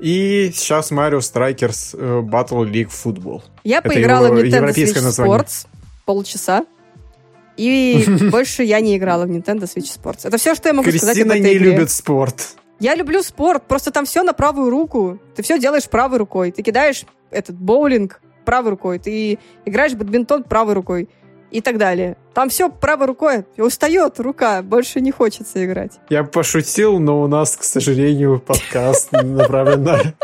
[0.00, 3.42] и сейчас Mario Strikers э, Battle League Football.
[3.64, 5.38] Я Это поиграла в Nintendo Switch название.
[5.38, 5.66] Sports
[6.04, 6.64] полчаса.
[7.56, 10.20] И больше я не играла в Nintendo Switch Sports.
[10.24, 11.72] Это все, что я могу Кристина сказать об этой не игре.
[11.72, 12.56] любит спорт.
[12.78, 15.18] Я люблю спорт, просто там все на правую руку.
[15.34, 16.50] Ты все делаешь правой рукой.
[16.50, 18.98] Ты кидаешь этот боулинг правой рукой.
[18.98, 21.08] Ты играешь в бадминтон правой рукой
[21.50, 22.16] и так далее.
[22.34, 23.44] Там все правой рукой.
[23.56, 25.98] Устает рука, больше не хочется играть.
[26.08, 30.14] Я пошутил, но у нас, к сожалению, подкаст направлен на...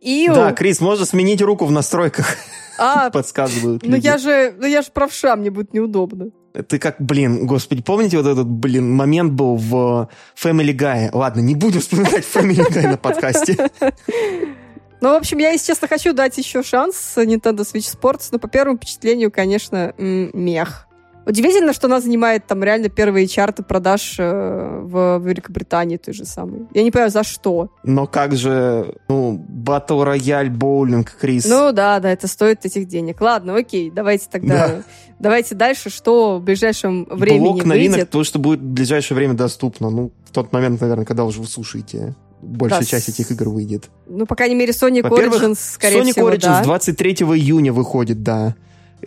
[0.00, 2.36] Да, Крис, можно сменить руку в настройках.
[2.78, 3.82] А, подсказывают.
[3.84, 6.30] Ну я же, ну я же правша, мне будет неудобно.
[6.68, 10.08] Ты как, блин, господи, помните вот этот, блин, момент был в
[10.40, 11.10] Family Guy?
[11.12, 13.70] Ладно, не буду вспоминать Family Guy на подкасте.
[15.00, 18.48] Ну, в общем, я, если честно, хочу дать еще шанс Nintendo Switch Sports, но по
[18.48, 20.88] первому впечатлению, конечно, мех.
[21.28, 26.62] Удивительно, что она занимает там реально первые чарты продаж э, в Великобритании той же самой.
[26.72, 27.68] Я не понимаю, за что.
[27.84, 31.44] Но как же, ну, Battle Royale боулинг, Крис?
[31.44, 33.20] Ну да, да, это стоит этих денег.
[33.20, 34.82] Ладно, окей, давайте тогда, да.
[35.18, 38.10] давайте дальше, что в ближайшем времени Блок новинок, выйдет.
[38.10, 39.90] то, что будет в ближайшее время доступно.
[39.90, 42.86] Ну, в тот момент, наверное, когда уже вы слушаете большая да.
[42.86, 43.90] часть этих игр выйдет.
[44.06, 46.62] Ну, по крайней мере, Sonic Origins, скорее Sonic всего, Origins да.
[46.64, 48.54] 23 июня выходит, да.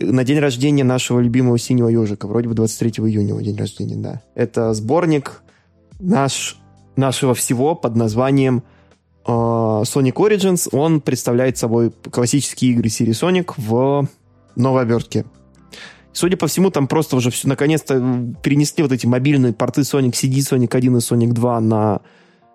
[0.00, 2.26] На день рождения нашего любимого синего ежика.
[2.26, 4.22] Вроде бы 23 июня день рождения, да.
[4.34, 5.42] Это сборник
[5.98, 6.58] наш,
[6.96, 8.62] нашего всего под названием
[9.26, 10.68] э, Sonic Origins.
[10.72, 14.08] Он представляет собой классические игры серии Sonic в
[14.56, 15.24] новой обертке.
[16.12, 17.94] Судя по всему, там просто уже все наконец-то
[18.42, 22.00] перенесли вот эти мобильные порты Sonic CD, Sonic 1 и Sonic 2 на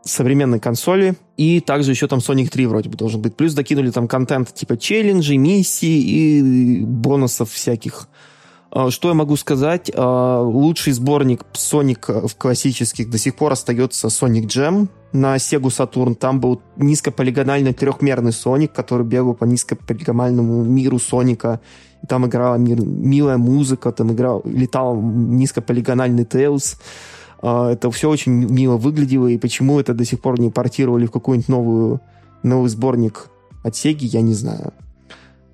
[0.07, 1.15] современной консоли.
[1.37, 3.35] И также еще там Sonic 3 вроде бы должен быть.
[3.35, 8.07] Плюс докинули там контент типа челленджей, миссий и бонусов всяких.
[8.71, 9.91] А, что я могу сказать?
[9.93, 16.15] А, лучший сборник Sonic в классических до сих пор остается Sonic Jam на Sega Saturn.
[16.15, 21.59] Там был низкополигональный трехмерный Sonic, который бегал по низкополигональному миру Соника.
[22.07, 26.77] Там играла мир, милая музыка, там играл, летал низкополигональный Tails.
[27.41, 31.11] А, это все очень мило выглядело, и почему это до сих пор не портировали в
[31.11, 32.01] какой-нибудь новую,
[32.43, 33.29] новый сборник
[33.63, 34.73] от Sega, я не знаю.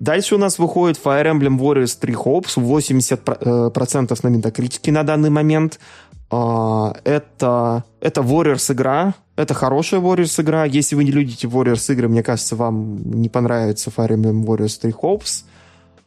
[0.00, 5.78] Дальше у нас выходит Fire Emblem Warriors 3 Hopes, 80% на метакритике на данный момент.
[6.30, 10.64] А, это, это Warriors игра, это хорошая Warriors игра.
[10.64, 14.92] Если вы не любите Warriors игры, мне кажется, вам не понравится Fire Emblem Warriors 3
[14.92, 15.44] Hopes.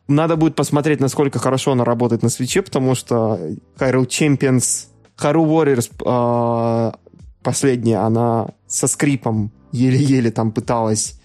[0.07, 3.39] Надо будет посмотреть, насколько хорошо она работает на свече, потому что
[3.77, 4.87] Hyrule Champions,
[5.19, 6.97] Hyrule Warriors э,
[7.43, 11.19] последняя, она со скрипом еле-еле там пыталась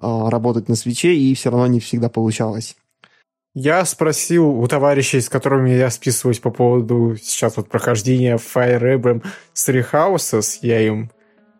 [0.00, 2.76] э, работать на свече, и все равно не всегда получалось.
[3.54, 9.24] Я спросил у товарищей, с которыми я списываюсь по поводу сейчас вот прохождения Fire Emblem
[9.54, 11.10] Three Houses, я им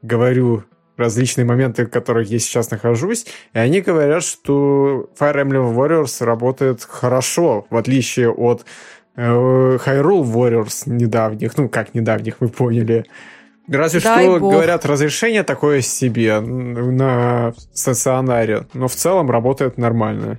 [0.01, 0.64] говорю
[0.97, 6.84] различные моменты, в которых я сейчас нахожусь, и они говорят, что Fire Emblem Warriors работает
[6.84, 8.64] хорошо, в отличие от
[9.16, 13.04] Hyrule Warriors недавних, ну, как недавних, вы поняли.
[13.68, 14.52] Разве Дай что, бог.
[14.52, 20.38] говорят, разрешение такое себе на стационаре, но в целом работает нормально.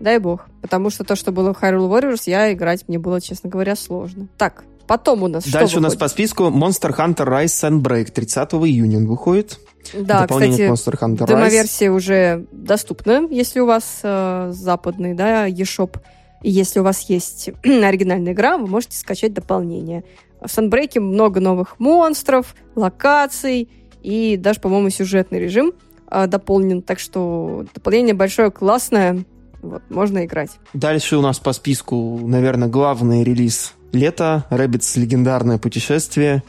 [0.00, 0.46] Дай бог.
[0.62, 4.28] Потому что то, что было в Hyrule Warriors, я играть мне было, честно говоря, сложно.
[4.36, 8.10] Так, потом у нас Дальше что у нас по списку Monster Hunter Rise Sunbreak.
[8.10, 9.58] 30 июня он выходит.
[9.94, 15.98] Да, кстати, Monster Hunter демоверсия уже доступна, если у вас э, западный, да, eShop.
[16.42, 20.04] И если у вас есть оригинальная игра, вы можете скачать дополнение.
[20.40, 23.68] В Sunbreak много новых монстров, локаций
[24.02, 25.72] и даже, по-моему, сюжетный режим
[26.10, 26.82] э, дополнен.
[26.82, 29.24] Так что дополнение большое, классное.
[29.62, 30.50] Вот, можно играть.
[30.74, 34.44] Дальше у нас по списку, наверное, главный релиз лета.
[34.50, 36.42] Rabbids легендарное путешествие.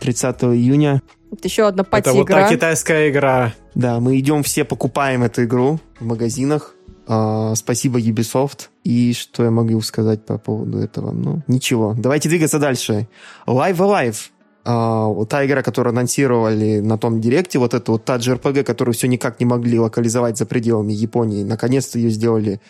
[0.00, 1.02] 30 июня.
[1.30, 2.10] Это еще одна пати-игра.
[2.10, 3.52] Это вот та китайская игра.
[3.74, 6.74] Да, мы идем все покупаем эту игру в магазинах.
[7.08, 8.68] Uh, спасибо Ubisoft.
[8.84, 11.10] И что я могу сказать по поводу этого?
[11.10, 11.94] Ну, ничего.
[11.96, 13.08] Давайте двигаться дальше.
[13.46, 14.16] Live Alive.
[14.64, 18.94] Uh, вот та игра, которую анонсировали на том директе, вот это вот та JRPG, которую
[18.94, 21.44] все никак не могли локализовать за пределами Японии.
[21.44, 22.60] Наконец-то ее сделали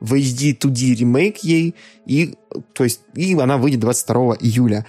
[0.00, 2.34] в HD 2D ремейк ей, и,
[2.72, 4.86] то есть, и она выйдет 22 июля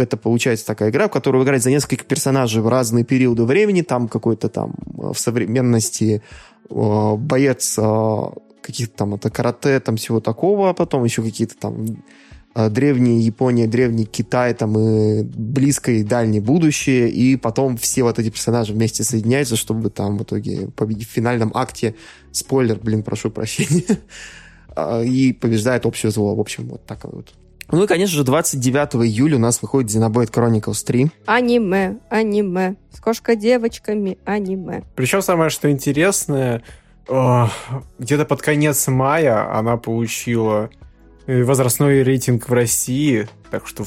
[0.00, 3.82] это получается такая игра, в которую играть за несколько персонажей в разные периоды времени.
[3.82, 6.22] Там какой-то там э, в современности
[6.68, 8.22] э, боец э,
[8.66, 12.02] каких-то там это карате, там всего такого, а потом еще какие-то там
[12.54, 18.18] э, древняя Япония, древний Китай, там и близкое и дальнее будущее, и потом все вот
[18.18, 21.94] эти персонажи вместе соединяются, чтобы там в итоге победить в финальном акте,
[22.32, 23.98] спойлер, блин, прошу прощения,
[25.04, 26.34] и побеждает общее зло.
[26.34, 27.32] В общем, вот так вот.
[27.70, 31.10] Ну и, конечно же, 29 июля у нас выходит Xenoblade Chronicles 3.
[31.26, 32.76] Аниме, аниме.
[32.92, 34.84] С кошка-девочками, аниме.
[34.94, 36.62] Причем самое, что интересное,
[37.08, 40.70] где-то под конец мая она получила
[41.26, 43.84] э, возрастной рейтинг в России, так что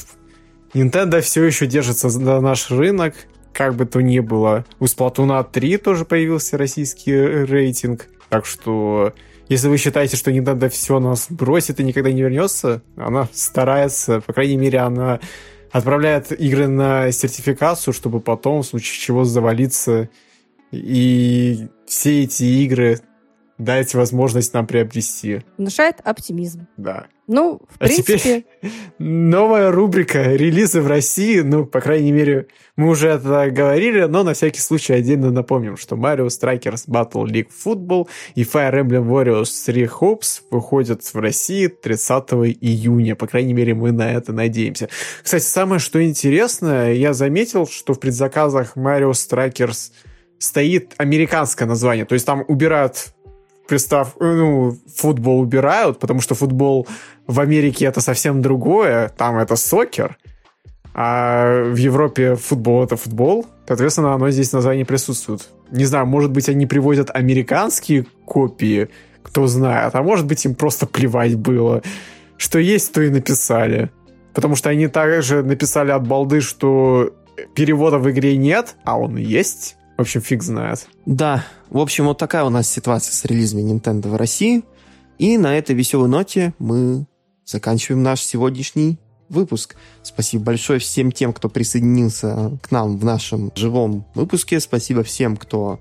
[0.72, 3.14] Nintendo все еще держится за наш рынок,
[3.52, 4.64] как бы то ни было.
[4.78, 9.12] У Splatoon 3 тоже появился российский рейтинг, так что
[9.50, 14.32] если вы считаете, что Nintendo все нас бросит и никогда не вернется, она старается, по
[14.32, 15.18] крайней мере, она
[15.72, 20.08] отправляет игры на сертификацию, чтобы потом, в случае чего, завалиться.
[20.70, 23.00] И все эти игры
[23.60, 25.42] дать возможность нам приобрести.
[25.58, 26.66] Внушает оптимизм.
[26.76, 27.06] Да.
[27.26, 28.18] Ну, в а принципе...
[28.18, 28.44] Теперь
[28.98, 31.40] новая рубрика «Релизы в России».
[31.40, 35.94] Ну, по крайней мере, мы уже это говорили, но на всякий случай отдельно напомним, что
[35.94, 42.30] Mario Strikers Battle League Football и Fire Emblem Warriors 3 Hopes выходят в России 30
[42.60, 43.14] июня.
[43.14, 44.88] По крайней мере, мы на это надеемся.
[45.22, 49.92] Кстати, самое что интересное, я заметил, что в предзаказах Mario Strikers
[50.40, 52.06] стоит американское название.
[52.06, 53.12] То есть там убирают
[53.70, 56.88] пристав, ну, футбол убирают, потому что футбол
[57.28, 60.18] в Америке это совсем другое, там это сокер,
[60.92, 65.48] а в Европе футбол это футбол, соответственно, оно здесь название присутствует.
[65.70, 68.88] Не знаю, может быть, они привозят американские копии,
[69.22, 71.82] кто знает, а может быть, им просто плевать было.
[72.36, 73.90] Что есть, то и написали.
[74.34, 77.12] Потому что они также написали от балды, что
[77.54, 79.76] перевода в игре нет, а он есть.
[80.00, 80.88] В общем, фиг знает.
[81.04, 84.64] Да, в общем, вот такая у нас ситуация с релизами Nintendo в России.
[85.18, 87.04] И на этой веселой ноте мы
[87.44, 88.98] заканчиваем наш сегодняшний
[89.28, 89.76] выпуск.
[90.02, 94.58] Спасибо большое всем тем, кто присоединился к нам в нашем живом выпуске.
[94.60, 95.80] Спасибо всем, кто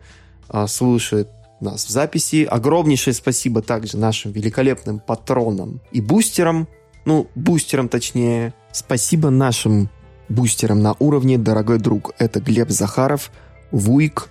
[0.50, 1.30] а, слушает
[1.62, 2.44] нас в записи.
[2.44, 6.68] Огромнейшее спасибо также нашим великолепным патронам и бустерам.
[7.06, 8.54] Ну, бустерам точнее.
[8.74, 9.90] Спасибо нашим
[10.28, 12.12] бустерам на уровне, дорогой друг.
[12.18, 13.32] Это Глеб Захаров–
[13.72, 14.30] Вуйк,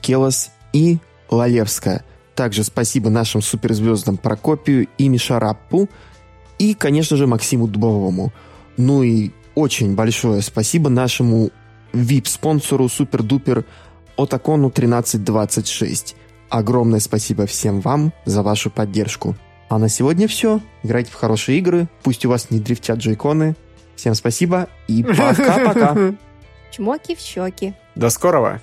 [0.00, 0.98] Келос и
[1.30, 2.04] Лалевская.
[2.34, 5.88] Также спасибо нашим суперзвездам Прокопию и Мишараппу,
[6.58, 8.32] и, конечно же, Максиму Дубовому.
[8.76, 11.50] Ну и очень большое спасибо нашему
[11.92, 13.64] VIP-спонсору Супер-Дупер
[14.16, 16.16] Отакону 1326.
[16.48, 19.36] Огромное спасибо всем вам за вашу поддержку.
[19.68, 20.60] А на сегодня все.
[20.82, 23.56] Играйте в хорошие игры, пусть у вас не дрифтят джейконы.
[23.96, 26.14] Всем спасибо и пока-пока.
[26.74, 27.72] Чмоки в щеки.
[27.94, 28.60] До скорого.